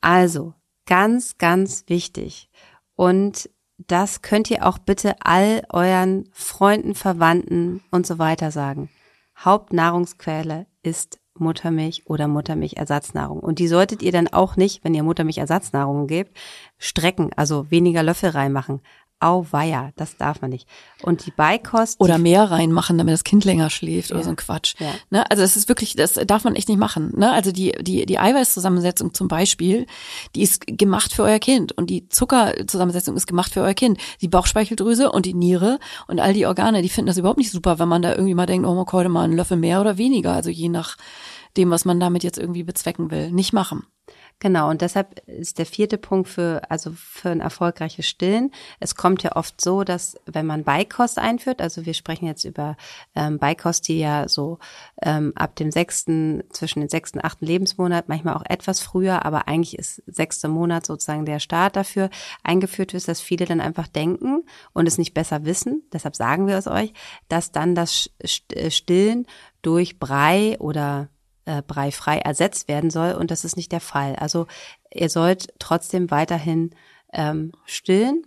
Also, 0.00 0.54
ganz, 0.86 1.36
ganz 1.36 1.84
wichtig. 1.88 2.48
Und 2.94 3.50
das 3.76 4.22
könnt 4.22 4.50
ihr 4.50 4.66
auch 4.66 4.78
bitte 4.78 5.16
all 5.20 5.64
euren 5.68 6.28
Freunden, 6.32 6.94
Verwandten 6.94 7.82
und 7.90 8.06
so 8.06 8.18
weiter 8.18 8.52
sagen. 8.52 8.88
Hauptnahrungsquelle 9.36 10.66
ist 10.82 11.18
Muttermilch 11.36 12.04
oder 12.06 12.28
Muttermilchersatznahrung. 12.28 13.40
Und 13.40 13.58
die 13.58 13.66
solltet 13.66 14.02
ihr 14.02 14.12
dann 14.12 14.28
auch 14.28 14.56
nicht, 14.56 14.84
wenn 14.84 14.94
ihr 14.94 15.02
Muttermilchersatznahrung 15.02 16.06
gebt, 16.06 16.36
strecken, 16.78 17.30
also 17.34 17.70
weniger 17.70 18.02
Löffel 18.02 18.30
reinmachen. 18.30 18.80
Auweia, 19.20 19.92
das 19.96 20.16
darf 20.16 20.42
man 20.42 20.50
nicht. 20.50 20.68
Und 21.02 21.24
die 21.24 21.30
Beikost. 21.30 22.00
Oder 22.00 22.18
mehr 22.18 22.50
reinmachen, 22.50 22.98
damit 22.98 23.14
das 23.14 23.24
Kind 23.24 23.44
länger 23.44 23.70
schläft 23.70 24.10
ja. 24.10 24.16
oder 24.16 24.24
so 24.24 24.30
ein 24.30 24.36
Quatsch. 24.36 24.74
Ja. 24.78 24.92
Ne? 25.10 25.30
Also 25.30 25.42
das 25.42 25.56
ist 25.56 25.68
wirklich, 25.68 25.96
das 25.96 26.14
darf 26.14 26.44
man 26.44 26.54
echt 26.56 26.68
nicht 26.68 26.78
machen. 26.78 27.12
Ne? 27.16 27.32
Also 27.32 27.50
die, 27.50 27.72
die, 27.80 28.04
die 28.06 28.18
Eiweißzusammensetzung 28.18 29.14
zum 29.14 29.28
Beispiel, 29.28 29.86
die 30.34 30.42
ist 30.42 30.66
gemacht 30.66 31.12
für 31.12 31.22
euer 31.22 31.38
Kind. 31.38 31.72
Und 31.72 31.88
die 31.88 32.08
Zuckerzusammensetzung 32.08 33.16
ist 33.16 33.26
gemacht 33.26 33.52
für 33.52 33.62
euer 33.62 33.74
Kind. 33.74 33.98
Die 34.20 34.28
Bauchspeicheldrüse 34.28 35.10
und 35.10 35.26
die 35.26 35.34
Niere 35.34 35.78
und 36.06 36.20
all 36.20 36.34
die 36.34 36.46
Organe, 36.46 36.82
die 36.82 36.88
finden 36.88 37.08
das 37.08 37.16
überhaupt 37.16 37.38
nicht 37.38 37.50
super, 37.50 37.78
wenn 37.78 37.88
man 37.88 38.02
da 38.02 38.10
irgendwie 38.12 38.34
mal 38.34 38.46
denkt, 38.46 38.66
oh, 38.66 38.74
man 38.74 38.86
könnte 38.86 39.08
mal 39.08 39.24
einen 39.24 39.36
Löffel 39.36 39.56
mehr 39.56 39.80
oder 39.80 39.96
weniger. 39.96 40.32
Also 40.32 40.50
je 40.50 40.68
nach 40.68 40.96
dem, 41.56 41.70
was 41.70 41.84
man 41.84 42.00
damit 42.00 42.24
jetzt 42.24 42.38
irgendwie 42.38 42.64
bezwecken 42.64 43.10
will. 43.10 43.30
Nicht 43.30 43.52
machen. 43.52 43.86
Genau, 44.40 44.68
und 44.68 44.82
deshalb 44.82 45.26
ist 45.26 45.58
der 45.58 45.64
vierte 45.64 45.96
Punkt 45.96 46.28
für, 46.28 46.60
also 46.68 46.92
für 46.92 47.30
ein 47.30 47.40
erfolgreiches 47.40 48.06
Stillen. 48.06 48.50
Es 48.78 48.94
kommt 48.94 49.22
ja 49.22 49.36
oft 49.36 49.58
so, 49.60 49.84
dass 49.84 50.16
wenn 50.26 50.44
man 50.44 50.64
Beikost 50.64 51.18
einführt, 51.18 51.62
also 51.62 51.86
wir 51.86 51.94
sprechen 51.94 52.26
jetzt 52.26 52.44
über 52.44 52.76
ähm, 53.14 53.38
Beikost, 53.38 53.88
die 53.88 53.98
ja 53.98 54.28
so 54.28 54.58
ähm, 55.00 55.32
ab 55.34 55.56
dem 55.56 55.70
sechsten, 55.70 56.42
zwischen 56.50 56.80
den 56.80 56.90
sechsten 56.90 57.18
und 57.20 57.24
achten 57.24 57.46
Lebensmonat, 57.46 58.08
manchmal 58.08 58.34
auch 58.34 58.44
etwas 58.46 58.80
früher, 58.80 59.24
aber 59.24 59.48
eigentlich 59.48 59.78
ist 59.78 60.02
sechster 60.06 60.48
Monat 60.48 60.84
sozusagen 60.84 61.24
der 61.24 61.38
Start 61.38 61.76
dafür 61.76 62.10
eingeführt 62.42 62.92
ist, 62.92 63.08
dass 63.08 63.22
viele 63.22 63.46
dann 63.46 63.62
einfach 63.62 63.88
denken 63.88 64.44
und 64.74 64.86
es 64.86 64.98
nicht 64.98 65.14
besser 65.14 65.46
wissen, 65.46 65.84
deshalb 65.92 66.16
sagen 66.16 66.46
wir 66.46 66.58
es 66.58 66.66
euch, 66.66 66.92
dass 67.28 67.52
dann 67.52 67.74
das 67.74 68.10
Stillen 68.24 69.26
durch 69.62 69.98
Brei 69.98 70.58
oder 70.58 71.08
äh, 71.46 71.62
breifrei 71.62 72.18
ersetzt 72.18 72.68
werden 72.68 72.90
soll 72.90 73.12
und 73.12 73.30
das 73.30 73.44
ist 73.44 73.56
nicht 73.56 73.72
der 73.72 73.80
Fall. 73.80 74.16
Also 74.16 74.46
ihr 74.92 75.08
sollt 75.08 75.52
trotzdem 75.58 76.10
weiterhin 76.10 76.70
ähm, 77.12 77.52
stillen 77.64 78.26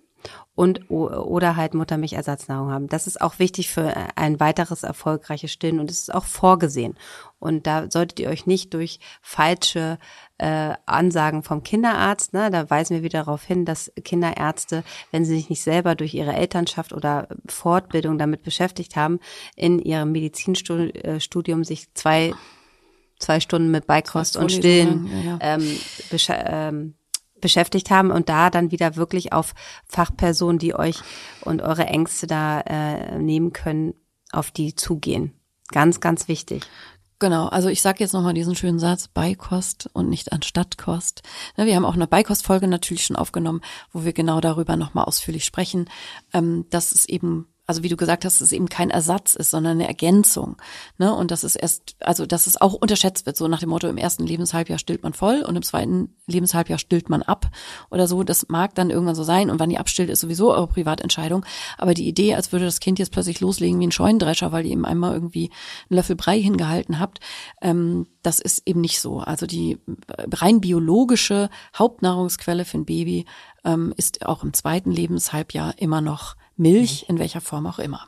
und 0.55 0.89
oder 0.89 1.55
halt 1.55 1.75
Muttermilchersatznahrung 1.75 2.71
haben. 2.71 2.87
Das 2.87 3.05
ist 3.05 3.21
auch 3.21 3.37
wichtig 3.37 3.69
für 3.69 3.93
ein 4.15 4.39
weiteres 4.39 4.83
erfolgreiches 4.83 5.51
Stillen 5.51 5.79
und 5.79 5.91
es 5.91 5.99
ist 5.99 6.13
auch 6.13 6.25
vorgesehen. 6.25 6.97
Und 7.39 7.67
da 7.67 7.91
solltet 7.91 8.19
ihr 8.19 8.29
euch 8.29 8.47
nicht 8.47 8.73
durch 8.73 8.99
falsche 9.21 9.99
äh, 10.39 10.73
Ansagen 10.87 11.43
vom 11.43 11.61
Kinderarzt, 11.61 12.33
ne, 12.33 12.49
da 12.49 12.69
weisen 12.69 12.95
wir 12.95 13.03
wieder 13.03 13.19
darauf 13.19 13.43
hin, 13.43 13.65
dass 13.65 13.91
Kinderärzte, 14.03 14.83
wenn 15.11 15.25
sie 15.25 15.35
sich 15.35 15.49
nicht 15.49 15.61
selber 15.61 15.93
durch 15.93 16.15
ihre 16.15 16.33
Elternschaft 16.33 16.93
oder 16.93 17.27
Fortbildung 17.47 18.17
damit 18.17 18.41
beschäftigt 18.41 18.95
haben, 18.95 19.19
in 19.55 19.77
ihrem 19.77 20.11
Medizinstudium 20.11 21.63
sich 21.63 21.93
zwei 21.93 22.33
zwei 23.19 23.39
Stunden 23.39 23.71
mit 23.71 23.87
Beikost 23.87 24.37
und 24.37 24.51
Stillen 24.51 25.07
ja, 25.07 25.31
ja. 25.31 25.37
Ähm, 25.41 25.79
besch 26.09 26.29
ähm, 26.29 26.95
beschäftigt 27.39 27.91
haben 27.91 28.09
und 28.11 28.29
da 28.29 28.49
dann 28.49 28.71
wieder 28.71 28.95
wirklich 28.95 29.31
auf 29.31 29.53
Fachpersonen, 29.87 30.57
die 30.57 30.73
euch 30.73 31.01
und 31.41 31.61
eure 31.61 31.85
Ängste 31.85 32.25
da 32.25 32.61
äh, 32.61 33.19
nehmen 33.19 33.53
können, 33.53 33.93
auf 34.31 34.49
die 34.49 34.73
zugehen. 34.75 35.33
Ganz, 35.69 35.99
ganz 35.99 36.27
wichtig. 36.27 36.63
Genau, 37.19 37.47
also 37.47 37.69
ich 37.69 37.81
sage 37.81 37.99
jetzt 37.99 38.13
nochmal 38.13 38.35
diesen 38.35 38.55
schönen 38.55 38.77
Satz, 38.77 39.07
Beikost 39.07 39.89
und 39.93 40.07
nicht 40.07 40.31
Anstattkost. 40.31 41.23
Ne, 41.57 41.65
wir 41.65 41.75
haben 41.75 41.85
auch 41.85 41.95
eine 41.95 42.05
Beikostfolge 42.05 42.67
natürlich 42.67 43.05
schon 43.05 43.15
aufgenommen, 43.15 43.61
wo 43.91 44.05
wir 44.05 44.13
genau 44.13 44.39
darüber 44.39 44.75
nochmal 44.75 45.05
ausführlich 45.05 45.43
sprechen, 45.43 45.89
ähm, 46.33 46.65
dass 46.69 46.91
es 46.91 47.05
eben 47.05 47.47
also 47.67 47.83
wie 47.83 47.89
du 47.89 47.97
gesagt 47.97 48.23
hast, 48.23 48.39
es 48.39 48.53
eben 48.53 48.69
kein 48.69 48.89
Ersatz 48.89 49.35
ist, 49.35 49.51
sondern 49.51 49.73
eine 49.73 49.87
Ergänzung. 49.89 50.55
Ne? 50.97 51.13
Und 51.13 51.31
dass 51.31 51.43
es 51.43 51.57
erst, 51.57 51.97
also 51.99 52.25
dass 52.25 52.47
es 52.47 52.59
auch 52.59 52.73
unterschätzt 52.73 53.25
wird, 53.25 53.35
so 53.35 53.49
nach 53.49 53.59
dem 53.59 53.69
Motto, 53.69 53.89
im 53.89 53.97
ersten 53.97 54.25
Lebenshalbjahr 54.25 54.79
stillt 54.79 55.03
man 55.03 55.11
voll 55.11 55.41
und 55.41 55.57
im 55.57 55.63
zweiten 55.63 56.15
Lebenshalbjahr 56.27 56.79
stillt 56.79 57.09
man 57.09 57.23
ab 57.23 57.47
oder 57.91 58.07
so. 58.07 58.23
Das 58.23 58.47
mag 58.47 58.73
dann 58.75 58.89
irgendwann 58.89 59.15
so 59.15 59.23
sein. 59.23 59.49
Und 59.49 59.59
wann 59.59 59.69
ihr 59.69 59.81
abstillt, 59.81 60.09
ist 60.09 60.21
sowieso 60.21 60.53
eure 60.53 60.67
Privatentscheidung. 60.67 61.45
Aber 61.77 61.93
die 61.93 62.07
Idee, 62.07 62.35
als 62.35 62.53
würde 62.53 62.63
das 62.63 62.79
Kind 62.79 62.99
jetzt 62.99 63.11
plötzlich 63.11 63.41
loslegen 63.41 63.81
wie 63.81 63.87
ein 63.87 63.91
Scheunendrescher, 63.91 64.53
weil 64.53 64.65
ihr 64.65 64.71
ihm 64.71 64.85
einmal 64.85 65.13
irgendwie 65.13 65.51
einen 65.89 65.97
Löffel 65.97 66.15
Brei 66.15 66.41
hingehalten 66.41 67.01
habt, 67.01 67.19
ähm, 67.61 68.07
das 68.23 68.39
ist 68.39 68.63
eben 68.65 68.79
nicht 68.79 69.01
so. 69.01 69.19
Also 69.19 69.45
die 69.45 69.77
rein 70.17 70.61
biologische 70.61 71.49
Hauptnahrungsquelle 71.77 72.63
für 72.63 72.77
ein 72.77 72.85
Baby 72.85 73.25
ähm, 73.65 73.93
ist 73.97 74.25
auch 74.25 74.43
im 74.43 74.53
zweiten 74.53 74.91
Lebenshalbjahr 74.91 75.73
immer 75.77 75.99
noch 75.99 76.35
Milch, 76.57 77.05
in 77.07 77.19
welcher 77.19 77.41
Form 77.41 77.65
auch 77.67 77.79
immer. 77.79 78.07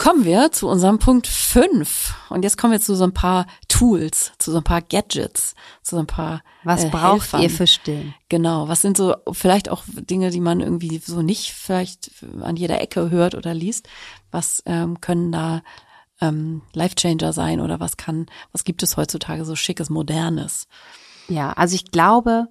Kommen 0.00 0.24
wir 0.24 0.50
zu 0.50 0.66
unserem 0.66 0.98
Punkt 0.98 1.26
5. 1.26 2.14
Und 2.30 2.42
jetzt 2.42 2.56
kommen 2.56 2.72
wir 2.72 2.80
zu 2.80 2.94
so 2.94 3.04
ein 3.04 3.12
paar 3.12 3.46
Tools, 3.68 4.32
zu 4.38 4.50
so 4.50 4.56
ein 4.56 4.64
paar 4.64 4.80
Gadgets, 4.80 5.54
zu 5.82 5.96
so 5.96 6.00
ein 6.00 6.06
paar. 6.06 6.42
Was 6.64 6.84
äh, 6.84 6.88
braucht 6.88 7.32
Helfern. 7.32 7.42
ihr 7.42 7.50
für 7.50 7.66
Stillen? 7.66 8.14
Genau. 8.30 8.66
Was 8.66 8.80
sind 8.80 8.96
so 8.96 9.14
vielleicht 9.32 9.68
auch 9.68 9.82
Dinge, 9.86 10.30
die 10.30 10.40
man 10.40 10.60
irgendwie 10.60 11.02
so 11.04 11.20
nicht 11.20 11.52
vielleicht 11.52 12.12
an 12.40 12.56
jeder 12.56 12.80
Ecke 12.80 13.10
hört 13.10 13.34
oder 13.34 13.52
liest? 13.52 13.90
Was 14.30 14.62
ähm, 14.64 15.02
können 15.02 15.32
da 15.32 15.60
ähm, 16.22 16.62
Life-Changer 16.72 17.34
sein 17.34 17.60
oder 17.60 17.78
was 17.78 17.98
kann, 17.98 18.24
was 18.52 18.64
gibt 18.64 18.82
es 18.82 18.96
heutzutage 18.96 19.44
so 19.44 19.54
schickes, 19.54 19.90
modernes? 19.90 20.66
Ja, 21.28 21.52
also 21.52 21.74
ich 21.74 21.90
glaube, 21.90 22.48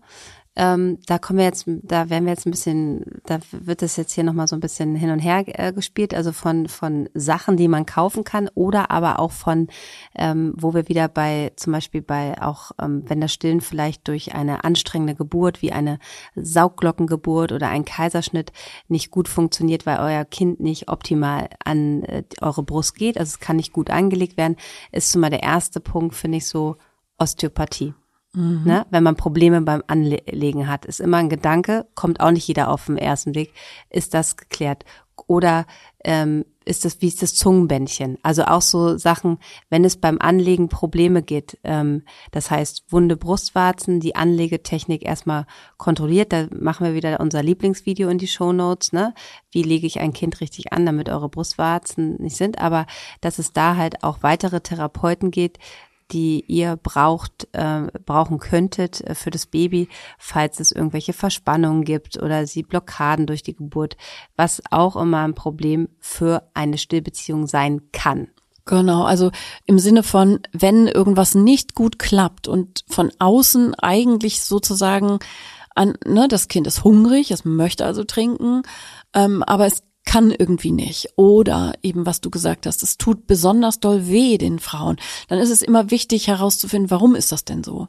ähm, 0.59 0.97
da 1.05 1.17
kommen 1.19 1.39
wir 1.39 1.45
jetzt, 1.45 1.63
da 1.67 2.09
werden 2.09 2.25
wir 2.25 2.33
jetzt 2.33 2.45
ein 2.45 2.51
bisschen, 2.51 3.05
da 3.23 3.39
wird 3.51 3.81
es 3.81 3.95
jetzt 3.95 4.11
hier 4.11 4.25
nochmal 4.25 4.45
so 4.49 4.57
ein 4.57 4.59
bisschen 4.59 4.93
hin 4.93 5.09
und 5.09 5.19
her 5.19 5.45
äh, 5.47 5.71
gespielt, 5.71 6.13
also 6.13 6.33
von, 6.33 6.67
von 6.67 7.07
Sachen, 7.13 7.55
die 7.55 7.69
man 7.69 7.85
kaufen 7.85 8.25
kann 8.25 8.49
oder 8.55 8.91
aber 8.91 9.19
auch 9.19 9.31
von, 9.31 9.69
ähm, 10.15 10.53
wo 10.57 10.73
wir 10.73 10.89
wieder 10.89 11.07
bei, 11.07 11.53
zum 11.55 11.71
Beispiel 11.71 12.01
bei 12.01 12.41
auch, 12.41 12.71
ähm, 12.81 13.03
wenn 13.07 13.21
das 13.21 13.31
Stillen 13.31 13.61
vielleicht 13.61 14.05
durch 14.09 14.35
eine 14.35 14.65
anstrengende 14.65 15.15
Geburt 15.15 15.61
wie 15.61 15.71
eine 15.71 15.97
Saugglockengeburt 16.35 17.53
oder 17.53 17.69
ein 17.69 17.85
Kaiserschnitt 17.85 18.51
nicht 18.89 19.11
gut 19.11 19.29
funktioniert, 19.29 19.85
weil 19.85 19.99
euer 19.99 20.25
Kind 20.25 20.59
nicht 20.59 20.89
optimal 20.89 21.47
an 21.63 22.03
äh, 22.03 22.23
eure 22.41 22.63
Brust 22.63 22.95
geht, 22.95 23.17
also 23.17 23.29
es 23.29 23.39
kann 23.39 23.55
nicht 23.55 23.71
gut 23.71 23.89
angelegt 23.89 24.35
werden, 24.35 24.57
ist 24.91 25.09
zumal 25.09 25.29
der 25.29 25.43
erste 25.43 25.79
Punkt, 25.79 26.15
finde 26.15 26.39
ich 26.39 26.47
so, 26.47 26.75
Osteopathie. 27.17 27.93
Mhm. 28.33 28.63
Ne? 28.63 28.85
Wenn 28.89 29.03
man 29.03 29.15
Probleme 29.15 29.61
beim 29.61 29.83
Anlegen 29.87 30.67
hat, 30.67 30.85
ist 30.85 30.99
immer 30.99 31.17
ein 31.17 31.29
Gedanke, 31.29 31.87
kommt 31.95 32.19
auch 32.19 32.31
nicht 32.31 32.47
jeder 32.47 32.69
auf 32.69 32.85
den 32.85 32.97
ersten 32.97 33.35
Weg. 33.35 33.53
Ist 33.89 34.13
das 34.13 34.37
geklärt? 34.37 34.85
Oder 35.27 35.65
ähm, 36.03 36.45
ist 36.65 36.85
das, 36.85 37.01
wie 37.01 37.07
ist 37.07 37.21
das 37.21 37.33
Zungenbändchen? 37.33 38.17
Also 38.21 38.43
auch 38.43 38.61
so 38.61 38.97
Sachen, 38.97 39.39
wenn 39.69 39.83
es 39.83 39.97
beim 39.97 40.17
Anlegen 40.19 40.69
Probleme 40.69 41.23
geht, 41.23 41.57
ähm, 41.63 42.03
das 42.31 42.51
heißt 42.51 42.85
wunde 42.89 43.17
Brustwarzen, 43.17 43.99
die 43.99 44.15
Anlegetechnik 44.15 45.03
erstmal 45.03 45.45
kontrolliert, 45.77 46.31
da 46.31 46.47
machen 46.51 46.85
wir 46.85 46.93
wieder 46.93 47.19
unser 47.19 47.41
Lieblingsvideo 47.41 48.07
in 48.09 48.19
die 48.19 48.27
Show 48.27 48.53
Notes, 48.53 48.93
ne? 48.93 49.13
Wie 49.51 49.63
lege 49.63 49.87
ich 49.87 49.99
ein 49.99 50.13
Kind 50.13 50.41
richtig 50.41 50.71
an, 50.71 50.85
damit 50.85 51.09
eure 51.09 51.29
Brustwarzen 51.29 52.15
nicht 52.21 52.37
sind, 52.37 52.59
aber 52.59 52.85
dass 53.19 53.39
es 53.39 53.51
da 53.51 53.75
halt 53.75 54.03
auch 54.03 54.19
weitere 54.21 54.61
Therapeuten 54.61 55.31
geht, 55.31 55.57
die 56.11 56.43
ihr 56.47 56.75
braucht, 56.75 57.47
äh, 57.53 57.87
brauchen 58.05 58.39
könntet 58.39 59.01
äh, 59.01 59.15
für 59.15 59.29
das 59.29 59.45
Baby, 59.45 59.87
falls 60.17 60.59
es 60.59 60.71
irgendwelche 60.71 61.13
Verspannungen 61.13 61.83
gibt 61.83 62.21
oder 62.21 62.47
sie 62.47 62.63
Blockaden 62.63 63.27
durch 63.27 63.43
die 63.43 63.55
Geburt, 63.55 63.97
was 64.35 64.61
auch 64.71 64.95
immer 64.95 65.23
ein 65.23 65.35
Problem 65.35 65.89
für 65.99 66.43
eine 66.53 66.77
Stillbeziehung 66.77 67.47
sein 67.47 67.91
kann. 67.91 68.29
Genau, 68.65 69.03
also 69.03 69.31
im 69.65 69.79
Sinne 69.79 70.03
von, 70.03 70.41
wenn 70.51 70.87
irgendwas 70.87 71.33
nicht 71.33 71.73
gut 71.73 71.97
klappt 71.97 72.47
und 72.47 72.83
von 72.87 73.11
außen 73.17 73.73
eigentlich 73.75 74.41
sozusagen 74.41 75.17
an, 75.73 75.95
ne, 76.05 76.27
das 76.27 76.47
Kind 76.49 76.67
ist 76.67 76.83
hungrig, 76.83 77.31
es 77.31 77.45
möchte 77.45 77.85
also 77.85 78.03
trinken, 78.03 78.61
ähm, 79.13 79.41
aber 79.43 79.65
es 79.65 79.81
kann 80.09 80.31
irgendwie 80.31 80.71
nicht. 80.71 81.09
Oder 81.17 81.73
eben, 81.83 82.07
was 82.07 82.19
du 82.19 82.31
gesagt 82.31 82.65
hast, 82.65 82.81
es 82.81 82.97
tut 82.97 83.27
besonders 83.27 83.79
doll 83.79 84.07
weh 84.07 84.39
den 84.39 84.57
Frauen. 84.57 84.97
Dann 85.27 85.37
ist 85.37 85.51
es 85.51 85.61
immer 85.61 85.91
wichtig 85.91 86.27
herauszufinden, 86.27 86.89
warum 86.89 87.13
ist 87.13 87.31
das 87.31 87.45
denn 87.45 87.63
so? 87.63 87.87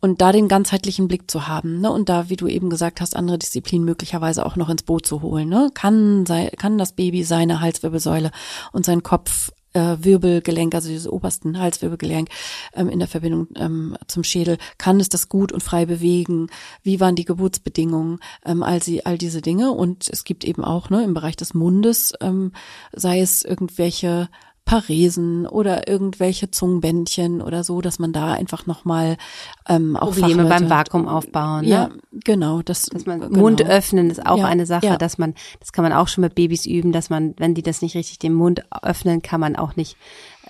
Und 0.00 0.20
da 0.20 0.32
den 0.32 0.48
ganzheitlichen 0.48 1.06
Blick 1.06 1.30
zu 1.30 1.46
haben, 1.46 1.80
ne? 1.80 1.92
Und 1.92 2.08
da, 2.08 2.28
wie 2.28 2.34
du 2.34 2.48
eben 2.48 2.68
gesagt 2.68 3.00
hast, 3.00 3.14
andere 3.14 3.38
Disziplinen 3.38 3.84
möglicherweise 3.84 4.44
auch 4.44 4.56
noch 4.56 4.70
ins 4.70 4.82
Boot 4.82 5.06
zu 5.06 5.22
holen, 5.22 5.48
ne? 5.48 5.70
Kann, 5.72 6.26
sei, 6.26 6.50
kann 6.58 6.78
das 6.78 6.94
Baby 6.94 7.22
seine 7.22 7.60
Halswirbelsäule 7.60 8.32
und 8.72 8.84
seinen 8.84 9.04
Kopf 9.04 9.52
äh, 9.72 9.96
Wirbelgelenk, 10.00 10.74
also 10.74 10.88
dieses 10.88 11.08
obersten 11.08 11.58
Halswirbelgelenk 11.58 12.28
ähm, 12.74 12.88
in 12.88 12.98
der 12.98 13.08
Verbindung 13.08 13.48
ähm, 13.56 13.96
zum 14.06 14.24
Schädel, 14.24 14.58
kann 14.78 15.00
es 15.00 15.08
das 15.08 15.28
gut 15.28 15.52
und 15.52 15.62
frei 15.62 15.86
bewegen? 15.86 16.48
Wie 16.82 17.00
waren 17.00 17.16
die 17.16 17.24
Geburtsbedingungen? 17.24 18.20
Ähm, 18.44 18.62
all, 18.62 18.82
sie, 18.82 19.06
all 19.06 19.18
diese 19.18 19.42
Dinge. 19.42 19.72
Und 19.72 20.08
es 20.08 20.24
gibt 20.24 20.44
eben 20.44 20.64
auch 20.64 20.90
ne, 20.90 21.02
im 21.04 21.14
Bereich 21.14 21.36
des 21.36 21.54
Mundes, 21.54 22.12
ähm, 22.20 22.52
sei 22.92 23.20
es 23.20 23.42
irgendwelche 23.42 24.28
Paresen 24.64 25.46
oder 25.46 25.88
irgendwelche 25.88 26.50
Zungenbändchen 26.50 27.42
oder 27.42 27.64
so, 27.64 27.80
dass 27.80 27.98
man 27.98 28.12
da 28.12 28.32
einfach 28.32 28.66
nochmal 28.66 29.16
ähm, 29.68 29.96
auch 29.96 30.12
Probleme 30.12 30.44
beim 30.44 30.70
Vakuum 30.70 31.08
aufbauen. 31.08 31.64
Ne? 31.64 31.70
Ja, 31.70 31.90
genau. 32.24 32.62
Das, 32.62 32.86
dass 32.86 33.04
man 33.04 33.20
genau. 33.20 33.38
Mund 33.38 33.62
öffnen 33.62 34.08
ist 34.10 34.24
auch 34.24 34.38
Ja, 34.38 34.46
eine 34.46 34.64
Sache, 34.66 34.86
ja. 34.86 34.96
dass 34.96 35.18
man, 35.18 35.34
das 35.60 35.72
kann 35.72 35.82
man 35.82 35.92
auch 35.92 36.08
schon 36.08 36.22
mit 36.22 36.34
Babys 36.34 36.64
üben, 36.64 36.92
dass 36.92 37.10
man, 37.10 37.34
wenn 37.38 37.54
die 37.54 37.62
das 37.62 37.82
nicht 37.82 37.96
richtig 37.96 38.18
den 38.20 38.34
Mund 38.34 38.62
öffnen, 38.82 39.20
kann 39.20 39.40
man 39.40 39.56
auch 39.56 39.76
nicht 39.76 39.96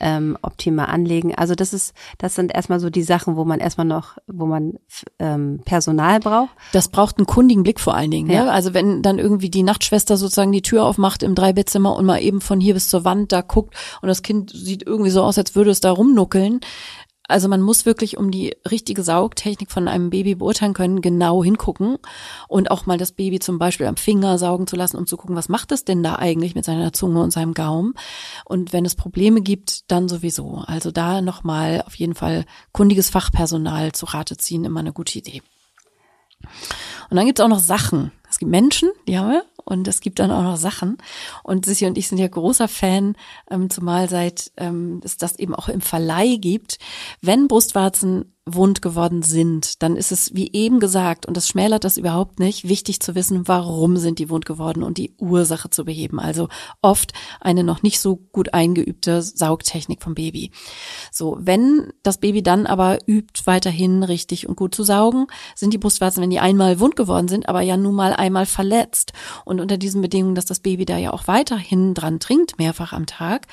ähm, 0.03 0.37
optimal 0.43 0.87
anlegen. 0.87 1.35
Also 1.35 1.55
das 1.55 1.73
ist, 1.73 1.95
das 2.19 2.35
sind 2.35 2.55
erstmal 2.55 2.81
so 2.81 2.91
die 2.91 3.03
Sachen, 3.03 3.37
wo 3.37 3.45
man 3.45 3.61
erstmal 3.61 3.87
noch, 3.87 4.19
wo 4.27 4.47
man 4.47 4.75
ähm, 5.19 5.61
Personal 5.65 6.21
braucht. 6.21 6.51
Das 6.73 6.89
braucht 6.89 7.19
einen 7.19 7.27
kundigen 7.27 7.63
Blick 7.63 7.81
vor 7.81 7.95
allen 7.95 8.11
Dingen. 8.11 8.31
Ja. 8.31 8.45
Ne? 8.45 8.53
Also 8.53 8.75
wenn 8.75 9.03
dann 9.03 9.19
irgendwie 9.19 9.49
die 9.49 9.63
Nachtschwester 9.63 10.17
sozusagen 10.17 10.53
die 10.53 10.63
Tür 10.63 10.85
aufmacht 10.85 11.23
im 11.23 11.35
Dreibettzimmer 11.35 11.95
und 11.95 12.05
mal 12.05 12.21
eben 12.21 12.41
von 12.41 12.61
hier 12.61 12.75
bis 12.75 12.89
zur 12.89 13.05
Wand 13.05 13.33
da 13.33 13.41
guckt 13.41 13.75
und 14.03 14.09
das 14.09 14.23
Kind 14.23 14.51
sieht 14.51 14.85
irgendwie 14.85 15.11
so 15.11 15.23
aus, 15.23 15.39
als 15.39 15.55
würde 15.55 15.71
es 15.71 15.81
da 15.81 15.93
rumnuckeln. 15.93 16.61
Also 17.29 17.49
man 17.49 17.62
muss 17.62 17.87
wirklich, 17.87 18.16
um 18.16 18.31
die 18.31 18.57
richtige 18.68 19.03
Saugtechnik 19.03 19.70
von 19.70 19.87
einem 19.89 20.11
Baby 20.11 20.35
beurteilen 20.35 20.75
können, 20.75 21.01
genau 21.01 21.43
hingucken 21.43 21.99
und 22.49 22.70
auch 22.70 22.85
mal 22.87 22.99
das 22.99 23.12
Baby 23.12 23.39
zum 23.39 23.59
Beispiel 23.59 23.87
am 23.87 23.97
Finger 23.97 24.39
saugen 24.39 24.66
zu 24.66 24.77
lassen, 24.77 24.97
um 24.97 25.07
zu 25.07 25.16
gucken, 25.16 25.37
was 25.37 25.49
macht 25.49 25.73
es 25.73 25.85
denn 25.85 26.03
da 26.03 26.16
eigentlich 26.16 26.55
mit 26.55 26.64
seiner 26.64 26.93
Zunge 26.93 27.23
und 27.23 27.31
seinem 27.31 27.55
Gaumen. 27.55 27.95
Und 28.45 28.73
wenn 28.73 28.85
es 28.85 28.97
Probleme 28.97 29.41
gibt, 29.41 29.91
dann 29.91 30.09
sowieso. 30.09 30.62
Also 30.66 30.91
da 30.91 31.23
nochmal 31.23 31.83
auf 31.87 31.95
jeden 31.95 32.14
Fall 32.14 32.45
kundiges 32.73 33.09
Fachpersonal 33.09 33.93
zu 33.93 34.07
Rate 34.07 34.37
ziehen, 34.37 34.64
immer 34.64 34.81
eine 34.81 34.93
gute 34.93 35.18
Idee. 35.18 35.43
Und 37.09 37.16
dann 37.16 37.27
gibt 37.27 37.39
es 37.39 37.45
auch 37.45 37.49
noch 37.49 37.61
Sachen. 37.61 38.11
Es 38.29 38.39
gibt 38.39 38.51
Menschen, 38.51 38.91
die 39.07 39.18
haben 39.18 39.31
wir, 39.31 39.45
und 39.65 39.89
es 39.89 40.01
gibt 40.01 40.19
dann 40.19 40.31
auch 40.31 40.43
noch 40.43 40.57
Sachen. 40.57 40.99
Und 41.43 41.67
Sissi 41.67 41.87
und 41.87 41.99
ich 41.99 42.09
sind 42.09 42.19
ja 42.19 42.29
großer 42.29 42.69
Fan, 42.69 43.17
ähm, 43.51 43.71
zumal 43.71 44.09
seit 44.09 44.53
ähm, 44.57 45.01
es 45.05 45.17
das 45.17 45.39
eben 45.39 45.55
auch 45.55 45.69
im 45.69 45.81
Verleih 45.81 46.37
gibt. 46.37 46.79
Wenn 47.21 47.49
Brustwarzen 47.49 48.35
wund 48.45 48.82
geworden 48.82 49.22
sind, 49.22 49.84
dann 49.84 49.95
ist 49.95 50.11
es, 50.11 50.34
wie 50.34 50.51
eben 50.53 50.80
gesagt, 50.80 51.26
und 51.26 51.36
das 51.36 51.47
schmälert 51.47 51.84
das 51.84 51.97
überhaupt 51.97 52.40
nicht, 52.40 52.68
wichtig 52.68 52.99
zu 52.99 53.14
wissen, 53.14 53.47
warum 53.47 53.97
sind 53.97 54.18
die 54.18 54.30
wund 54.30 54.47
geworden 54.47 54.82
und 54.82 54.99
die 54.99 55.14
Ursache 55.18 55.70
zu 55.70 55.84
beheben. 55.84 56.18
Also 56.18 56.49
oft 56.80 57.12
eine 57.40 57.62
noch 57.62 57.84
nicht 57.84 58.01
so 58.01 58.16
gut 58.16 58.53
eingeübte 58.53 59.22
Saugtechnik 59.22 60.03
vom 60.03 60.16
Baby. 60.16 60.51
So, 61.12 61.38
wenn 61.40 61.93
das 62.03 62.18
Baby 62.18 62.43
dann 62.43 62.66
aber 62.66 62.99
übt, 63.07 63.43
weiterhin 63.45 64.03
richtig 64.03 64.49
und 64.49 64.57
gut 64.57 64.74
zu 64.74 64.82
saugen, 64.82 65.28
sind 65.55 65.72
die 65.72 65.78
Brustwarzen, 65.78 66.20
wenn 66.20 66.30
die 66.30 66.40
einmal 66.40 66.80
wund 66.80 66.97
geworden 66.97 67.28
sind, 67.28 67.49
aber 67.49 67.61
ja 67.61 67.76
nun 67.76 67.95
mal 67.95 68.12
einmal 68.12 68.47
verletzt. 68.47 69.12
Und 69.45 69.61
unter 69.61 69.78
diesen 69.78 70.03
Bedingungen, 70.03 70.34
dass 70.34 70.47
das 70.47 70.59
Baby 70.59 70.84
da 70.84 70.99
ja 70.99 71.12
auch 71.12 71.28
weiterhin 71.28 71.95
dran 71.95 72.18
trinkt, 72.18 72.59
mehrfach 72.59 72.93
am 72.93 73.07
Tag, 73.07 73.47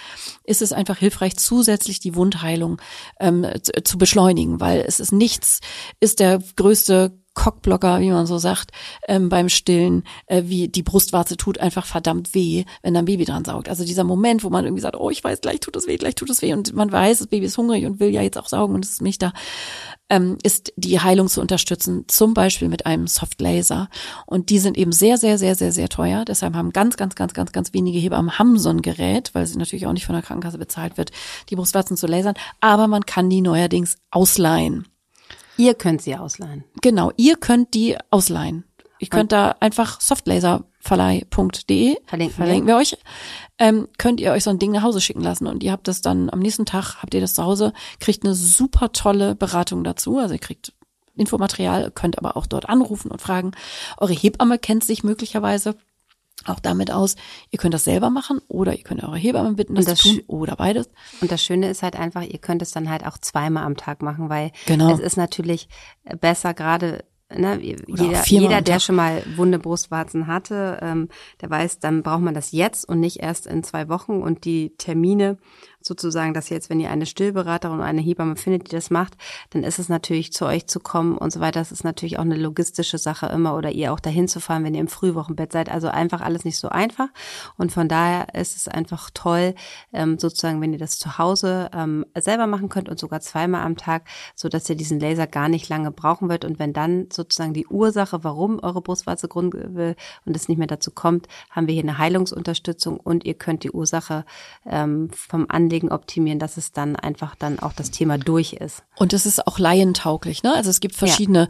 ist 0.46 0.64
es 0.64 0.74
einfach 0.74 0.98
hilfreich, 0.98 1.38
zusätzlich 1.38 2.00
die 2.00 2.16
Wundheilung 2.16 2.82
ähm, 3.20 3.46
zu, 3.62 3.84
zu 3.84 3.98
beschleunigen, 4.00 4.60
weil 4.60 4.79
es 4.86 5.00
ist 5.00 5.12
nichts, 5.12 5.60
ist 6.00 6.20
der 6.20 6.40
größte 6.56 7.18
Cockblocker, 7.40 8.02
wie 8.02 8.12
man 8.12 8.26
so 8.26 8.38
sagt, 8.38 8.72
ähm, 9.08 9.30
beim 9.30 9.48
Stillen, 9.48 10.04
äh, 10.26 10.44
wie 10.48 10.68
die 10.68 10.84
Brustwarze 10.84 11.38
tut 11.38 11.58
einfach 11.58 11.86
verdammt 11.86 12.36
weh, 12.36 12.66
wenn 12.82 12.94
da 12.94 13.00
ein 13.00 13.06
Baby 13.06 13.24
dran 13.24 13.46
saugt. 13.46 13.70
Also 13.70 13.86
dieser 13.86 14.04
Moment, 14.04 14.44
wo 14.44 14.50
man 14.50 14.66
irgendwie 14.66 14.82
sagt, 14.82 14.98
oh, 14.98 15.10
ich 15.10 15.24
weiß, 15.24 15.40
gleich 15.40 15.62
tut 15.62 15.78
es 15.78 15.88
weh, 15.88 15.96
gleich 15.96 16.16
tut 16.16 16.30
es 16.30 16.42
weh 16.42 16.52
und 16.52 16.74
man 16.74 16.92
weiß, 16.92 17.20
das 17.20 17.28
Baby 17.28 17.46
ist 17.46 17.58
hungrig 17.58 17.86
und 17.86 18.02
will 18.02 18.10
ja 18.10 18.22
jetzt 18.22 18.38
auch 18.38 18.50
saugen 18.50 18.76
und 18.76 18.84
es 18.84 18.92
ist 18.92 19.02
nicht 19.02 19.22
da, 19.22 19.32
ähm, 20.10 20.38
ist 20.44 20.74
die 20.76 21.00
Heilung 21.00 21.30
zu 21.30 21.40
unterstützen, 21.40 22.04
zum 22.10 22.34
Beispiel 22.34 22.68
mit 22.68 22.86
einem 22.86 23.08
Softlaser. 23.08 23.88
Und 24.26 24.50
die 24.50 24.60
sind 24.60 24.78
eben 24.78 24.92
sehr, 24.92 25.18
sehr, 25.18 25.38
sehr, 25.38 25.56
sehr, 25.56 25.72
sehr 25.72 25.88
teuer. 25.88 26.26
Deshalb 26.26 26.56
haben 26.56 26.74
ganz, 26.74 26.98
ganz, 26.98 27.16
ganz, 27.16 27.34
ganz, 27.34 27.54
ganz 27.54 27.74
wenige 27.74 28.00
Hebammen 28.00 28.38
haben 28.38 28.60
so 28.60 28.68
ein 28.68 28.82
Gerät, 28.82 29.32
weil 29.34 29.48
sie 29.48 29.58
natürlich 29.58 29.88
auch 29.88 29.94
nicht 29.94 30.06
von 30.06 30.14
der 30.14 30.24
Krankenkasse 30.24 30.58
bezahlt 30.58 30.98
wird, 30.98 31.12
die 31.50 31.56
Brustwarzen 31.56 31.96
zu 31.96 32.06
lasern. 32.06 32.36
Aber 32.60 32.88
man 32.88 33.06
kann 33.06 33.30
die 33.30 33.40
neuerdings 33.40 33.96
ausleihen. 34.12 34.86
Ihr 35.60 35.74
könnt 35.74 36.02
sie 36.02 36.16
ausleihen. 36.16 36.64
Genau, 36.82 37.12
ihr 37.18 37.36
könnt 37.36 37.74
die 37.74 37.98
ausleihen. 38.12 38.64
Ihr 38.98 39.10
könnt 39.10 39.34
da 39.34 39.56
einfach 39.60 40.00
softlaserverleih.de 40.00 41.98
Verlinken 42.06 42.38
wir. 42.38 42.46
verlinken 42.46 42.68
wir 42.68 42.78
euch. 42.78 42.98
Ähm, 43.58 43.90
könnt 43.98 44.22
ihr 44.22 44.32
euch 44.32 44.46
so 44.46 44.52
ein 44.52 44.60
Ding 44.60 44.72
nach 44.72 44.84
Hause 44.84 45.02
schicken 45.02 45.22
lassen 45.22 45.48
und 45.48 45.62
ihr 45.62 45.74
habt 45.74 45.90
das 45.90 46.02
dann 46.02 46.30
am 46.30 46.40
nächsten 46.40 46.66
Tag, 46.66 47.02
habt 47.02 47.14
ihr 47.14 47.20
das 47.20 47.34
zu 47.34 47.44
Hause, 47.44 47.74
kriegt 48.00 48.24
eine 48.24 48.36
super 48.36 48.94
tolle 48.94 49.36
Beratung 49.36 49.84
dazu. 49.84 50.18
Also 50.18 50.34
ihr 50.34 50.40
kriegt 50.40 50.72
Infomaterial, 51.16 51.92
könnt 51.92 52.18
aber 52.18 52.38
auch 52.38 52.46
dort 52.46 52.70
anrufen 52.70 53.12
und 53.12 53.22
fragen. 53.22 53.52
Eure 53.98 54.14
Hebamme 54.14 54.60
kennt 54.60 54.86
sich 54.86 55.04
möglicherweise 55.04 55.76
auch 56.46 56.60
damit 56.60 56.92
aus. 56.92 57.16
Ihr 57.52 57.60
könnt 57.60 57.74
das 57.74 57.84
selber 57.84 58.10
machen 58.10 58.42
oder 58.48 58.76
ihr 58.76 58.84
könnt 58.84 59.04
eure 59.04 59.18
Hebamme 59.18 59.54
bitten, 59.54 59.76
das, 59.76 59.86
das 59.86 60.00
zu 60.00 60.10
tun 60.16 60.24
oder 60.28 60.56
beides. 60.56 60.90
Und 61.22 61.32
das 61.32 61.44
Schöne 61.44 61.70
ist 61.70 61.84
halt 61.84 61.96
einfach, 61.96 62.24
ihr 62.24 62.40
könnt 62.40 62.62
es 62.62 62.72
dann 62.72 62.90
halt 62.90 63.06
auch 63.06 63.18
zweimal 63.18 63.64
am 63.66 63.78
Tag 63.78 64.02
machen, 64.02 64.30
weil 64.30 64.52
Genau. 64.66 64.92
es 64.94 65.00
ist 65.00 65.18
natürlich 65.18 65.68
besser 66.22 66.54
gerade, 66.54 67.04
ne, 67.36 67.60
jeder, 67.62 68.26
jeder 68.26 68.62
der 68.62 68.80
schon 68.80 68.96
mal 68.96 69.24
wunde 69.36 69.60
Brustwarzen 69.60 70.28
hatte, 70.28 70.80
ähm, 70.82 71.10
der 71.42 71.50
weiß, 71.50 71.80
dann 71.80 72.04
braucht 72.04 72.22
man 72.22 72.34
das 72.34 72.52
jetzt 72.52 72.88
und 72.88 73.00
nicht 73.00 73.18
erst 73.18 73.46
in 73.46 73.64
zwei 73.64 73.90
Wochen 73.90 74.22
und 74.22 74.46
die 74.46 74.74
Termine 74.78 75.38
sozusagen, 75.82 76.34
dass 76.34 76.50
jetzt, 76.50 76.70
wenn 76.70 76.80
ihr 76.80 76.92
eine 76.92 77.06
Stillberaterin 77.06 77.78
oder 77.78 77.86
eine 77.86 78.02
Hebamme 78.02 78.36
findet, 78.36 78.68
die 78.68 78.76
das 78.76 78.90
macht, 78.90 79.16
dann 79.52 79.64
ist 79.64 79.80
es 79.80 79.90
natürlich 79.90 80.34
zu 80.34 80.46
euch 80.46 80.68
zu 80.68 80.80
kommen 80.80 81.18
und 81.18 81.32
so 81.32 81.40
weiter. 81.40 81.60
Das 81.60 81.72
ist 81.72 81.84
natürlich 81.84 82.18
auch 82.18 82.24
eine 82.24 82.36
logistische 82.36 82.98
Sache 82.98 83.28
immer 83.28 83.56
oder 83.56 83.72
ihr 83.72 83.94
auch 83.94 84.00
dahin 84.00 84.28
zu 84.28 84.40
fahren, 84.40 84.64
wenn 84.64 84.74
ihr 84.74 84.82
im 84.82 84.88
Frühwochenbett 84.88 85.52
seid. 85.52 85.70
Also 85.70 85.88
einfach 85.88 86.22
alles 86.22 86.46
nicht 86.46 86.58
so 86.58 86.70
einfach. 86.70 87.08
Und 87.58 87.72
von 87.72 87.88
daher 87.88 88.34
ist 88.36 88.56
es 88.56 88.68
einfach 88.68 89.10
toll, 89.14 89.56
ähm, 89.94 90.20
sozusagen, 90.20 90.62
wenn 90.62 90.74
ihr 90.74 90.80
das 90.80 90.98
zu 90.98 91.18
Hause 91.18 91.70
ähm, 91.74 92.06
selber 92.18 92.48
machen 92.48 92.70
könnt 92.70 92.90
und 92.90 93.00
sogar 93.00 93.22
zweimal 93.22 93.66
am 93.66 93.78
Tag, 93.78 94.08
so 94.36 94.50
dass 94.50 94.70
ihr 94.70 94.76
diesen 94.76 95.00
Laser 95.00 95.28
gar 95.28 95.50
nicht 95.50 95.70
lange 95.70 95.92
brauchen 95.92 96.30
wird. 96.30 96.46
Und 96.46 96.60
wenn 96.60 96.74
dann 96.74 97.08
sozusagen 97.12 97.54
die 97.54 97.68
Ursache, 97.68 98.24
warum 98.24 98.60
eure 98.62 98.82
Brustwarze 98.82 99.28
grund 99.28 99.54
will 99.54 99.96
und 100.26 100.36
es 100.36 100.50
nicht 100.50 100.58
mehr 100.58 100.68
dazu 100.68 100.92
kommt, 100.92 101.28
haben 101.50 101.68
wir 101.68 101.74
hier 101.74 101.84
eine 101.84 101.98
Heilungsunterstützung 101.98 103.00
und 103.00 103.24
ihr 103.24 103.34
könnt 103.34 103.64
die 103.64 103.72
Ursache 103.72 104.26
ähm, 104.66 105.10
vom 105.12 105.46
Anlegen 105.70 105.92
optimieren, 105.92 106.40
dass 106.40 106.58
es 106.58 106.72
dann 106.72 106.96
einfach 106.96 107.36
dann 107.36 107.60
auch 107.60 107.74
das 107.74 107.92
Thema 107.92 108.18
durch 108.18 108.54
ist. 108.54 108.84
Und 108.98 109.14
es 109.14 109.28
ist 109.28 109.46
auch 109.46 109.60
laientauglich, 109.60 110.42
ne? 110.42 110.56
Also 110.56 110.72
es 110.72 110.80
gibt 110.80 110.96
verschiedene 110.96 111.48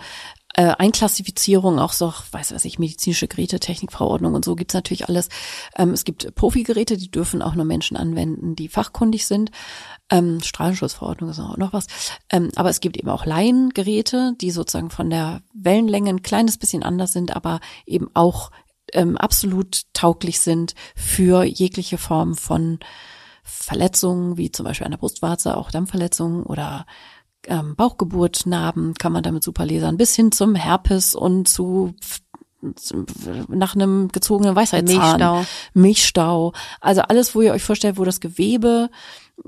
äh, 0.56 0.74
Einklassifizierungen, 0.78 1.80
auch 1.80 1.94
so, 1.94 2.14
weiß 2.32 2.54
was 2.54 2.66
ich, 2.66 2.80
medizinische 2.80 3.30
Geräte, 3.30 3.62
Technikverordnung 3.62 4.34
und 4.34 4.44
so 4.44 4.56
gibt's 4.56 4.74
natürlich 4.74 5.08
alles. 5.08 5.30
Ähm, 5.78 5.92
es 5.92 6.04
gibt 6.04 6.36
Profi-Geräte, 6.36 6.98
die 6.98 7.10
dürfen 7.10 7.42
auch 7.42 7.56
nur 7.56 7.64
Menschen 7.64 7.96
anwenden, 7.96 8.58
die 8.58 8.68
fachkundig 8.68 9.26
sind. 9.26 9.52
Ähm, 10.10 10.42
Strahlenschutzverordnung 10.42 11.30
ist 11.30 11.40
auch 11.40 11.56
noch 11.56 11.72
was. 11.72 11.88
Ähm, 12.30 12.50
aber 12.56 12.70
es 12.70 12.82
gibt 12.82 12.98
eben 12.98 13.10
auch 13.10 13.26
Laiengeräte, 13.26 14.34
die 14.42 14.52
sozusagen 14.52 14.90
von 14.90 15.10
der 15.10 15.42
Wellenlänge 15.54 16.10
ein 16.10 16.24
kleines 16.24 16.58
bisschen 16.58 16.84
anders 16.84 17.14
sind, 17.14 17.36
aber 17.36 17.62
eben 17.86 18.10
auch 18.14 18.52
ähm, 18.92 19.18
absolut 19.18 19.84
tauglich 19.94 20.42
sind 20.42 20.74
für 20.96 21.44
jegliche 21.44 21.98
Form 21.98 22.36
von 22.36 22.80
Verletzungen, 23.50 24.38
wie 24.38 24.52
zum 24.52 24.66
Beispiel 24.66 24.86
an 24.86 24.92
der 24.92 24.98
Brustwarze, 25.00 25.58
auch 25.58 25.72
Dampfverletzungen 25.72 26.44
oder 26.44 26.86
ähm, 27.48 27.76
Bauchgeburt, 27.76 28.46
Narben 28.46 28.94
kann 28.96 29.14
man 29.14 29.24
damit 29.24 29.44
super 29.44 29.66
lasern, 29.66 29.98
bis 29.98 30.16
hin 30.16 30.32
zum 30.32 30.56
Herpes 30.56 31.16
und 31.16 31.48
zu 31.48 31.94
zu- 32.76 33.06
nach 33.48 33.74
einem 33.74 34.10
gezogenen 34.10 34.54
Weisheitszahn. 34.54 35.18
Milchstau. 35.18 35.46
Milchstau. 35.74 36.54
Also 36.82 37.02
alles, 37.04 37.34
wo 37.34 37.42
ihr 37.42 37.54
euch 37.54 37.64
vorstellt, 37.64 37.98
wo 37.98 38.04
das 38.04 38.20
Gewebe, 38.20 38.90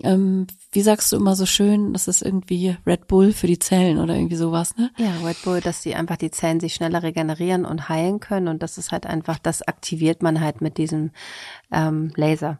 ähm, 0.02 0.47
wie 0.72 0.82
sagst 0.82 1.12
du 1.12 1.18
immer 1.18 1.36
so 1.36 1.45
schön, 1.45 1.91
das 1.91 2.08
ist 2.08 2.22
irgendwie 2.22 2.78
Red 2.88 3.08
Bull 3.08 3.34
für 3.34 3.47
die 3.47 3.60
Zellen 3.60 3.99
oder 3.99 4.16
irgendwie 4.16 4.38
sowas, 4.38 4.78
ne? 4.78 4.91
Ja, 4.97 5.12
Red 5.28 5.41
Bull, 5.43 5.60
dass 5.60 5.82
die 5.82 5.93
einfach 5.95 6.16
die 6.16 6.32
Zellen 6.32 6.62
sich 6.62 6.74
schneller 6.74 7.04
regenerieren 7.04 7.66
und 7.66 7.89
heilen 7.89 8.22
können 8.22 8.47
und 8.47 8.64
das 8.64 8.78
ist 8.78 8.93
halt 8.93 9.06
einfach, 9.06 9.38
das 9.39 9.62
aktiviert 9.62 10.24
man 10.24 10.39
halt 10.39 10.62
mit 10.62 10.78
diesem 10.78 11.12
ähm, 11.74 12.14
Laser. 12.16 12.60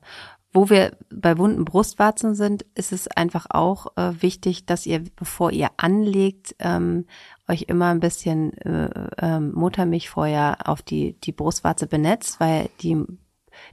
Wo 0.54 0.70
wir 0.70 0.98
bei 1.10 1.38
wunden 1.38 1.64
Brustwarzen 1.64 2.36
sind, 2.36 2.66
ist 2.76 2.92
es 2.92 3.08
einfach 3.08 3.48
auch 3.50 3.96
äh, 3.96 4.22
wichtig, 4.22 4.66
dass 4.66 4.86
ihr, 4.86 5.04
bevor 5.16 5.52
ihr 5.52 5.70
anlegt, 5.78 6.56
ähm, 6.60 7.06
euch 7.48 7.64
immer 7.64 7.88
ein 7.88 8.02
bisschen 8.02 8.58
äh, 8.58 8.90
äh, 9.18 9.40
Muttermilch 9.40 10.10
vorher 10.10 10.58
auf 10.68 10.82
die, 10.82 11.14
die 11.22 11.32
Brustwarze 11.32 11.88
benetzt, 11.88 12.40
weil 12.40 12.70
die 12.82 12.98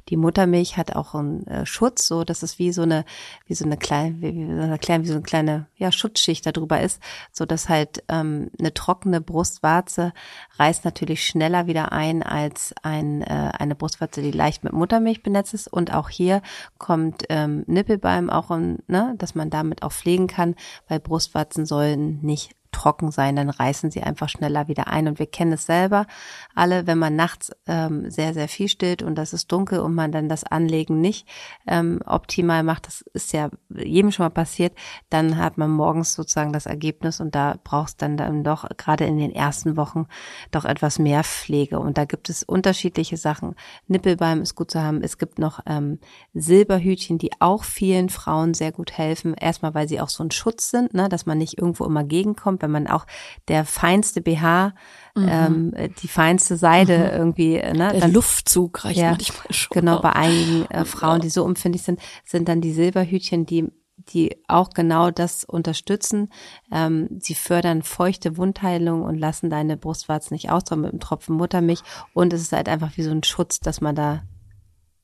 die 0.08 0.16
Muttermilch 0.16 0.76
hat 0.76 0.96
auch 0.96 1.14
einen 1.14 1.46
äh, 1.46 1.66
Schutz, 1.66 2.06
so 2.06 2.24
dass 2.24 2.42
es 2.42 2.58
wie 2.58 2.72
so 2.72 2.82
eine, 2.82 3.04
wie 3.46 3.54
so 3.54 3.64
eine 3.64 3.76
kleine, 3.76 4.20
wie, 4.20 4.34
wie, 4.34 4.78
kleine, 4.78 5.04
wie 5.04 5.08
so 5.08 5.14
eine 5.14 5.22
kleine 5.22 5.66
ja, 5.76 5.92
Schutzschicht 5.92 6.46
darüber 6.46 6.80
ist, 6.80 7.00
so 7.32 7.46
dass 7.46 7.68
halt 7.68 8.02
ähm, 8.08 8.50
eine 8.58 8.74
trockene 8.74 9.20
Brustwarze 9.20 10.12
reißt 10.58 10.84
natürlich 10.84 11.26
schneller 11.26 11.66
wieder 11.66 11.92
ein 11.92 12.22
als 12.22 12.74
ein, 12.82 13.22
äh, 13.22 13.52
eine 13.58 13.74
Brustwarze, 13.74 14.22
die 14.22 14.30
leicht 14.30 14.64
mit 14.64 14.72
Muttermilch 14.72 15.22
benetzt 15.22 15.54
ist. 15.54 15.68
Und 15.68 15.92
auch 15.92 16.08
hier 16.08 16.42
kommt 16.78 17.24
ähm, 17.28 17.64
Nippelbalm 17.66 18.30
auch, 18.30 18.50
in, 18.50 18.78
ne, 18.86 19.14
dass 19.18 19.34
man 19.34 19.50
damit 19.50 19.82
auch 19.82 19.92
pflegen 19.92 20.26
kann, 20.26 20.54
weil 20.88 21.00
Brustwarzen 21.00 21.66
sollen 21.66 22.20
nicht 22.22 22.52
trocken 22.78 23.10
sein, 23.10 23.34
dann 23.34 23.50
reißen 23.50 23.90
sie 23.90 24.02
einfach 24.02 24.28
schneller 24.28 24.68
wieder 24.68 24.86
ein. 24.86 25.08
Und 25.08 25.18
wir 25.18 25.26
kennen 25.26 25.52
es 25.52 25.66
selber 25.66 26.06
alle, 26.54 26.86
wenn 26.86 26.98
man 26.98 27.16
nachts 27.16 27.50
ähm, 27.66 28.08
sehr, 28.08 28.34
sehr 28.34 28.48
viel 28.48 28.68
stillt 28.68 29.02
und 29.02 29.16
das 29.16 29.32
ist 29.32 29.50
dunkel 29.50 29.80
und 29.80 29.94
man 29.94 30.12
dann 30.12 30.28
das 30.28 30.44
Anlegen 30.44 31.00
nicht 31.00 31.26
ähm, 31.66 32.00
optimal 32.06 32.62
macht, 32.62 32.86
das 32.86 33.02
ist 33.12 33.32
ja 33.32 33.50
jedem 33.74 34.12
schon 34.12 34.26
mal 34.26 34.30
passiert, 34.30 34.74
dann 35.10 35.36
hat 35.38 35.58
man 35.58 35.70
morgens 35.70 36.14
sozusagen 36.14 36.52
das 36.52 36.66
Ergebnis 36.66 37.20
und 37.20 37.34
da 37.34 37.56
brauchst 37.64 38.00
dann 38.00 38.16
dann 38.16 38.44
doch 38.44 38.68
gerade 38.76 39.04
in 39.04 39.18
den 39.18 39.32
ersten 39.32 39.76
Wochen 39.76 40.06
doch 40.52 40.64
etwas 40.64 40.98
mehr 40.98 41.24
Pflege. 41.24 41.80
Und 41.80 41.98
da 41.98 42.04
gibt 42.04 42.30
es 42.30 42.44
unterschiedliche 42.44 43.16
Sachen. 43.16 43.56
Nippelbalm 43.88 44.42
ist 44.42 44.54
gut 44.54 44.70
zu 44.70 44.80
haben. 44.80 45.02
Es 45.02 45.18
gibt 45.18 45.38
noch 45.38 45.60
ähm, 45.66 45.98
Silberhütchen, 46.32 47.18
die 47.18 47.30
auch 47.40 47.64
vielen 47.64 48.08
Frauen 48.08 48.54
sehr 48.54 48.70
gut 48.70 48.92
helfen. 48.96 49.34
Erstmal, 49.34 49.74
weil 49.74 49.88
sie 49.88 50.00
auch 50.00 50.08
so 50.08 50.22
ein 50.22 50.30
Schutz 50.30 50.70
sind, 50.70 50.94
ne, 50.94 51.08
dass 51.08 51.26
man 51.26 51.38
nicht 51.38 51.58
irgendwo 51.58 51.84
immer 51.84 52.04
gegenkommt, 52.04 52.62
wenn 52.68 52.84
man 52.84 52.92
auch 52.92 53.06
der 53.48 53.64
feinste 53.64 54.20
BH, 54.20 54.74
mhm. 55.14 55.28
ähm, 55.28 55.74
die 56.02 56.08
feinste 56.08 56.56
Seide 56.56 56.98
mhm. 56.98 57.18
irgendwie, 57.18 57.54
ne? 57.56 57.90
Der 57.92 58.00
dann, 58.00 58.12
Luftzug 58.12 58.84
reicht 58.84 58.98
ja, 58.98 59.10
manchmal 59.10 59.52
schon. 59.52 59.74
Genau, 59.74 60.00
bei 60.00 60.12
einigen 60.12 60.66
äh, 60.70 60.84
Frauen, 60.84 61.20
die 61.20 61.30
so 61.30 61.46
empfindlich 61.46 61.82
sind, 61.82 62.00
sind 62.24 62.48
dann 62.48 62.60
die 62.60 62.72
Silberhütchen, 62.72 63.46
die 63.46 63.72
die 64.10 64.42
auch 64.46 64.70
genau 64.70 65.10
das 65.10 65.44
unterstützen. 65.44 66.30
Ähm, 66.72 67.08
sie 67.18 67.34
fördern 67.34 67.82
feuchte 67.82 68.36
Wundheilung 68.36 69.02
und 69.02 69.18
lassen 69.18 69.50
deine 69.50 69.76
Brustwarzen 69.76 70.34
nicht 70.34 70.50
austrocknen 70.50 70.84
mit 70.84 70.92
einem 70.92 71.00
Tropfen 71.00 71.36
Muttermilch. 71.36 71.82
Und 72.14 72.32
es 72.32 72.42
ist 72.42 72.52
halt 72.52 72.68
einfach 72.68 72.96
wie 72.96 73.02
so 73.02 73.10
ein 73.10 73.24
Schutz, 73.24 73.60
dass 73.60 73.80
man 73.80 73.94
da 73.94 74.22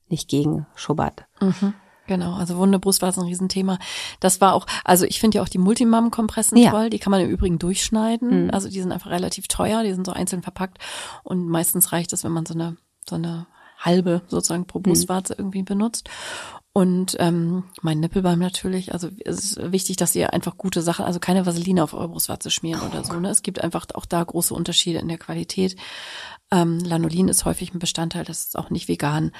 nicht 0.07 0.29
gegen 0.29 0.65
schubbert. 0.75 1.25
Mhm. 1.41 1.73
Genau, 2.07 2.35
also 2.35 2.57
Wunde 2.57 2.79
Brust 2.79 3.01
war 3.01 3.11
so 3.11 3.21
ein 3.21 3.27
Riesenthema. 3.27 3.79
Das 4.19 4.41
war 4.41 4.53
auch, 4.53 4.65
also 4.83 5.05
ich 5.05 5.19
finde 5.19 5.37
ja 5.37 5.43
auch 5.43 5.49
die 5.49 5.57
Multimam-Kompressen 5.57 6.57
ja. 6.57 6.71
toll. 6.71 6.89
Die 6.89 6.99
kann 6.99 7.11
man 7.11 7.21
im 7.21 7.29
Übrigen 7.29 7.59
durchschneiden. 7.59 8.45
Mhm. 8.45 8.49
Also 8.51 8.69
die 8.69 8.81
sind 8.81 8.91
einfach 8.91 9.09
relativ 9.09 9.47
teuer, 9.47 9.83
die 9.83 9.93
sind 9.93 10.05
so 10.05 10.11
einzeln 10.11 10.43
verpackt. 10.43 10.77
Und 11.23 11.47
meistens 11.47 11.91
reicht 11.91 12.13
es, 12.13 12.23
wenn 12.23 12.31
man 12.31 12.45
so 12.45 12.53
eine, 12.53 12.77
so 13.07 13.15
eine 13.15 13.47
halbe 13.79 14.21
sozusagen 14.27 14.65
pro. 14.65 14.79
Brustwarze 14.79 15.33
mhm. 15.33 15.39
irgendwie 15.39 15.63
benutzt. 15.63 16.09
Und 16.77 17.15
ähm, 17.19 17.63
mein 17.81 18.01
Nippelbalm 18.01 18.37
natürlich. 18.37 18.91
Also 18.91 19.07
es 19.23 19.39
ist 19.39 19.71
wichtig, 19.71 19.95
dass 19.95 20.13
ihr 20.13 20.33
einfach 20.33 20.57
gute 20.57 20.81
Sachen, 20.81 21.05
also 21.05 21.21
keine 21.21 21.45
Vaseline 21.45 21.81
auf 21.81 21.93
eure 21.93 22.09
Brustwarze 22.09 22.51
schmieren 22.51 22.81
oh, 22.83 22.89
oder 22.89 23.05
so. 23.05 23.17
Ne? 23.17 23.29
Es 23.29 23.43
gibt 23.43 23.63
einfach 23.63 23.85
auch 23.93 24.05
da 24.05 24.21
große 24.21 24.53
Unterschiede 24.53 24.99
in 24.99 25.07
der 25.07 25.17
Qualität. 25.17 25.77
Ähm, 26.51 26.79
Lanolin 26.79 27.29
ist 27.29 27.45
häufig 27.45 27.73
ein 27.73 27.79
Bestandteil, 27.79 28.25
das 28.25 28.43
ist 28.43 28.59
auch 28.59 28.71
nicht 28.71 28.89
vegan. 28.89 29.31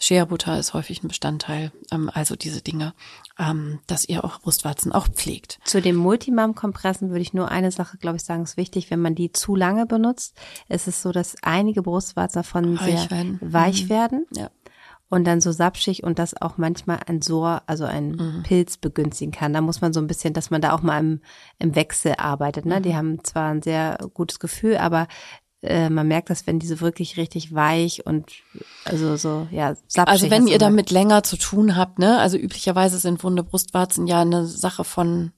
Shea 0.00 0.24
Butter 0.24 0.58
ist 0.58 0.74
häufig 0.74 1.04
ein 1.04 1.06
Bestandteil. 1.06 1.70
Ähm, 1.92 2.10
also 2.12 2.34
diese 2.34 2.60
Dinge, 2.60 2.92
ähm, 3.38 3.78
dass 3.86 4.04
ihr 4.04 4.24
auch 4.24 4.40
Brustwarzen 4.40 4.90
auch 4.90 5.06
pflegt. 5.06 5.60
Zu 5.64 5.80
den 5.80 5.94
Multimam-Kompressen 5.94 7.10
würde 7.10 7.22
ich 7.22 7.32
nur 7.32 7.52
eine 7.52 7.70
Sache, 7.70 7.98
glaube 7.98 8.16
ich, 8.16 8.24
sagen, 8.24 8.42
ist 8.42 8.56
wichtig. 8.56 8.90
Wenn 8.90 9.00
man 9.00 9.14
die 9.14 9.30
zu 9.30 9.54
lange 9.54 9.86
benutzt, 9.86 10.34
ist 10.68 10.88
es 10.88 11.02
so, 11.02 11.12
dass 11.12 11.36
einige 11.42 11.82
Brustwarzen 11.82 12.40
davon 12.40 12.80
weich 12.80 12.98
sehr 12.98 13.10
werden. 13.12 13.38
weich 13.40 13.84
mhm. 13.84 13.88
werden. 13.90 14.26
Ja 14.32 14.50
und 15.10 15.24
dann 15.24 15.40
so 15.40 15.52
sapschig 15.52 16.04
und 16.04 16.18
das 16.18 16.40
auch 16.40 16.56
manchmal 16.56 17.00
ein 17.06 17.20
Sor, 17.20 17.62
also 17.66 17.84
ein 17.84 18.12
mhm. 18.12 18.42
Pilz 18.44 18.76
begünstigen 18.76 19.32
kann. 19.32 19.52
Da 19.52 19.60
muss 19.60 19.80
man 19.80 19.92
so 19.92 20.00
ein 20.00 20.06
bisschen, 20.06 20.32
dass 20.32 20.50
man 20.50 20.62
da 20.62 20.72
auch 20.72 20.82
mal 20.82 21.00
im, 21.00 21.20
im 21.58 21.74
Wechsel 21.74 22.14
arbeitet. 22.16 22.64
Ne? 22.64 22.78
Mhm. 22.78 22.82
Die 22.84 22.96
haben 22.96 23.24
zwar 23.24 23.50
ein 23.50 23.60
sehr 23.60 23.98
gutes 24.14 24.38
Gefühl, 24.38 24.76
aber 24.78 25.08
äh, 25.62 25.90
man 25.90 26.06
merkt 26.06 26.30
das, 26.30 26.46
wenn 26.46 26.60
diese 26.60 26.80
wirklich 26.80 27.16
richtig 27.16 27.52
weich 27.52 28.06
und 28.06 28.30
also 28.84 29.16
so, 29.16 29.48
ja, 29.50 29.74
sapschig 29.88 30.08
Also 30.08 30.30
wenn 30.30 30.46
ihr 30.46 30.58
damit 30.58 30.90
länger 30.90 31.24
zu 31.24 31.36
tun 31.36 31.76
habt, 31.76 31.98
ne, 31.98 32.18
also 32.18 32.38
üblicherweise 32.38 32.98
sind 32.98 33.22
wunde 33.24 33.42
Brustwarzen 33.42 34.06
ja 34.06 34.22
eine 34.22 34.46
Sache 34.46 34.84
von 34.84 35.32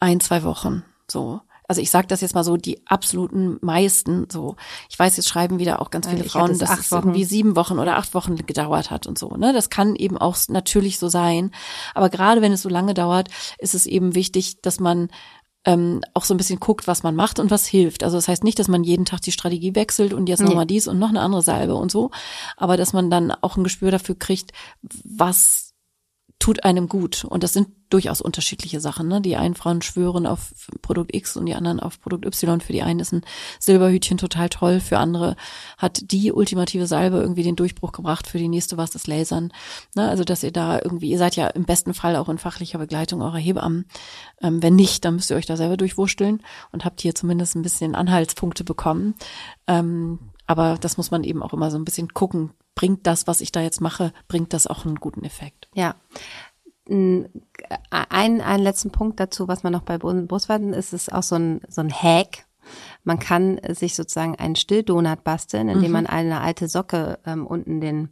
ein, 0.00 0.20
zwei 0.20 0.42
Wochen, 0.42 0.84
so. 1.10 1.40
Also 1.68 1.80
ich 1.80 1.90
sage 1.90 2.06
das 2.06 2.20
jetzt 2.20 2.34
mal 2.34 2.44
so, 2.44 2.56
die 2.56 2.86
absoluten 2.86 3.58
meisten 3.60 4.28
so. 4.30 4.56
Ich 4.88 4.98
weiß, 4.98 5.16
jetzt 5.16 5.28
schreiben 5.28 5.58
wieder 5.58 5.80
auch 5.80 5.90
ganz 5.90 6.08
viele 6.08 6.24
ich 6.24 6.32
Frauen, 6.32 6.58
dass 6.58 6.78
es 6.78 6.92
irgendwie 6.92 7.24
sieben 7.24 7.56
Wochen 7.56 7.78
oder 7.78 7.96
acht 7.96 8.14
Wochen 8.14 8.36
gedauert 8.36 8.90
hat 8.90 9.06
und 9.06 9.18
so. 9.18 9.30
Ne? 9.36 9.52
Das 9.52 9.70
kann 9.70 9.96
eben 9.96 10.18
auch 10.18 10.36
natürlich 10.48 10.98
so 10.98 11.08
sein. 11.08 11.50
Aber 11.94 12.10
gerade 12.10 12.42
wenn 12.42 12.52
es 12.52 12.62
so 12.62 12.68
lange 12.68 12.94
dauert, 12.94 13.28
ist 13.58 13.74
es 13.74 13.86
eben 13.86 14.14
wichtig, 14.14 14.60
dass 14.62 14.80
man 14.80 15.08
ähm, 15.66 16.00
auch 16.14 16.24
so 16.24 16.32
ein 16.32 16.36
bisschen 16.36 16.60
guckt, 16.60 16.86
was 16.86 17.02
man 17.02 17.16
macht 17.16 17.40
und 17.40 17.50
was 17.50 17.66
hilft. 17.66 18.04
Also 18.04 18.16
das 18.16 18.28
heißt 18.28 18.44
nicht, 18.44 18.58
dass 18.58 18.68
man 18.68 18.84
jeden 18.84 19.04
Tag 19.04 19.20
die 19.22 19.32
Strategie 19.32 19.74
wechselt 19.74 20.14
und 20.14 20.28
jetzt 20.28 20.40
nee. 20.40 20.46
nochmal 20.46 20.66
dies 20.66 20.86
und 20.86 20.98
noch 20.98 21.08
eine 21.08 21.20
andere 21.20 21.42
Salbe 21.42 21.74
und 21.74 21.90
so, 21.90 22.12
aber 22.56 22.76
dass 22.76 22.92
man 22.92 23.10
dann 23.10 23.32
auch 23.32 23.56
ein 23.56 23.64
Gespür 23.64 23.90
dafür 23.90 24.14
kriegt, 24.14 24.52
was 24.82 25.65
tut 26.38 26.64
einem 26.64 26.88
gut. 26.88 27.24
Und 27.24 27.42
das 27.42 27.52
sind 27.52 27.68
durchaus 27.88 28.20
unterschiedliche 28.20 28.80
Sachen. 28.80 29.08
Ne? 29.08 29.20
Die 29.20 29.36
einen 29.36 29.54
Frauen 29.54 29.80
schwören 29.80 30.26
auf 30.26 30.52
Produkt 30.82 31.14
X 31.14 31.36
und 31.36 31.46
die 31.46 31.54
anderen 31.54 31.80
auf 31.80 32.00
Produkt 32.00 32.26
Y. 32.26 32.60
Für 32.60 32.72
die 32.72 32.82
einen 32.82 33.00
ist 33.00 33.12
ein 33.12 33.22
Silberhütchen 33.58 34.18
total 34.18 34.48
toll, 34.48 34.80
für 34.80 34.98
andere 34.98 35.36
hat 35.78 36.10
die 36.10 36.32
ultimative 36.32 36.86
Salbe 36.86 37.18
irgendwie 37.18 37.42
den 37.42 37.56
Durchbruch 37.56 37.92
gebracht, 37.92 38.26
für 38.26 38.38
die 38.38 38.48
nächste 38.48 38.76
war 38.76 38.84
es 38.84 38.90
das 38.90 39.06
Lasern. 39.06 39.52
Ne? 39.94 40.08
Also 40.08 40.24
dass 40.24 40.42
ihr 40.42 40.52
da 40.52 40.80
irgendwie, 40.82 41.10
ihr 41.10 41.18
seid 41.18 41.36
ja 41.36 41.46
im 41.48 41.64
besten 41.64 41.94
Fall 41.94 42.16
auch 42.16 42.28
in 42.28 42.38
fachlicher 42.38 42.78
Begleitung 42.78 43.22
eurer 43.22 43.38
Hebammen. 43.38 43.86
Ähm, 44.42 44.62
wenn 44.62 44.76
nicht, 44.76 45.04
dann 45.04 45.14
müsst 45.14 45.30
ihr 45.30 45.36
euch 45.36 45.46
da 45.46 45.56
selber 45.56 45.76
durchwurschteln 45.76 46.42
und 46.72 46.84
habt 46.84 47.00
hier 47.00 47.14
zumindest 47.14 47.54
ein 47.54 47.62
bisschen 47.62 47.94
Anhaltspunkte 47.94 48.64
bekommen. 48.64 49.14
Ähm, 49.68 50.18
aber 50.46 50.76
das 50.80 50.96
muss 50.96 51.10
man 51.10 51.24
eben 51.24 51.42
auch 51.42 51.52
immer 51.52 51.70
so 51.70 51.78
ein 51.78 51.84
bisschen 51.84 52.14
gucken. 52.14 52.50
Bringt 52.74 53.06
das, 53.06 53.26
was 53.26 53.40
ich 53.40 53.52
da 53.52 53.60
jetzt 53.60 53.80
mache, 53.80 54.12
bringt 54.28 54.52
das 54.52 54.66
auch 54.66 54.84
einen 54.84 54.96
guten 54.96 55.24
Effekt? 55.24 55.68
Ja. 55.74 55.94
Ein, 56.88 57.28
einen 57.90 58.62
letzten 58.62 58.90
Punkt 58.90 59.18
dazu, 59.18 59.48
was 59.48 59.64
man 59.64 59.72
noch 59.72 59.82
bei 59.82 59.98
Brustwarzen 59.98 60.72
ist, 60.72 60.92
ist 60.92 61.12
auch 61.12 61.24
so 61.24 61.34
ein, 61.34 61.60
so 61.68 61.80
ein 61.80 61.90
Hack. 61.90 62.46
Man 63.02 63.18
kann 63.18 63.60
sich 63.70 63.96
sozusagen 63.96 64.36
einen 64.36 64.56
Stilldonut 64.56 65.24
basteln, 65.24 65.68
indem 65.68 65.88
mhm. 65.88 65.92
man 65.92 66.06
eine 66.06 66.40
alte 66.40 66.68
Socke 66.68 67.18
ähm, 67.24 67.46
unten 67.46 67.80
den 67.80 68.10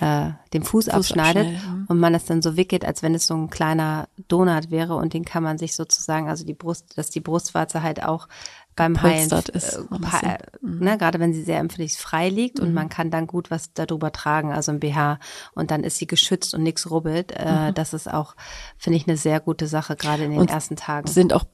äh, 0.00 0.30
den 0.52 0.62
Fuß, 0.62 0.86
Fuß 0.86 0.88
abschneidet 0.88 1.46
mhm. 1.46 1.84
und 1.88 1.98
man 1.98 2.12
das 2.12 2.24
dann 2.24 2.42
so 2.42 2.56
wickelt, 2.56 2.84
als 2.84 3.02
wenn 3.02 3.14
es 3.14 3.26
so 3.26 3.34
ein 3.34 3.50
kleiner 3.50 4.08
Donut 4.28 4.70
wäre 4.70 4.94
und 4.94 5.12
den 5.12 5.24
kann 5.24 5.42
man 5.42 5.58
sich 5.58 5.74
sozusagen, 5.74 6.28
also 6.28 6.44
die 6.44 6.54
Brust, 6.54 6.96
dass 6.96 7.10
die 7.10 7.20
Brustwarze 7.20 7.82
halt 7.82 8.02
auch 8.02 8.28
beim 8.80 9.02
Heilen, 9.02 9.30
ist, 9.52 9.74
äh, 9.74 10.26
äh, 10.26 10.38
ne, 10.62 10.96
gerade 10.96 11.20
wenn 11.20 11.34
sie 11.34 11.42
sehr 11.42 11.58
empfindlich 11.58 11.98
frei 11.98 12.30
liegt 12.30 12.58
mhm. 12.60 12.68
und 12.68 12.74
man 12.74 12.88
kann 12.88 13.10
dann 13.10 13.26
gut 13.26 13.50
was 13.50 13.74
darüber 13.74 14.10
tragen, 14.10 14.52
also 14.52 14.72
ein 14.72 14.80
BH 14.80 15.18
und 15.54 15.70
dann 15.70 15.84
ist 15.84 15.98
sie 15.98 16.06
geschützt 16.06 16.54
und 16.54 16.62
nichts 16.62 16.90
rubbelt. 16.90 17.30
Äh, 17.36 17.68
mhm. 17.68 17.74
Das 17.74 17.92
ist 17.92 18.10
auch, 18.10 18.34
finde 18.78 18.96
ich, 18.96 19.06
eine 19.06 19.18
sehr 19.18 19.38
gute 19.38 19.66
Sache, 19.66 19.96
gerade 19.96 20.24
in 20.24 20.30
den 20.30 20.40
und 20.40 20.50
ersten 20.50 20.76
Tagen. 20.76 21.08
Sind 21.08 21.34
auch 21.34 21.44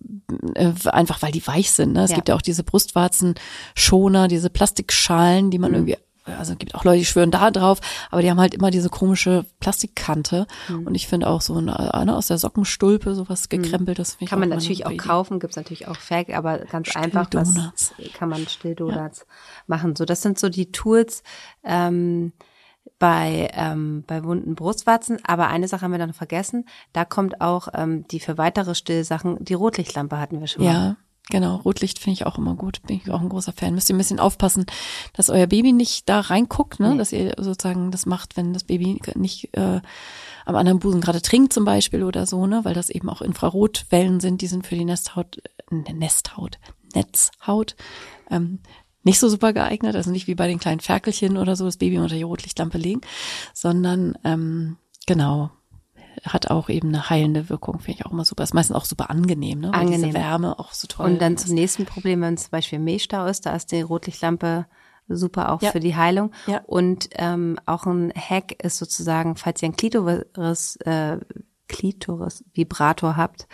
äh, 0.55 0.73
einfach, 0.85 1.21
weil 1.21 1.33
die 1.33 1.45
weich 1.45 1.73
sind. 1.73 1.95
Ne? 1.95 2.05
Es 2.05 2.11
ja. 2.11 2.17
gibt 2.17 2.29
ja 2.29 2.37
auch 2.37 2.43
diese 2.43 2.63
Brustwarzenschoner, 2.63 4.29
diese 4.29 4.49
Plastikschalen, 4.49 5.51
die 5.51 5.59
man 5.59 5.73
mhm. 5.73 5.77
irgendwie 5.79 5.97
also 6.27 6.57
gibt 6.57 6.75
auch 6.75 6.85
Leute, 6.85 6.99
die 6.99 7.05
schwören 7.05 7.31
da 7.31 7.51
drauf, 7.51 7.81
aber 8.11 8.23
die 8.23 8.31
haben 8.31 8.41
halt 8.41 8.55
immer 8.55 8.71
diese 8.71 8.89
komische 8.89 9.45
Plastikkante. 9.61 10.47
Mhm. 10.69 10.87
Und 10.87 10.95
ich 10.95 11.07
finde 11.07 11.29
auch 11.29 11.41
so 11.41 11.55
eine, 11.55 11.95
eine 11.95 12.17
aus 12.17 12.27
der 12.27 12.39
Sockenstulpe, 12.39 13.15
sowas 13.15 13.45
mhm. 13.45 13.63
gekrempeltes. 13.63 14.19
Kann 14.27 14.41
man 14.41 14.49
natürlich 14.49 14.87
auch 14.87 14.97
kaufen, 14.97 15.41
gibt's 15.41 15.57
natürlich 15.57 15.89
auch 15.89 15.97
Fake, 15.97 16.35
aber 16.35 16.59
ganz 16.59 16.95
einfach, 16.97 17.27
das 17.27 17.55
kann 18.15 18.29
man 18.29 18.47
Stilldonuts 18.47 19.21
ja. 19.21 19.27
machen. 19.67 19.97
So, 19.97 20.05
das 20.05 20.23
sind 20.23 20.39
so 20.39 20.49
die 20.49 20.73
Tools, 20.73 21.23
ähm, 21.65 22.33
bei, 22.99 23.51
ähm, 23.53 24.05
bei 24.07 24.25
wunden 24.25 24.55
Brustwarzen. 24.55 25.19
Aber 25.25 25.49
eine 25.49 25.69
Sache 25.69 25.83
haben 25.83 25.93
wir 25.93 25.99
dann 25.99 26.13
vergessen. 26.13 26.67
Da 26.93 27.05
kommt 27.05 27.41
auch 27.41 27.69
ähm, 27.75 28.07
die 28.09 28.21
für 28.21 28.39
weitere 28.39 28.75
Stillsachen, 28.75 29.45
die 29.45 29.55
Rotlichtlampe 29.55 30.19
hatten 30.19 30.41
wir 30.41 30.47
schon 30.47 30.65
mal. 30.65 30.73
Ja, 30.73 30.97
Genau, 31.29 31.57
Rotlicht 31.57 31.99
finde 31.99 32.15
ich 32.15 32.27
auch 32.27 32.39
immer 32.39 32.55
gut. 32.55 32.83
Bin 32.87 32.97
ich 32.97 33.11
auch 33.11 33.21
ein 33.21 33.29
großer 33.29 33.53
Fan. 33.53 33.75
Müsst 33.75 33.91
ihr 33.91 33.97
ein 33.97 33.99
bisschen 33.99 34.21
aufpassen, 34.21 34.65
dass 35.13 35.29
euer 35.29 35.49
Baby 35.49 35.73
nicht 35.73 36.09
da 36.09 36.21
reinguckt, 36.21 36.79
ne? 36.79 36.93
Nee. 36.93 36.99
dass 36.99 37.13
ihr 37.13 37.35
sozusagen 37.37 37.91
das 37.91 38.07
macht, 38.07 38.37
wenn 38.37 38.53
das 38.53 38.63
Baby 38.63 39.01
nicht 39.17 39.57
äh, 39.57 39.81
am 40.45 40.55
anderen 40.55 40.79
Busen 40.79 41.01
gerade 41.01 41.21
trinkt 41.21 41.53
zum 41.53 41.65
Beispiel 41.65 42.05
oder 42.05 42.27
so, 42.27 42.47
ne? 42.47 42.65
Weil 42.65 42.75
das 42.75 42.91
eben 42.91 43.09
auch 43.09 43.23
Infrarotwellen 43.23 44.21
sind, 44.21 44.41
die 44.41 44.47
sind 44.47 44.67
für 44.67 44.77
die 44.77 44.85
Nesthaut, 44.85 45.39
äh, 45.73 45.93
Nesthaut, 45.93 46.59
Netzhaut 46.95 47.75
ähm, 48.31 48.61
nicht 49.03 49.19
so 49.19 49.29
super 49.29 49.53
geeignet, 49.53 49.97
also 49.97 50.11
nicht 50.11 50.29
wie 50.29 50.35
bei 50.37 50.47
den 50.47 50.59
kleinen 50.61 50.81
Ferkelchen 50.81 51.37
oder 51.37 51.57
so 51.57 51.65
das 51.65 51.77
Baby 51.77 51.99
unter 51.99 52.15
die 52.15 52.23
Rotlichtlampe 52.23 52.79
legen, 52.79 53.01
sondern 53.53 54.17
ähm, 54.25 54.77
genau 55.07 55.51
hat 56.33 56.51
auch 56.51 56.69
eben 56.69 56.89
eine 56.89 57.09
heilende 57.11 57.49
Wirkung, 57.49 57.79
finde 57.81 58.01
ich 58.01 58.07
auch 58.07 58.13
immer 58.13 58.25
super. 58.25 58.43
Ist 58.45 58.55
meistens 58.55 58.77
auch 58.77 58.85
super 58.85 59.11
angenehm, 59.11 59.61
ne? 59.61 59.69
Weil 59.73 59.81
Angenehm. 59.81 60.03
Diese 60.11 60.15
Wärme 60.15 60.59
auch 60.59 60.73
so 60.73 60.87
toll. 60.89 61.07
Und 61.07 61.21
dann 61.23 61.37
zum 61.37 61.55
nächsten 61.55 61.87
Problem, 61.87 62.21
wenn 62.23 62.37
zum 62.37 62.51
Beispiel 62.51 62.79
Milchstau 62.79 63.27
ist, 63.27 63.47
da 63.47 63.55
ist 63.55 63.73
die 63.73 63.81
Rotlichtlampe 63.83 64.67
super 65.09 65.53
auch 65.53 65.63
Ja. 65.63 65.71
für 65.71 65.81
die 65.81 65.95
Heilung. 65.95 66.33
Ja. 66.47 66.63
Und 66.67 67.09
ähm, 67.13 67.59
auch 67.67 67.87
ein 67.87 68.13
Hack 68.17 68.63
ist 68.65 68.79
sozusagen, 68.79 69.37
falls 69.37 69.63
ihr 69.63 69.69
ein 69.69 69.77
Klitoris, 69.77 70.77
äh, 70.85 71.19
Klitoris-Vibrator 71.69 73.17
habt 73.17 73.47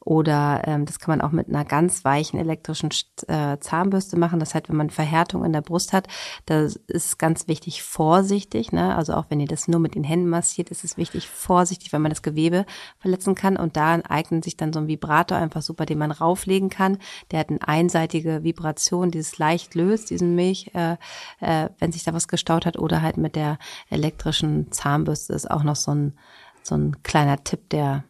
oder 0.00 0.62
ähm, 0.66 0.86
das 0.86 0.98
kann 0.98 1.18
man 1.18 1.20
auch 1.20 1.32
mit 1.32 1.48
einer 1.48 1.64
ganz 1.64 2.04
weichen 2.04 2.38
elektrischen 2.38 2.90
äh, 3.26 3.58
Zahnbürste 3.58 4.18
machen. 4.18 4.40
Das 4.40 4.54
heißt, 4.54 4.68
wenn 4.68 4.76
man 4.76 4.90
Verhärtung 4.90 5.44
in 5.44 5.52
der 5.52 5.60
Brust 5.60 5.92
hat, 5.92 6.08
da 6.46 6.66
ist 6.86 7.18
ganz 7.18 7.48
wichtig 7.48 7.82
vorsichtig. 7.82 8.72
Ne? 8.72 8.94
Also 8.96 9.14
auch 9.14 9.26
wenn 9.28 9.40
ihr 9.40 9.46
das 9.46 9.68
nur 9.68 9.80
mit 9.80 9.94
den 9.94 10.04
Händen 10.04 10.28
massiert, 10.28 10.70
ist 10.70 10.84
es 10.84 10.96
wichtig 10.96 11.28
vorsichtig, 11.28 11.92
weil 11.92 12.00
man 12.00 12.10
das 12.10 12.22
Gewebe 12.22 12.64
verletzen 12.98 13.34
kann. 13.34 13.56
Und 13.56 13.76
da 13.76 14.00
eignet 14.08 14.44
sich 14.44 14.56
dann 14.56 14.72
so 14.72 14.80
ein 14.80 14.88
Vibrator 14.88 15.36
einfach 15.36 15.62
super, 15.62 15.86
den 15.86 15.98
man 15.98 16.10
rauflegen 16.10 16.70
kann. 16.70 16.98
Der 17.30 17.40
hat 17.40 17.50
eine 17.50 17.66
einseitige 17.66 18.44
Vibration, 18.44 19.10
die 19.10 19.18
es 19.18 19.38
leicht 19.38 19.74
löst, 19.74 20.10
diesen 20.10 20.34
Milch, 20.34 20.70
äh, 20.74 20.96
äh, 21.40 21.68
wenn 21.78 21.92
sich 21.92 22.04
da 22.04 22.14
was 22.14 22.28
gestaut 22.28 22.66
hat. 22.66 22.78
Oder 22.78 23.02
halt 23.02 23.16
mit 23.16 23.36
der 23.36 23.58
elektrischen 23.90 24.72
Zahnbürste 24.72 25.32
ist 25.32 25.50
auch 25.50 25.62
noch 25.62 25.76
so 25.76 25.92
ein 25.94 26.18
so 26.62 26.76
ein 26.76 27.02
kleiner 27.02 27.42
Tipp, 27.44 27.68
der 27.70 28.04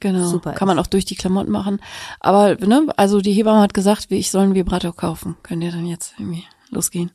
Genau, 0.00 0.26
super 0.26 0.52
kann 0.52 0.68
man 0.68 0.76
ist. 0.78 0.84
auch 0.84 0.88
durch 0.88 1.04
die 1.06 1.14
Klamotten 1.14 1.50
machen. 1.50 1.80
Aber, 2.20 2.56
ne, 2.56 2.86
also 2.96 3.20
die 3.20 3.32
Hebamme 3.32 3.60
hat 3.60 3.72
gesagt, 3.74 4.10
wie 4.10 4.16
ich 4.16 4.30
soll 4.30 4.42
einen 4.42 4.54
Vibrator 4.54 4.94
kaufen. 4.94 5.36
Könnt 5.42 5.64
ihr 5.64 5.72
dann 5.72 5.86
jetzt 5.86 6.14
irgendwie 6.18 6.44
losgehen. 6.70 7.10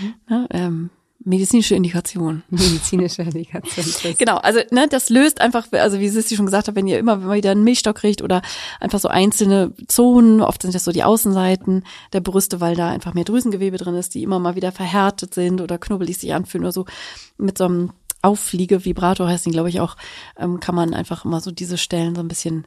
Mhm. 0.00 0.14
Ne, 0.28 0.46
ähm, 0.50 0.90
medizinische 1.24 1.74
Indikation. 1.74 2.42
medizinische 2.50 3.22
Indikation 3.22 3.86
ist. 3.86 4.18
Genau, 4.18 4.36
also 4.38 4.60
ne, 4.70 4.88
das 4.88 5.10
löst 5.10 5.40
einfach, 5.40 5.66
also 5.72 6.00
wie 6.00 6.08
Sissi 6.08 6.36
schon 6.36 6.46
gesagt 6.46 6.68
hat, 6.68 6.74
wenn 6.74 6.86
ihr 6.86 6.98
immer 6.98 7.20
wenn 7.20 7.28
man 7.28 7.36
wieder 7.36 7.52
einen 7.52 7.64
Milchstock 7.64 7.96
kriegt 7.96 8.20
oder 8.20 8.42
einfach 8.80 8.98
so 8.98 9.08
einzelne 9.08 9.72
Zonen, 9.86 10.40
oft 10.42 10.62
sind 10.62 10.74
das 10.74 10.84
so 10.84 10.92
die 10.92 11.04
Außenseiten 11.04 11.84
der 12.12 12.20
Brüste, 12.20 12.60
weil 12.60 12.74
da 12.74 12.90
einfach 12.90 13.14
mehr 13.14 13.24
Drüsengewebe 13.24 13.76
drin 13.78 13.94
ist, 13.94 14.14
die 14.14 14.22
immer 14.22 14.38
mal 14.38 14.56
wieder 14.56 14.72
verhärtet 14.72 15.34
sind 15.34 15.60
oder 15.60 15.78
knubbelig 15.78 16.18
sich 16.18 16.34
anfühlen 16.34 16.64
oder 16.64 16.72
so. 16.72 16.84
Mit 17.38 17.58
so 17.58 17.64
einem 17.64 17.92
Aufliege-Vibrator 18.24 19.28
heißt 19.28 19.46
ihn, 19.46 19.52
glaube 19.52 19.68
ich, 19.68 19.80
auch, 19.80 19.96
ähm, 20.38 20.60
kann 20.60 20.74
man 20.74 20.94
einfach 20.94 21.24
immer 21.24 21.40
so 21.40 21.50
diese 21.50 21.78
Stellen 21.78 22.14
so 22.14 22.20
ein 22.22 22.28
bisschen, 22.28 22.66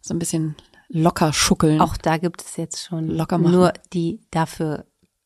so 0.00 0.14
ein 0.14 0.18
bisschen 0.18 0.56
locker 0.88 1.32
schuckeln. 1.32 1.80
Auch 1.80 1.96
da 1.96 2.18
gibt 2.18 2.42
es 2.42 2.56
jetzt 2.56 2.84
schon 2.86 3.08
Locker 3.08 3.38
machen. 3.38 3.52
nur 3.54 3.72
die 3.92 4.20
dafür 4.30 4.84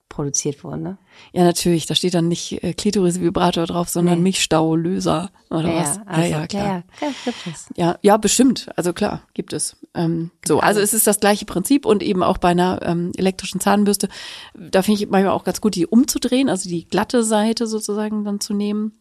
produziert 0.09 0.65
wurden. 0.65 0.83
Ne? 0.83 0.99
Ja, 1.33 1.45
natürlich, 1.45 1.85
da 1.87 1.95
steht 1.95 2.15
dann 2.15 2.29
nicht 2.29 2.65
äh, 2.65 2.73
Klitoris-Vibrator 2.73 3.67
drauf, 3.67 3.89
sondern 3.89 4.17
Nee. 4.19 4.23
Milchstaulöser 4.25 5.31
oder 5.51 5.69
Ja, 5.69 5.81
was. 5.81 5.97
ja, 5.97 6.03
also, 6.07 6.31
ja, 6.31 6.47
klar. 6.47 6.65
Ja, 7.01 7.09
gibt 7.25 7.47
es. 7.47 7.67
Ja, 7.77 7.99
ja, 8.03 8.17
bestimmt. 8.17 8.69
Also 8.75 8.93
klar, 8.93 9.23
gibt 9.35 9.53
es. 9.53 9.77
Ähm, 9.95 10.31
so, 10.47 10.61
also 10.61 10.81
es 10.81 10.95
ist 10.95 11.07
das 11.07 11.21
gleiche 11.21 11.45
Prinzip 11.45 11.85
und 11.87 12.03
eben 12.03 12.23
auch 12.23 12.39
bei 12.39 12.49
einer 12.49 12.81
ähm, 12.83 13.13
elektrischen 13.17 13.61
Zahnbürste. 13.61 14.09
Da 14.55 14.83
finde 14.83 15.03
ich 15.03 15.11
manchmal 15.11 15.33
auch 15.35 15.45
ganz 15.45 15.61
gut, 15.61 15.75
die 15.75 15.87
umzudrehen, 15.87 16.49
also 16.49 16.69
die 16.69 16.87
glatte 16.89 17.23
Seite 17.23 17.67
sozusagen 17.67 18.25
dann 18.25 18.41
zu 18.41 18.55
nehmen 18.55 18.93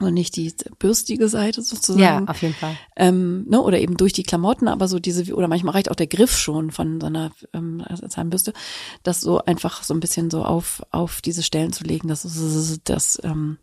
und 0.00 0.14
nicht 0.14 0.34
die 0.36 0.52
bürstige 0.78 1.28
Seite 1.28 1.60
Ja, 1.60 1.64
sozusagen. 1.64 2.28
auf 2.28 2.42
jeden 2.42 2.54
Fall. 2.54 2.76
Ähm, 2.96 3.46
ne, 3.48 3.60
oder 3.60 3.78
eben 3.78 3.96
durch 3.96 4.12
die 4.12 4.24
Klamotten, 4.24 4.66
aber 4.68 4.88
so 4.88 4.98
diese, 4.98 5.32
oder 5.34 5.46
manchmal 5.48 5.74
reicht 5.74 5.90
auch 5.90 5.94
der 5.94 6.08
Griff 6.08 6.36
schon 6.36 6.72
von 6.72 7.00
so 7.00 7.06
einer 7.06 7.30
ähm, 7.52 7.84
Zahnbürste, 8.08 8.52
das 9.04 9.20
so 9.20 9.38
einfach 9.44 9.82
so 9.84 9.94
ein 9.94 10.00
bisschen 10.00 10.30
so 10.30 10.44
auf, 10.44 10.82
auf 10.90 11.20
diese 11.22 11.42
Stellen 11.42 11.72
zu 11.72 11.84
legen, 11.84 12.08
dass 12.08 12.22
das 12.84 13.20
ähm, 13.22 13.58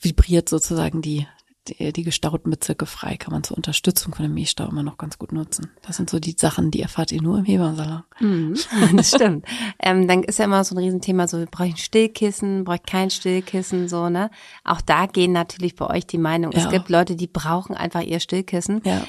vibriert 0.00 0.48
sozusagen 0.48 1.00
die, 1.00 1.26
die, 1.68 1.92
die 1.92 2.02
gestauten 2.02 2.50
Bezirke 2.50 2.86
frei, 2.86 3.16
kann 3.16 3.32
man 3.32 3.42
zur 3.44 3.56
Unterstützung 3.56 4.14
von 4.14 4.22
dem 4.24 4.34
Milchstau 4.34 4.66
immer 4.68 4.82
noch 4.82 4.96
ganz 4.98 5.18
gut 5.18 5.32
nutzen. 5.32 5.70
Das 5.82 5.96
sind 5.96 6.08
so 6.10 6.18
die 6.18 6.34
Sachen, 6.38 6.70
die 6.70 6.80
erfahrt 6.82 7.12
ihr 7.12 7.22
nur 7.22 7.38
im 7.38 7.44
Hebammensalon. 7.44 8.02
Mhm, 8.20 8.56
das 8.96 9.08
stimmt. 9.10 9.44
ähm, 9.80 10.08
dann 10.08 10.22
ist 10.22 10.38
ja 10.38 10.44
immer 10.46 10.64
so 10.64 10.74
ein 10.74 10.78
Riesenthema, 10.78 11.28
so, 11.28 11.44
brauche 11.50 11.66
ich 11.68 11.74
ein 11.74 11.78
Stillkissen, 11.78 12.64
brauche 12.64 12.76
ich 12.76 12.82
kein 12.82 13.10
Stillkissen, 13.10 13.88
so, 13.88 14.08
ne? 14.08 14.30
Auch 14.64 14.80
da 14.80 15.06
gehen 15.06 15.32
natürlich 15.32 15.74
bei 15.76 15.86
euch 15.88 16.06
die 16.06 16.18
Meinung. 16.18 16.52
Es 16.52 16.64
Ja. 16.64 16.70
gibt 16.70 16.88
Leute, 16.88 17.16
die 17.16 17.26
brauchen 17.26 17.76
einfach 17.76 18.02
ihr 18.02 18.20
Stillkissen. 18.20 18.80
Ja. 18.84 19.06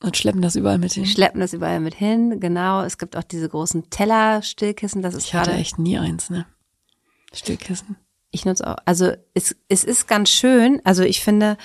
Und 0.00 0.16
schleppen 0.16 0.42
das 0.42 0.54
überall 0.54 0.78
mit 0.78 0.92
hin. 0.92 1.06
Schleppen 1.06 1.40
das 1.40 1.52
überall 1.52 1.80
mit 1.80 1.94
hin, 1.94 2.38
genau. 2.38 2.82
Es 2.82 2.98
gibt 2.98 3.16
auch 3.16 3.24
diese 3.24 3.48
großen 3.48 3.90
Teller-Stillkissen, 3.90 5.02
das 5.02 5.14
ist 5.14 5.24
Ich 5.26 5.34
hatte 5.34 5.52
echt 5.52 5.78
nie 5.78 5.98
eins, 5.98 6.30
ne? 6.30 6.46
Stillkissen. 7.32 7.96
Ich 8.30 8.44
nutze 8.44 8.66
auch, 8.66 8.76
also 8.84 9.12
es, 9.34 9.56
es 9.68 9.84
ist 9.84 10.06
ganz 10.06 10.28
schön, 10.30 10.80
also 10.84 11.02
ich 11.02 11.20
finde, 11.22 11.56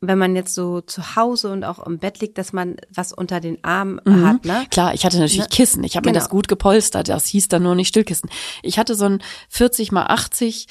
wenn 0.00 0.18
man 0.18 0.36
jetzt 0.36 0.54
so 0.54 0.80
zu 0.82 1.16
Hause 1.16 1.50
und 1.50 1.64
auch 1.64 1.84
im 1.86 1.98
Bett 1.98 2.20
liegt, 2.20 2.36
dass 2.38 2.52
man 2.52 2.76
was 2.92 3.12
unter 3.12 3.40
den 3.40 3.62
Armen 3.64 3.98
hat, 4.04 4.44
ne? 4.44 4.66
Klar, 4.70 4.92
ich 4.94 5.04
hatte 5.06 5.16
natürlich 5.18 5.38
Ne? 5.40 5.48
Kissen. 5.50 5.84
Ich 5.84 5.96
habe 5.96 6.06
mir 6.08 6.12
Genau. 6.12 6.22
das 6.22 6.30
gut 6.30 6.48
gepolstert. 6.48 7.08
Das 7.08 7.26
hieß 7.26 7.48
dann 7.48 7.62
nur 7.62 7.74
nicht 7.74 7.88
Stillkissen. 7.88 8.28
Ich 8.62 8.78
hatte 8.78 8.94
so 8.94 9.06
ein 9.06 9.22
40 9.48 9.92
mal 9.92 10.06
80 10.06 10.66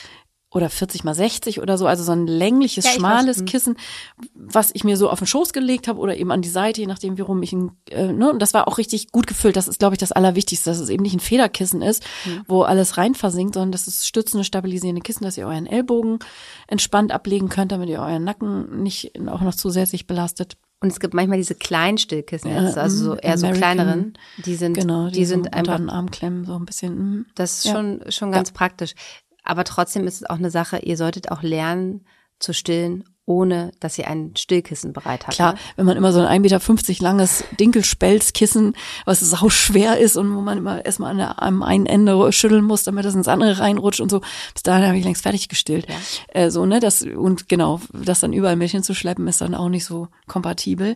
oder 0.56 0.70
40 0.70 1.04
mal 1.04 1.14
60 1.14 1.62
oder 1.62 1.78
so, 1.78 1.86
also 1.86 2.04
so 2.04 2.14
ein 2.14 2.28
längliches, 2.28 2.86
Ja, 2.86 2.92
schmales 2.92 3.28
weiß, 3.28 3.40
hm. 3.40 3.46
Kissen, 3.46 3.78
was 4.34 4.72
ich 4.74 4.84
mir 4.86 4.96
so 4.98 5.10
auf 5.10 5.20
den 5.20 5.28
Schoß 5.28 5.52
gelegt 5.54 5.88
habe 5.90 6.00
oder 6.00 6.16
eben 6.18 6.32
an 6.32 6.42
die 6.42 6.50
Seite, 6.50 6.80
je 6.82 6.88
nachdem, 6.88 7.18
wie 7.18 7.22
rum 7.22 7.44
ich 7.44 7.52
ihn, 7.54 7.72
äh, 7.90 8.12
ne, 8.14 8.32
und 8.32 8.42
das 8.42 8.54
war 8.54 8.68
auch 8.68 8.78
richtig 8.78 9.12
gut 9.12 9.28
gefüllt. 9.28 9.58
Das 9.58 9.68
ist, 9.68 9.80
glaube 9.80 9.96
ich, 9.96 10.00
das 10.00 10.12
Allerwichtigste, 10.14 10.70
dass 10.70 10.80
es 10.80 10.90
eben 10.90 11.04
nicht 11.04 11.14
ein 11.14 11.20
Federkissen 11.20 11.82
ist, 11.82 12.04
Hm. 12.24 12.44
wo 12.48 12.64
alles 12.64 12.98
rein 12.98 13.16
versinkt, 13.16 13.54
sondern 13.56 13.74
das 13.74 13.88
ist 13.88 14.08
stützende, 14.08 14.44
stabilisierende 14.46 15.02
Kissen, 15.02 15.26
dass 15.26 15.38
ihr 15.38 15.46
euren 15.46 15.66
Ellbogen 15.68 16.20
entspannt 16.68 17.12
ablegen 17.12 17.50
könnt, 17.50 17.72
damit 17.74 17.90
ihr 17.90 18.00
euren 18.00 18.24
Nacken 18.24 18.82
nicht 18.82 19.12
auch 19.28 19.42
noch 19.42 19.56
zusätzlich 19.56 20.08
belastet. 20.08 20.56
Und 20.82 20.92
es 20.92 21.00
gibt 21.00 21.14
manchmal 21.14 21.38
diese 21.38 21.56
kleinen 21.56 21.98
Stillkissen, 21.98 22.52
Ja, 22.52 22.64
jetzt, 22.64 22.78
also 22.78 23.04
so 23.06 23.14
mm, 23.16 23.20
eher 23.22 23.38
so 23.38 23.48
American. 23.48 23.76
kleineren, 23.78 24.18
die 24.46 24.56
sind, 24.56 24.74
Genau, 24.76 25.10
die, 25.10 25.26
sind 25.26 25.46
so 25.46 25.52
einfach 25.52 25.74
unter 25.76 25.78
den 25.86 25.90
Arm 25.90 26.12
klemmen, 26.12 26.46
so 26.46 26.54
ein 26.54 26.66
bisschen. 26.66 26.94
mm. 27.20 27.26
Das 27.34 27.60
ist 27.60 27.66
Ja. 27.66 27.72
schon, 27.74 28.02
schon 28.10 28.32
ganz 28.32 28.52
praktisch. 28.52 28.94
Aber 29.46 29.64
trotzdem 29.64 30.08
ist 30.08 30.16
es 30.16 30.30
auch 30.30 30.38
eine 30.38 30.52
Sache, 30.52 30.80
ihr 30.80 30.98
solltet 30.98 31.32
auch 31.32 31.44
lernen 31.44 32.06
zu 32.40 32.54
stillen, 32.54 33.06
ohne 33.26 33.72
dass 33.80 33.98
ihr 33.98 34.08
ein 34.08 34.34
Stillkissen 34.36 34.94
bereit 34.94 35.24
habt. 35.24 35.36
Klar, 35.36 35.54
ne? 35.54 35.60
wenn 35.78 35.86
man 35.86 35.98
immer 35.98 36.14
so 36.14 36.22
ein 36.22 36.44
1,50 36.44 36.90
Meter 36.90 37.04
langes 37.04 37.44
Dinkelspelzkissen, 37.60 38.76
was 39.06 39.20
sau 39.20 39.50
schwer 39.50 39.98
ist 39.98 40.16
und 40.16 40.36
wo 40.36 40.42
man 40.42 40.60
immer 40.60 40.86
erstmal 40.86 41.12
an 41.12 41.18
der, 41.18 41.42
am 41.42 41.64
einen 41.64 41.86
Ende 41.88 42.32
schütteln 42.32 42.64
muss, 42.64 42.84
damit 42.84 43.06
das 43.06 43.16
ins 43.16 43.28
andere 43.28 43.60
reinrutscht 43.60 44.00
und 44.00 44.12
so. 44.12 44.22
Bis 44.54 44.64
dahin 44.64 44.86
habe 44.86 44.98
ich 44.98 45.04
längst 45.04 45.24
fertig 45.24 45.50
gestillt. 45.50 45.88
Ja. 45.90 45.96
Äh, 46.42 46.52
so, 46.52 46.66
ne, 46.66 46.80
das, 46.80 47.02
und 47.02 47.50
genau, 47.50 47.82
das 47.94 48.20
dann 48.20 48.34
überall 48.34 48.56
mit 48.56 48.72
hinzuschleppen, 48.72 49.28
ist 49.28 49.42
dann 49.42 49.56
auch 49.56 49.70
nicht 49.70 49.86
so 49.86 50.08
kompatibel. 50.28 50.96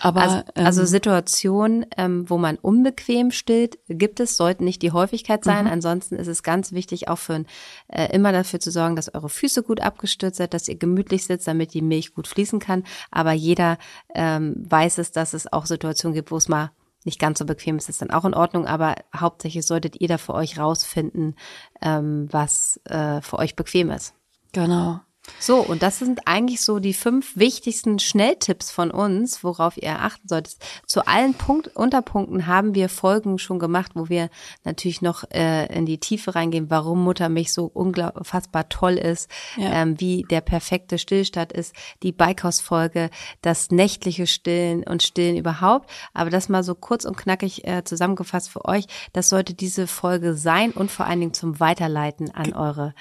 Aber, 0.00 0.20
Also, 0.20 0.36
ähm, 0.54 0.66
also 0.66 0.84
Situationen, 0.84 1.86
ähm, 1.96 2.28
wo 2.28 2.36
man 2.36 2.56
unbequem 2.56 3.30
stillt, 3.30 3.78
gibt 3.88 4.20
es, 4.20 4.36
sollten 4.36 4.64
nicht 4.64 4.82
die 4.82 4.92
Häufigkeit 4.92 5.44
sein. 5.44 5.64
Mhm. 5.64 5.72
Ansonsten 5.72 6.16
ist 6.16 6.26
es 6.26 6.42
ganz 6.42 6.72
wichtig, 6.72 7.08
auch 7.08 7.18
für 7.18 7.44
äh, 7.88 8.14
immer 8.14 8.32
dafür 8.32 8.60
zu 8.60 8.70
sorgen, 8.70 8.96
dass 8.96 9.14
eure 9.14 9.28
Füße 9.28 9.62
gut 9.62 9.80
abgestützt 9.80 10.36
sind, 10.36 10.52
dass 10.52 10.68
ihr 10.68 10.76
gemütlich 10.76 11.24
sitzt, 11.24 11.46
damit 11.46 11.61
die 11.66 11.82
Milch 11.82 12.14
gut 12.14 12.26
fließen 12.26 12.58
kann. 12.58 12.84
Aber 13.10 13.32
jeder 13.32 13.78
ähm, 14.14 14.54
weiß 14.68 14.98
es, 14.98 15.12
dass 15.12 15.34
es 15.34 15.52
auch 15.52 15.66
Situationen 15.66 16.14
gibt, 16.14 16.30
wo 16.30 16.36
es 16.36 16.48
mal 16.48 16.70
nicht 17.04 17.18
ganz 17.18 17.38
so 17.38 17.44
bequem 17.44 17.78
ist, 17.78 17.88
ist 17.88 18.00
dann 18.00 18.10
auch 18.10 18.24
in 18.24 18.34
Ordnung. 18.34 18.66
Aber 18.66 18.96
hauptsächlich 19.14 19.66
solltet 19.66 20.00
ihr 20.00 20.08
da 20.08 20.18
für 20.18 20.34
euch 20.34 20.58
rausfinden, 20.58 21.36
ähm, 21.80 22.28
was 22.30 22.80
äh, 22.84 23.20
für 23.20 23.38
euch 23.38 23.56
bequem 23.56 23.90
ist. 23.90 24.14
genau. 24.52 25.00
So, 25.38 25.58
und 25.60 25.82
das 25.82 26.00
sind 26.00 26.26
eigentlich 26.26 26.62
so 26.62 26.80
die 26.80 26.94
fünf 26.94 27.36
wichtigsten 27.36 28.00
Schnelltipps 28.00 28.72
von 28.72 28.90
uns, 28.90 29.44
worauf 29.44 29.76
ihr 29.76 30.00
achten 30.00 30.26
solltet. 30.26 30.56
Zu 30.86 31.06
allen 31.06 31.34
Punkt, 31.34 31.68
Unterpunkten 31.76 32.48
haben 32.48 32.74
wir 32.74 32.88
Folgen 32.88 33.38
schon 33.38 33.60
gemacht, 33.60 33.92
wo 33.94 34.08
wir 34.08 34.30
natürlich 34.64 35.00
noch 35.00 35.22
äh, 35.30 35.66
in 35.72 35.86
die 35.86 35.98
Tiefe 35.98 36.34
reingehen, 36.34 36.70
warum 36.70 37.04
Muttermilch 37.04 37.52
so 37.52 37.66
unfassbar 37.66 38.68
toll 38.68 38.94
ist, 38.94 39.30
Ja. 39.56 39.82
ähm, 39.82 40.00
wie 40.00 40.24
der 40.28 40.40
perfekte 40.40 40.98
Stillstand 40.98 41.52
ist, 41.52 41.74
die 42.02 42.12
Beikostfolge, 42.12 43.08
das 43.42 43.70
nächtliche 43.70 44.26
Stillen 44.26 44.82
und 44.82 45.02
Stillen 45.04 45.36
überhaupt. 45.36 45.88
Aber 46.14 46.30
das 46.30 46.48
mal 46.48 46.64
so 46.64 46.74
kurz 46.74 47.04
und 47.04 47.16
knackig 47.16 47.64
äh, 47.66 47.84
zusammengefasst 47.84 48.50
für 48.50 48.64
euch, 48.64 48.86
das 49.12 49.28
sollte 49.28 49.54
diese 49.54 49.86
Folge 49.86 50.34
sein 50.34 50.72
und 50.72 50.90
vor 50.90 51.06
allen 51.06 51.20
Dingen 51.20 51.34
zum 51.34 51.60
Weiterleiten 51.60 52.30
an 52.32 52.52
eure 52.54 52.94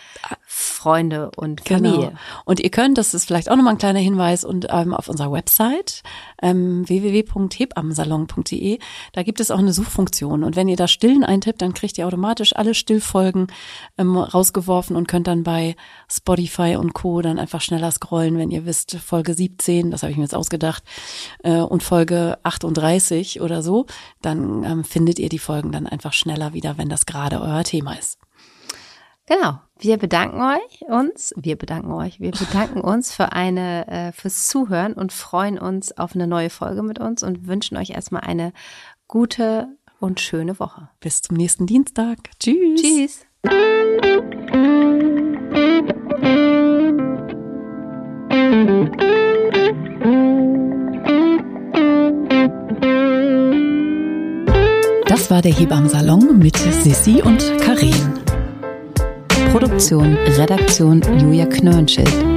Freunde 0.81 1.29
und 1.35 1.61
Familie. 1.61 2.07
Genau. 2.07 2.19
Und 2.43 2.59
ihr 2.59 2.71
könnt, 2.71 2.97
das 2.97 3.13
ist 3.13 3.25
vielleicht 3.25 3.51
auch 3.51 3.55
nochmal 3.55 3.75
ein 3.75 3.77
kleiner 3.77 3.99
Hinweis, 3.99 4.43
und 4.43 4.65
ähm, 4.71 4.95
auf 4.95 5.09
unserer 5.09 5.31
Website 5.31 6.01
ähm, 6.41 6.87
www.hebammensalon.de, 6.87 8.79
da 9.13 9.21
gibt 9.21 9.39
es 9.39 9.51
auch 9.51 9.59
eine 9.59 9.73
Suchfunktion. 9.73 10.43
Und 10.43 10.55
wenn 10.55 10.67
ihr 10.67 10.77
da 10.77 10.87
Stillen 10.87 11.23
eintippt, 11.23 11.61
dann 11.61 11.75
kriegt 11.75 11.99
ihr 11.99 12.07
automatisch 12.07 12.55
alle 12.55 12.73
Stillfolgen 12.73 13.47
ähm, 13.99 14.17
rausgeworfen 14.17 14.95
und 14.95 15.07
könnt 15.07 15.27
dann 15.27 15.43
bei 15.43 15.75
Spotify 16.09 16.77
und 16.77 16.93
Co. 16.93 17.21
dann 17.21 17.37
einfach 17.37 17.61
schneller 17.61 17.91
scrollen, 17.91 18.39
wenn 18.39 18.49
ihr 18.49 18.65
wisst, 18.65 18.95
Folge 18.95 19.35
17, 19.35 19.91
das 19.91 20.01
habe 20.01 20.11
ich 20.11 20.17
mir 20.17 20.23
jetzt 20.23 20.35
ausgedacht, 20.35 20.83
äh, 21.43 21.57
und 21.59 21.83
Folge 21.83 22.39
38 22.41 23.39
oder 23.41 23.61
so, 23.61 23.85
dann 24.23 24.63
ähm, 24.63 24.83
findet 24.83 25.19
ihr 25.19 25.29
die 25.29 25.37
Folgen 25.37 25.71
dann 25.71 25.85
einfach 25.85 26.13
schneller 26.13 26.53
wieder, 26.53 26.79
wenn 26.79 26.89
das 26.89 27.05
gerade 27.05 27.39
euer 27.39 27.63
Thema 27.63 27.93
ist. 27.93 28.17
Genau. 29.27 29.59
Wir 29.83 29.97
bedanken 29.97 30.39
euch 30.39 30.87
uns, 30.87 31.33
wir 31.35 31.55
bedanken 31.55 31.91
euch, 31.91 32.19
wir 32.19 32.29
bedanken 32.29 32.81
uns 32.81 33.15
für 33.15 33.31
eine 33.31 33.87
äh, 33.87 34.11
fürs 34.11 34.47
Zuhören 34.47 34.93
und 34.93 35.11
freuen 35.11 35.57
uns 35.57 35.97
auf 35.97 36.13
eine 36.13 36.27
neue 36.27 36.51
Folge 36.51 36.83
mit 36.83 36.99
uns 36.99 37.23
und 37.23 37.47
wünschen 37.47 37.77
euch 37.77 37.89
erstmal 37.89 38.21
eine 38.21 38.53
gute 39.07 39.69
und 39.99 40.19
schöne 40.19 40.59
Woche. 40.59 40.89
Bis 40.99 41.23
zum 41.23 41.35
nächsten 41.35 41.65
Dienstag. 41.65 42.19
Tschüss. 42.39 42.79
Tschüss. 42.79 43.25
Das 55.07 55.31
war 55.31 55.41
der 55.41 55.53
Hebammsalon 55.53 56.37
mit 56.37 56.57
Sissi 56.57 57.23
und 57.23 57.39
Karin. 57.61 58.21
Produktion, 59.51 60.17
Redaktion 60.37 61.01
Julia 61.19 61.45
Knörnschild. 61.45 62.30